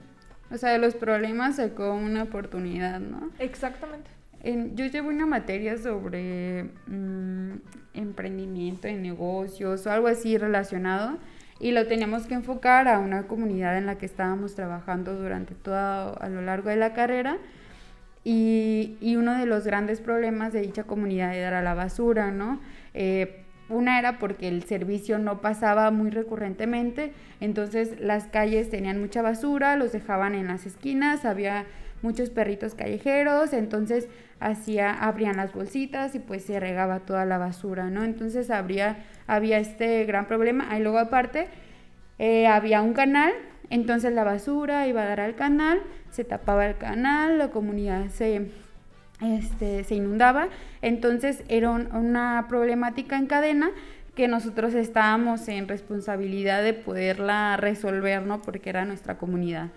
O 0.50 0.56
sea, 0.56 0.70
de 0.70 0.78
los 0.78 0.94
problemas 0.94 1.56
sacó 1.56 1.94
una 1.94 2.22
oportunidad, 2.22 3.00
¿no? 3.00 3.30
Exactamente. 3.38 4.10
yo 4.42 4.86
llevo 4.86 5.08
una 5.08 5.26
materia 5.26 5.76
sobre 5.76 6.70
mm, 6.86 7.56
emprendimiento 7.92 8.88
en 8.88 9.02
negocios 9.02 9.86
o 9.86 9.90
algo 9.90 10.08
así 10.08 10.38
relacionado. 10.38 11.18
Y 11.60 11.72
lo 11.72 11.86
teníamos 11.86 12.26
que 12.26 12.34
enfocar 12.34 12.88
a 12.88 12.98
una 12.98 13.24
comunidad 13.24 13.76
en 13.76 13.86
la 13.86 13.98
que 13.98 14.06
estábamos 14.06 14.54
trabajando 14.54 15.14
durante 15.14 15.54
todo 15.54 16.20
a 16.20 16.28
lo 16.28 16.42
largo 16.42 16.70
de 16.70 16.76
la 16.76 16.92
carrera. 16.92 17.38
Y, 18.24 18.96
y 19.00 19.16
uno 19.16 19.38
de 19.38 19.46
los 19.46 19.64
grandes 19.64 20.00
problemas 20.00 20.52
de 20.52 20.60
dicha 20.60 20.84
comunidad 20.84 21.34
era 21.34 21.62
la 21.62 21.74
basura, 21.74 22.30
¿no? 22.30 22.60
Eh, 22.94 23.44
una 23.68 23.98
era 23.98 24.18
porque 24.18 24.48
el 24.48 24.64
servicio 24.64 25.18
no 25.18 25.40
pasaba 25.40 25.90
muy 25.90 26.10
recurrentemente, 26.10 27.12
entonces 27.40 28.00
las 28.00 28.26
calles 28.26 28.70
tenían 28.70 29.00
mucha 29.00 29.22
basura, 29.22 29.76
los 29.76 29.92
dejaban 29.92 30.34
en 30.34 30.46
las 30.46 30.64
esquinas, 30.66 31.24
había 31.24 31.66
muchos 32.02 32.30
perritos 32.30 32.74
callejeros, 32.74 33.52
entonces 33.52 34.08
hacía, 34.40 34.92
abrían 34.92 35.36
las 35.36 35.52
bolsitas 35.52 36.14
y 36.14 36.18
pues 36.18 36.44
se 36.44 36.60
regaba 36.60 37.00
toda 37.00 37.24
la 37.24 37.38
basura, 37.38 37.90
¿no? 37.90 38.04
Entonces 38.04 38.50
había 38.50 38.96
este 39.28 40.04
gran 40.04 40.26
problema. 40.26 40.76
Y 40.76 40.82
luego 40.82 40.98
aparte 40.98 41.48
eh, 42.18 42.46
había 42.46 42.82
un 42.82 42.94
canal, 42.94 43.32
entonces 43.70 44.12
la 44.12 44.24
basura 44.24 44.86
iba 44.86 45.02
a 45.02 45.06
dar 45.06 45.20
al 45.20 45.34
canal, 45.34 45.80
se 46.10 46.24
tapaba 46.24 46.66
el 46.66 46.76
canal, 46.76 47.38
la 47.38 47.50
comunidad 47.50 48.08
se, 48.08 48.50
este, 49.20 49.84
se 49.84 49.94
inundaba, 49.94 50.48
entonces 50.82 51.44
era 51.48 51.70
una 51.70 52.46
problemática 52.48 53.16
en 53.16 53.26
cadena 53.26 53.70
que 54.14 54.26
nosotros 54.26 54.74
estábamos 54.74 55.46
en 55.46 55.68
responsabilidad 55.68 56.64
de 56.64 56.74
poderla 56.74 57.56
resolver, 57.56 58.22
¿no? 58.22 58.42
Porque 58.42 58.68
era 58.70 58.84
nuestra 58.84 59.16
comunidad. 59.16 59.68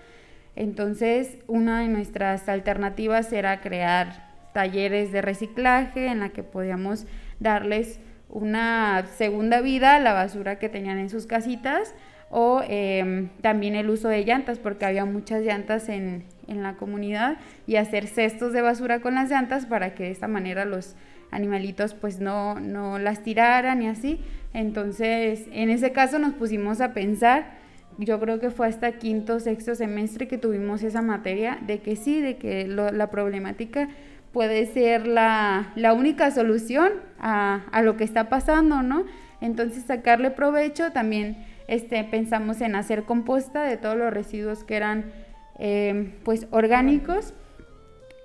Entonces, 0.56 1.38
una 1.48 1.82
de 1.82 1.88
nuestras 1.88 2.50
alternativas 2.50 3.32
era 3.32 3.62
crear 3.62 4.32
talleres 4.54 5.12
de 5.12 5.22
reciclaje 5.22 6.08
en 6.08 6.20
la 6.20 6.30
que 6.30 6.44
podíamos 6.44 7.06
darles 7.40 8.00
una 8.30 9.06
segunda 9.18 9.62
vida 9.62 9.96
a 9.96 10.00
la 10.00 10.14
basura 10.14 10.60
que 10.60 10.70
tenían 10.70 11.00
en 11.00 11.10
sus 11.10 11.26
casitas 11.26 11.94
o 12.30 12.62
em, 12.68 13.30
también 13.42 13.76
el 13.76 13.90
uso 13.90 14.08
de 14.08 14.24
llantas 14.24 14.58
porque 14.60 14.86
había 14.86 15.04
muchas 15.06 15.44
llantas 15.44 15.90
en, 15.90 16.24
en 16.48 16.64
la 16.64 16.76
comunidad 16.76 17.38
y 17.68 17.76
hacer 17.76 18.08
cestos 18.08 18.54
de 18.54 18.62
basura 18.62 19.00
con 19.00 19.16
las 19.16 19.30
llantas 19.30 19.66
para 19.66 19.94
que 19.96 20.04
de 20.04 20.12
esta 20.12 20.28
manera 20.28 20.64
los 20.64 20.96
animalitos 21.30 21.94
pues 21.94 22.20
no, 22.20 22.60
no 22.60 23.00
las 23.00 23.24
tiraran 23.24 23.82
y 23.82 23.88
así. 23.88 24.22
Entonces, 24.54 25.48
en 25.52 25.70
ese 25.70 25.92
caso 25.92 26.20
nos 26.20 26.34
pusimos 26.34 26.82
a 26.82 26.94
pensar 26.94 27.61
yo 28.02 28.20
creo 28.20 28.40
que 28.40 28.50
fue 28.50 28.68
hasta 28.68 28.94
quinto, 28.94 29.40
sexto 29.40 29.76
semestre 29.76 30.28
que 30.28 30.40
tuvimos 30.40 30.82
esa 30.82 31.02
materia 31.04 31.60
de 31.62 31.82
que 31.82 31.96
sí, 31.96 32.20
de 32.20 32.38
que 32.38 32.68
la 32.68 33.12
problemática 33.12 33.90
puede 34.34 34.66
ser 34.66 35.06
la, 35.06 35.72
única 35.96 36.32
solución 36.32 36.94
a, 37.20 37.82
lo 37.84 37.98
que 37.98 38.04
está 38.04 38.28
pasando, 38.28 38.82
¿no? 38.82 39.06
Entonces 39.40 39.84
sacarle 39.84 40.32
provecho, 40.32 40.92
también 40.92 41.46
este, 41.68 42.04
pensamos 42.04 42.62
en 42.62 42.76
hacer 42.76 43.04
composta 43.04 43.64
de 43.64 43.78
todos 43.78 43.98
los 43.98 44.12
residuos 44.12 44.64
que 44.64 44.76
eran 44.76 45.12
em, 45.60 46.14
pues 46.24 46.48
orgánicos 46.50 47.34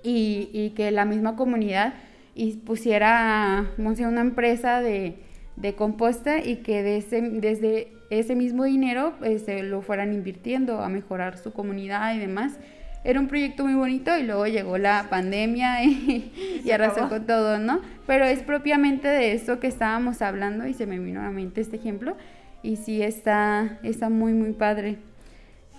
y, 0.03 0.73
que 0.75 0.89
la 0.91 1.05
misma 1.05 1.35
comunidad 1.35 1.93
y 2.33 2.53
pusiera 2.57 3.67
una 3.77 4.21
empresa 4.21 4.81
de, 4.81 5.26
de 5.57 5.75
composta 5.75 6.39
y 6.43 6.57
que 6.57 6.83
de 6.83 6.97
ese, 6.97 7.21
desde 7.21 7.91
ese 8.09 8.35
mismo 8.35 8.63
dinero 8.63 9.13
este, 9.23 9.63
lo 9.63 9.81
fueran 9.81 10.13
invirtiendo 10.13 10.79
a 10.79 10.87
mejorar 10.87 11.37
su 11.37 11.51
comunidad 11.51 12.15
y 12.15 12.19
demás. 12.19 12.57
Era 13.03 13.19
un 13.19 13.27
proyecto 13.27 13.63
muy 13.65 13.75
bonito 13.75 14.17
y 14.17 14.23
luego 14.23 14.47
llegó 14.47 14.77
la 14.77 15.07
pandemia 15.09 15.83
y, 15.83 16.61
y 16.63 16.71
arrasó 16.71 17.09
con 17.09 17.25
todo, 17.25 17.57
¿no? 17.57 17.81
Pero 18.05 18.25
es 18.25 18.39
propiamente 18.39 19.07
de 19.07 19.33
eso 19.33 19.59
que 19.59 19.67
estábamos 19.67 20.21
hablando 20.21 20.67
y 20.67 20.73
se 20.73 20.85
me 20.85 20.99
vino 20.99 21.19
a 21.19 21.23
la 21.23 21.31
mente 21.31 21.61
este 21.61 21.75
ejemplo 21.75 22.15
y 22.63 22.77
sí 22.77 23.01
está, 23.01 23.79
está 23.83 24.09
muy, 24.09 24.33
muy 24.33 24.53
padre. 24.53 24.97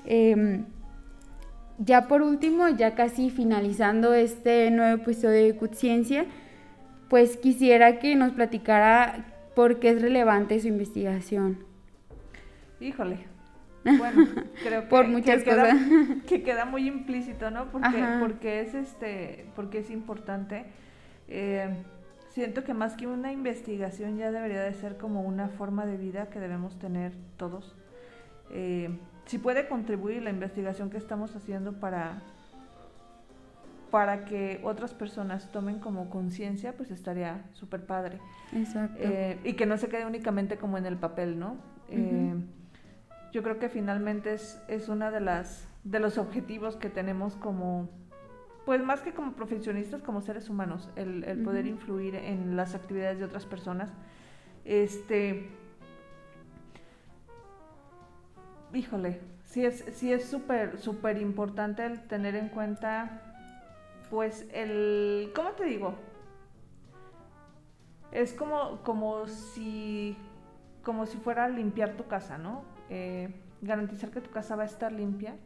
Em, 0.06 0.64
ya 1.78 2.08
por 2.08 2.22
último, 2.22 2.68
ya 2.68 2.94
casi 2.94 3.30
finalizando 3.30 4.14
este 4.14 4.70
nuevo 4.70 5.02
episodio 5.02 5.54
de 5.54 5.68
Ciencia, 5.74 6.26
pues 7.08 7.36
quisiera 7.36 7.98
que 7.98 8.16
nos 8.16 8.32
platicara 8.32 9.37
por 9.58 9.80
qué 9.80 9.90
es 9.90 10.00
relevante 10.00 10.60
su 10.60 10.68
investigación. 10.68 11.58
Híjole. 12.78 13.26
Bueno, 13.98 14.26
creo 14.62 14.82
que, 14.82 14.86
por 14.88 15.08
muchas 15.08 15.42
Queda, 15.42 15.74
que 16.28 16.42
queda 16.42 16.64
muy 16.64 16.86
implícito, 16.86 17.50
¿no? 17.50 17.66
Porque, 17.72 18.04
porque 18.20 18.60
es 18.60 18.74
este, 18.74 19.46
porque 19.56 19.78
es 19.78 19.90
importante. 19.90 20.66
Eh, 21.26 21.74
siento 22.30 22.62
que 22.62 22.72
más 22.72 22.94
que 22.94 23.08
una 23.08 23.32
investigación 23.32 24.16
ya 24.16 24.30
debería 24.30 24.60
de 24.60 24.74
ser 24.74 24.96
como 24.96 25.22
una 25.22 25.48
forma 25.48 25.86
de 25.86 25.96
vida 25.96 26.28
que 26.28 26.38
debemos 26.38 26.78
tener 26.78 27.12
todos. 27.36 27.74
Eh, 28.52 28.90
si 29.26 29.38
puede 29.38 29.66
contribuir 29.66 30.22
la 30.22 30.30
investigación 30.30 30.88
que 30.88 30.98
estamos 30.98 31.34
haciendo 31.34 31.80
para 31.80 32.22
para 33.90 34.24
que 34.24 34.60
otras 34.62 34.94
personas 34.94 35.50
tomen 35.50 35.78
como 35.78 36.10
conciencia, 36.10 36.76
pues 36.76 36.90
estaría 36.90 37.44
súper 37.52 37.86
padre. 37.86 38.20
Exacto. 38.54 38.98
Eh, 39.00 39.38
y 39.44 39.54
que 39.54 39.66
no 39.66 39.76
se 39.78 39.88
quede 39.88 40.06
únicamente 40.06 40.56
como 40.56 40.78
en 40.78 40.86
el 40.86 40.96
papel, 40.96 41.38
¿no? 41.38 41.56
Eh, 41.88 42.34
yo 43.32 43.42
creo 43.42 43.58
que 43.58 43.68
finalmente 43.68 44.34
es, 44.34 44.60
es 44.68 44.88
una 44.88 45.10
de 45.10 45.20
las 45.20 45.66
de 45.84 46.00
los 46.00 46.18
objetivos 46.18 46.76
que 46.76 46.90
tenemos 46.90 47.36
como, 47.36 47.88
pues 48.66 48.82
más 48.82 49.00
que 49.00 49.12
como 49.12 49.32
profesionistas, 49.32 50.02
como 50.02 50.20
seres 50.20 50.50
humanos, 50.50 50.90
el, 50.96 51.24
el 51.24 51.42
poder 51.42 51.66
influir 51.66 52.14
en 52.14 52.56
las 52.56 52.74
actividades 52.74 53.18
de 53.18 53.24
otras 53.24 53.46
personas. 53.46 53.90
Este, 54.64 55.48
híjole, 58.74 59.20
sí 59.44 59.64
es 59.64 59.84
sí 59.92 60.12
es 60.12 60.26
súper 60.26 60.78
súper 60.78 61.16
importante 61.22 61.86
el 61.86 62.00
tener 62.06 62.34
en 62.34 62.48
cuenta 62.48 63.27
pues 64.10 64.46
el, 64.52 65.32
¿cómo 65.34 65.50
te 65.50 65.64
digo? 65.64 65.94
Es 68.12 68.32
como, 68.32 68.82
como 68.82 69.26
si, 69.26 70.16
como 70.82 71.06
si 71.06 71.18
fuera 71.18 71.44
a 71.44 71.48
limpiar 71.48 71.96
tu 71.96 72.06
casa, 72.06 72.38
¿no? 72.38 72.62
Eh, 72.88 73.28
garantizar 73.60 74.10
que 74.10 74.20
tu 74.20 74.30
casa 74.30 74.56
va 74.56 74.62
a 74.62 74.66
estar 74.66 74.92
limpia. 74.92 75.36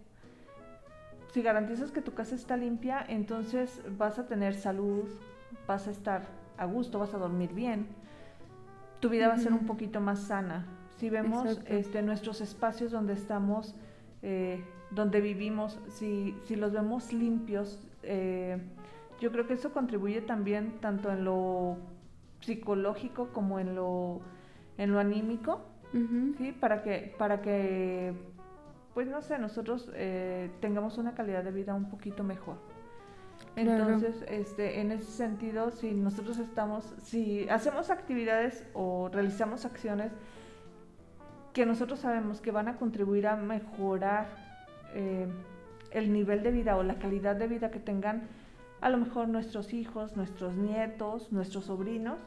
Si 1.33 1.43
garantizas 1.43 1.91
que 1.91 2.03
tu 2.03 2.15
casa 2.15 2.35
está 2.35 2.57
limpia, 2.57 3.05
entonces 3.09 3.83
vas 3.97 4.19
a 4.19 4.27
tener 4.27 4.55
salud, 4.55 5.09
vas 5.67 5.89
a 5.89 5.91
estar 5.91 6.23
a 6.59 6.67
gusto, 6.67 6.99
vas 6.99 7.15
a 7.15 7.19
dormir 7.19 7.53
bien. 7.53 7.87
Tu 9.01 9.09
vida 9.09 9.29
va 9.29 9.35
a 9.35 9.39
ser 9.39 9.53
un 9.53 9.67
poquito 9.67 10.01
más 10.01 10.21
sana. 10.21 10.67
Si 10.99 11.11
vemos 11.11 11.59
este, 11.67 12.03
nuestros 12.03 12.41
espacios 12.41 12.93
donde 12.93 13.15
estamos, 13.15 13.75
eh, 14.23 14.63
donde 14.93 15.21
vivimos, 15.21 15.81
si, 15.89 16.37
si 16.45 16.55
los 16.55 16.73
vemos 16.73 17.13
limpios, 17.13 17.81
eh, 18.03 18.59
yo 19.21 19.31
creo 19.31 19.47
que 19.47 19.55
eso 19.55 19.73
contribuye 19.73 20.21
también 20.21 20.81
tanto 20.81 21.11
en 21.11 21.25
lo 21.25 21.77
psicológico 22.41 23.29
como 23.29 23.59
en 23.61 23.75
lo, 23.75 24.21
en 24.79 24.93
lo 24.93 24.99
anímico, 24.99 25.61
¿sí? 26.39 26.53
Para 26.53 26.83
que, 26.83 27.15
para 27.19 27.43
que, 27.43 28.15
pues 28.95 29.09
no 29.09 29.23
sé, 29.23 29.39
nosotros 29.39 29.91
eh, 29.95 30.51
tengamos 30.61 30.99
una 30.99 31.15
calidad 31.15 31.45
de 31.45 31.53
vida 31.53 31.75
un 31.75 31.89
poquito 31.89 32.25
mejor. 32.25 32.57
Entonces, 33.57 34.25
este, 34.29 34.81
en 34.81 34.93
ese 34.93 35.11
sentido, 35.11 35.71
si 35.71 35.93
nosotros 35.93 36.39
estamos, 36.39 36.95
si 37.03 37.49
hacemos 37.49 37.91
actividades 37.91 38.65
o 38.73 39.11
realizamos 39.13 39.65
acciones 39.65 40.13
que 41.53 41.67
nosotros 41.67 42.01
sabemos 42.01 42.41
que 42.41 42.51
van 42.51 42.69
a 42.69 42.77
contribuir 42.77 43.27
a 43.27 43.37
mejorar 43.37 44.27
eh, 44.95 45.29
el 45.95 46.13
nivel 46.13 46.43
de 46.43 46.51
vida 46.51 46.77
o 46.77 46.83
la 46.83 46.97
calidad 46.97 47.37
de 47.37 47.49
vida 47.49 47.71
que 47.71 47.79
tengan 47.79 48.23
a 48.81 48.91
lo 48.91 48.99
mejor 48.99 49.29
nuestros 49.29 49.73
hijos, 49.73 50.17
nuestros 50.17 50.57
nietos, 50.57 51.33
nuestros 51.33 51.67
sobrinos. 51.67 52.19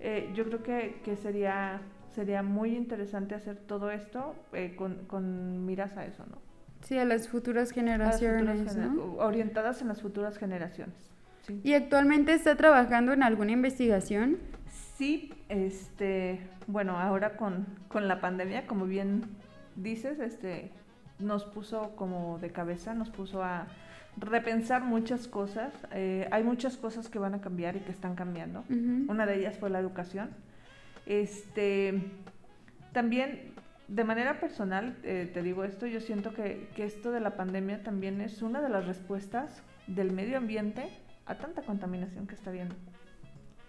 Eh, 0.00 0.30
yo 0.34 0.44
creo 0.44 0.62
que, 0.62 1.00
que, 1.04 1.16
sería, 1.16 1.80
sería 2.14 2.42
muy 2.42 2.74
interesante 2.76 3.34
hacer 3.34 3.56
todo 3.56 3.90
esto 3.90 4.34
eh, 4.52 4.74
con, 4.76 5.04
con, 5.06 5.66
miras 5.66 5.96
a 5.96 6.06
eso, 6.06 6.24
¿no? 6.30 6.38
Sí, 6.80 6.98
a 6.98 7.04
las 7.04 7.28
futuras 7.28 7.70
generaciones, 7.70 8.76
Orientadas 9.18 9.82
en 9.82 9.88
las 9.88 10.00
futuras 10.00 10.38
generaciones. 10.38 11.12
¿Y 11.62 11.74
actualmente 11.74 12.34
está 12.34 12.56
trabajando 12.56 13.12
en 13.12 13.22
alguna 13.22 13.52
investigación? 13.52 14.38
Sí, 14.96 15.32
este, 15.48 16.40
bueno, 16.66 16.98
ahora 16.98 17.36
con, 17.36 17.66
con 17.88 18.08
la 18.08 18.20
pandemia, 18.20 18.66
como 18.66 18.86
bien 18.86 19.24
dices, 19.76 20.20
este, 20.20 20.70
nos 21.22 21.44
puso 21.44 21.94
como 21.96 22.38
de 22.38 22.50
cabeza, 22.50 22.94
nos 22.94 23.10
puso 23.10 23.42
a 23.42 23.66
repensar 24.16 24.82
muchas 24.82 25.28
cosas. 25.28 25.72
Eh, 25.92 26.28
hay 26.30 26.44
muchas 26.44 26.76
cosas 26.76 27.08
que 27.08 27.18
van 27.18 27.34
a 27.34 27.40
cambiar 27.40 27.76
y 27.76 27.80
que 27.80 27.90
están 27.90 28.14
cambiando. 28.14 28.64
Una 29.08 29.26
de 29.26 29.36
ellas 29.36 29.58
fue 29.58 29.70
la 29.70 29.78
educación. 29.78 30.30
Este, 31.06 32.02
también, 32.92 33.52
de 33.88 34.04
manera 34.04 34.38
personal, 34.40 34.96
eh, 35.02 35.30
te 35.32 35.42
digo 35.42 35.64
esto, 35.64 35.86
yo 35.86 36.00
siento 36.00 36.34
que, 36.34 36.68
esto 36.76 37.10
de 37.10 37.20
la 37.20 37.36
pandemia 37.36 37.82
también 37.82 38.20
es 38.20 38.42
una 38.42 38.60
de 38.60 38.68
las 38.68 38.86
respuestas 38.86 39.62
del 39.86 40.12
medio 40.12 40.38
ambiente 40.38 40.88
a 41.26 41.36
tanta 41.36 41.62
contaminación 41.62 42.26
que 42.26 42.34
está 42.34 42.50
habiendo. 42.50 42.74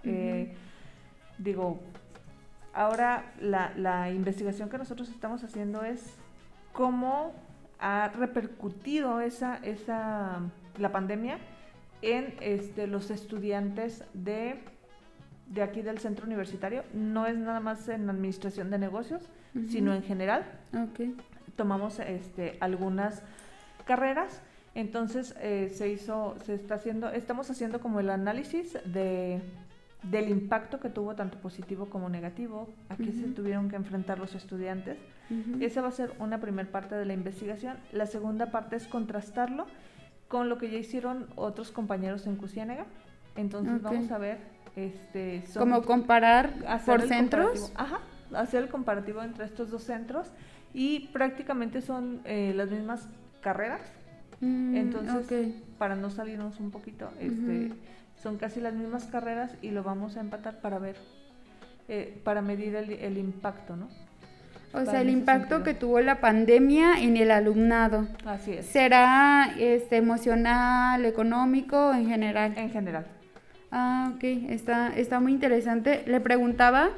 Eh, 0.03 0.53
digo, 1.37 1.79
Ahora 2.73 3.31
la, 3.39 3.71
la 3.77 4.09
investigación 4.09 4.67
que 4.67 4.79
nosotros 4.79 5.09
estamos 5.09 5.43
haciendo 5.43 5.83
es 5.83 6.17
cómo 6.73 7.33
ha 7.79 8.09
repercutido 8.09 9.21
esa, 9.21 9.57
esa, 9.57 10.41
la 10.77 10.91
pandemia 10.91 11.37
en 12.01 12.35
este, 12.41 12.87
los 12.87 13.11
estudiantes 13.11 14.03
de, 14.13 14.59
de 15.47 15.61
aquí 15.61 15.81
del 15.81 15.99
centro 15.99 16.25
universitario. 16.25 16.83
No 16.93 17.25
es 17.25 17.37
nada 17.37 17.61
más 17.61 17.87
en 17.87 18.09
administración 18.09 18.69
de 18.69 18.77
negocios, 18.79 19.21
sino 19.69 19.93
en 19.93 20.03
general. 20.03 20.45
Okay. 20.91 21.15
Tomamos 21.55 21.99
este, 21.99 22.57
algunas 22.59 23.23
carreras. 23.85 24.41
Entonces 24.75 25.35
eh, 25.39 25.71
se 25.73 25.89
hizo, 25.89 26.35
se 26.43 26.55
está 26.55 26.75
haciendo, 26.75 27.09
estamos 27.09 27.49
haciendo 27.51 27.79
como 27.79 27.99
el 27.99 28.09
análisis 28.09 28.77
de, 28.85 29.39
del 30.03 30.29
impacto 30.29 30.79
que 30.79 30.89
tuvo 30.89 31.15
tanto 31.15 31.37
positivo 31.39 31.89
como 31.89 32.09
negativo, 32.09 32.69
a 32.89 32.97
qué 32.97 33.11
se 33.11 33.27
tuvieron 33.27 33.69
que 33.69 33.75
enfrentar 33.75 34.19
los 34.19 34.35
estudiantes. 34.35 34.97
Esa 35.59 35.81
va 35.81 35.87
a 35.87 35.91
ser 35.91 36.13
una 36.19 36.39
primera 36.39 36.69
parte 36.69 36.95
de 36.95 37.05
la 37.05 37.13
investigación. 37.13 37.77
La 37.91 38.05
segunda 38.05 38.51
parte 38.51 38.75
es 38.75 38.87
contrastarlo 38.87 39.65
con 40.27 40.49
lo 40.49 40.57
que 40.57 40.69
ya 40.69 40.77
hicieron 40.77 41.27
otros 41.35 41.71
compañeros 41.71 42.27
en 42.27 42.35
Cusianega. 42.35 42.85
Entonces 43.35 43.81
vamos 43.81 44.11
a 44.11 44.17
ver, 44.17 44.39
este, 44.75 45.43
como 45.57 45.81
comparar 45.83 46.53
por 46.85 47.01
centros. 47.03 47.71
Ajá, 47.75 47.99
hacer 48.33 48.63
el 48.63 48.69
comparativo 48.69 49.21
entre 49.23 49.45
estos 49.45 49.69
dos 49.71 49.83
centros 49.83 50.31
y 50.73 51.07
prácticamente 51.07 51.81
son 51.81 52.21
eh, 52.25 52.53
las 52.55 52.69
mismas 52.69 53.07
carreras. 53.41 53.81
Mm, 54.41 54.75
Entonces, 54.75 55.53
para 55.77 55.95
no 55.95 56.09
salirnos 56.09 56.59
un 56.59 56.71
poquito, 56.71 57.09
este, 57.19 57.71
son 58.23 58.37
casi 58.37 58.61
las 58.61 58.73
mismas 58.73 59.03
carreras 59.05 59.51
y 59.61 59.71
lo 59.71 59.83
vamos 59.83 60.15
a 60.15 60.21
empatar 60.21 60.61
para 60.61 60.79
ver, 60.79 60.95
eh, 61.89 62.19
para 62.23 62.41
medir 62.41 62.73
el, 62.75 62.91
el 62.91 63.17
impacto, 63.17 63.75
¿no? 63.75 63.89
O 64.73 64.85
sea, 64.85 65.01
el 65.01 65.09
impacto 65.11 65.61
que 65.61 65.75
tuvo 65.75 65.99
la 65.99 66.19
pandemia 66.19 66.99
en 66.99 67.15
el 67.15 67.29
alumnado. 67.29 68.07
Así 68.25 68.53
es. 68.53 68.65
¿Será 68.65 69.53
este, 69.59 69.97
emocional, 69.97 71.05
económico, 71.05 71.93
en 71.93 72.07
general? 72.07 72.53
En 72.57 72.71
general. 72.71 73.05
Ah, 73.71 74.13
ok, 74.15 74.23
está, 74.49 74.91
está 74.95 75.19
muy 75.19 75.31
interesante. 75.31 76.03
Le 76.07 76.19
preguntaba 76.21 76.89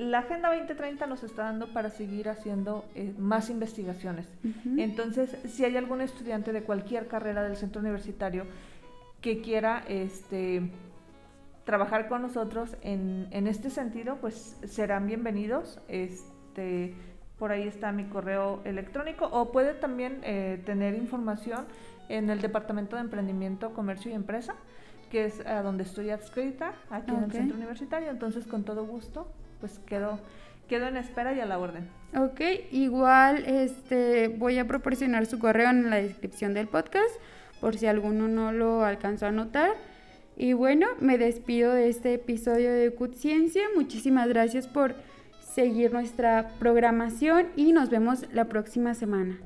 la 0.00 0.20
Agenda 0.20 0.48
2030 0.48 1.06
nos 1.06 1.22
está 1.22 1.44
dando 1.44 1.74
para 1.74 1.90
seguir 1.90 2.30
haciendo 2.30 2.86
eh, 2.94 3.12
más 3.18 3.50
investigaciones. 3.50 4.26
Entonces, 4.78 5.36
si 5.44 5.62
hay 5.66 5.76
algún 5.76 6.00
estudiante 6.00 6.54
de 6.54 6.62
cualquier 6.62 7.06
carrera 7.06 7.42
del 7.42 7.56
centro 7.56 7.82
universitario 7.82 8.46
que 9.20 9.42
quiera 9.42 9.84
este, 9.88 10.62
trabajar 11.64 12.08
con 12.08 12.22
nosotros 12.22 12.78
en, 12.80 13.28
este 13.46 13.68
sentido, 13.68 14.16
pues 14.22 14.56
serán 14.64 15.06
bienvenidos. 15.06 15.78
Este, 15.88 16.94
por 17.38 17.52
ahí 17.52 17.68
está 17.68 17.92
mi 17.92 18.04
correo 18.04 18.62
electrónico 18.64 19.26
o 19.26 19.52
puede 19.52 19.74
también 19.74 20.20
eh, 20.22 20.62
tener 20.64 20.94
información 20.94 21.66
en 22.08 22.30
el 22.30 22.40
Departamento 22.40 22.96
de 22.96 23.02
Emprendimiento, 23.02 23.74
Comercio 23.74 24.10
y 24.10 24.14
Empresa, 24.14 24.54
que 25.10 25.26
es 25.26 25.44
a 25.44 25.60
donde 25.60 25.82
estoy 25.82 26.08
adscrita, 26.08 26.72
aquí 26.88 27.12
en 27.12 27.24
el 27.24 27.32
centro 27.32 27.58
universitario. 27.58 28.08
Entonces, 28.08 28.46
con 28.46 28.64
todo 28.64 28.86
gusto, 28.86 29.30
pues 29.60 29.78
quedó, 29.86 30.18
quedó 30.68 30.88
en 30.88 30.96
espera 30.96 31.32
y 31.34 31.40
a 31.40 31.46
la 31.46 31.58
orden. 31.58 31.88
Ok, 32.16 32.40
igual 32.72 33.44
este, 33.46 34.28
voy 34.28 34.58
a 34.58 34.66
proporcionar 34.66 35.26
su 35.26 35.38
correo 35.38 35.70
en 35.70 35.90
la 35.90 35.96
descripción 35.96 36.54
del 36.54 36.66
podcast 36.66 37.10
por 37.60 37.76
si 37.76 37.86
alguno 37.86 38.26
no 38.26 38.52
lo 38.52 38.84
alcanzó 38.84 39.26
a 39.26 39.30
notar. 39.30 39.70
Y 40.36 40.54
bueno, 40.54 40.86
me 41.00 41.18
despido 41.18 41.72
de 41.74 41.88
este 41.88 42.14
episodio 42.14 42.72
de 42.72 42.90
CUT 42.92 43.14
Ciencia. 43.14 43.62
Muchísimas 43.76 44.28
gracias 44.28 44.66
por 44.66 44.94
seguir 45.40 45.92
nuestra 45.92 46.52
programación 46.58 47.48
y 47.56 47.72
nos 47.72 47.90
vemos 47.90 48.24
la 48.32 48.46
próxima 48.46 48.94
semana. 48.94 49.38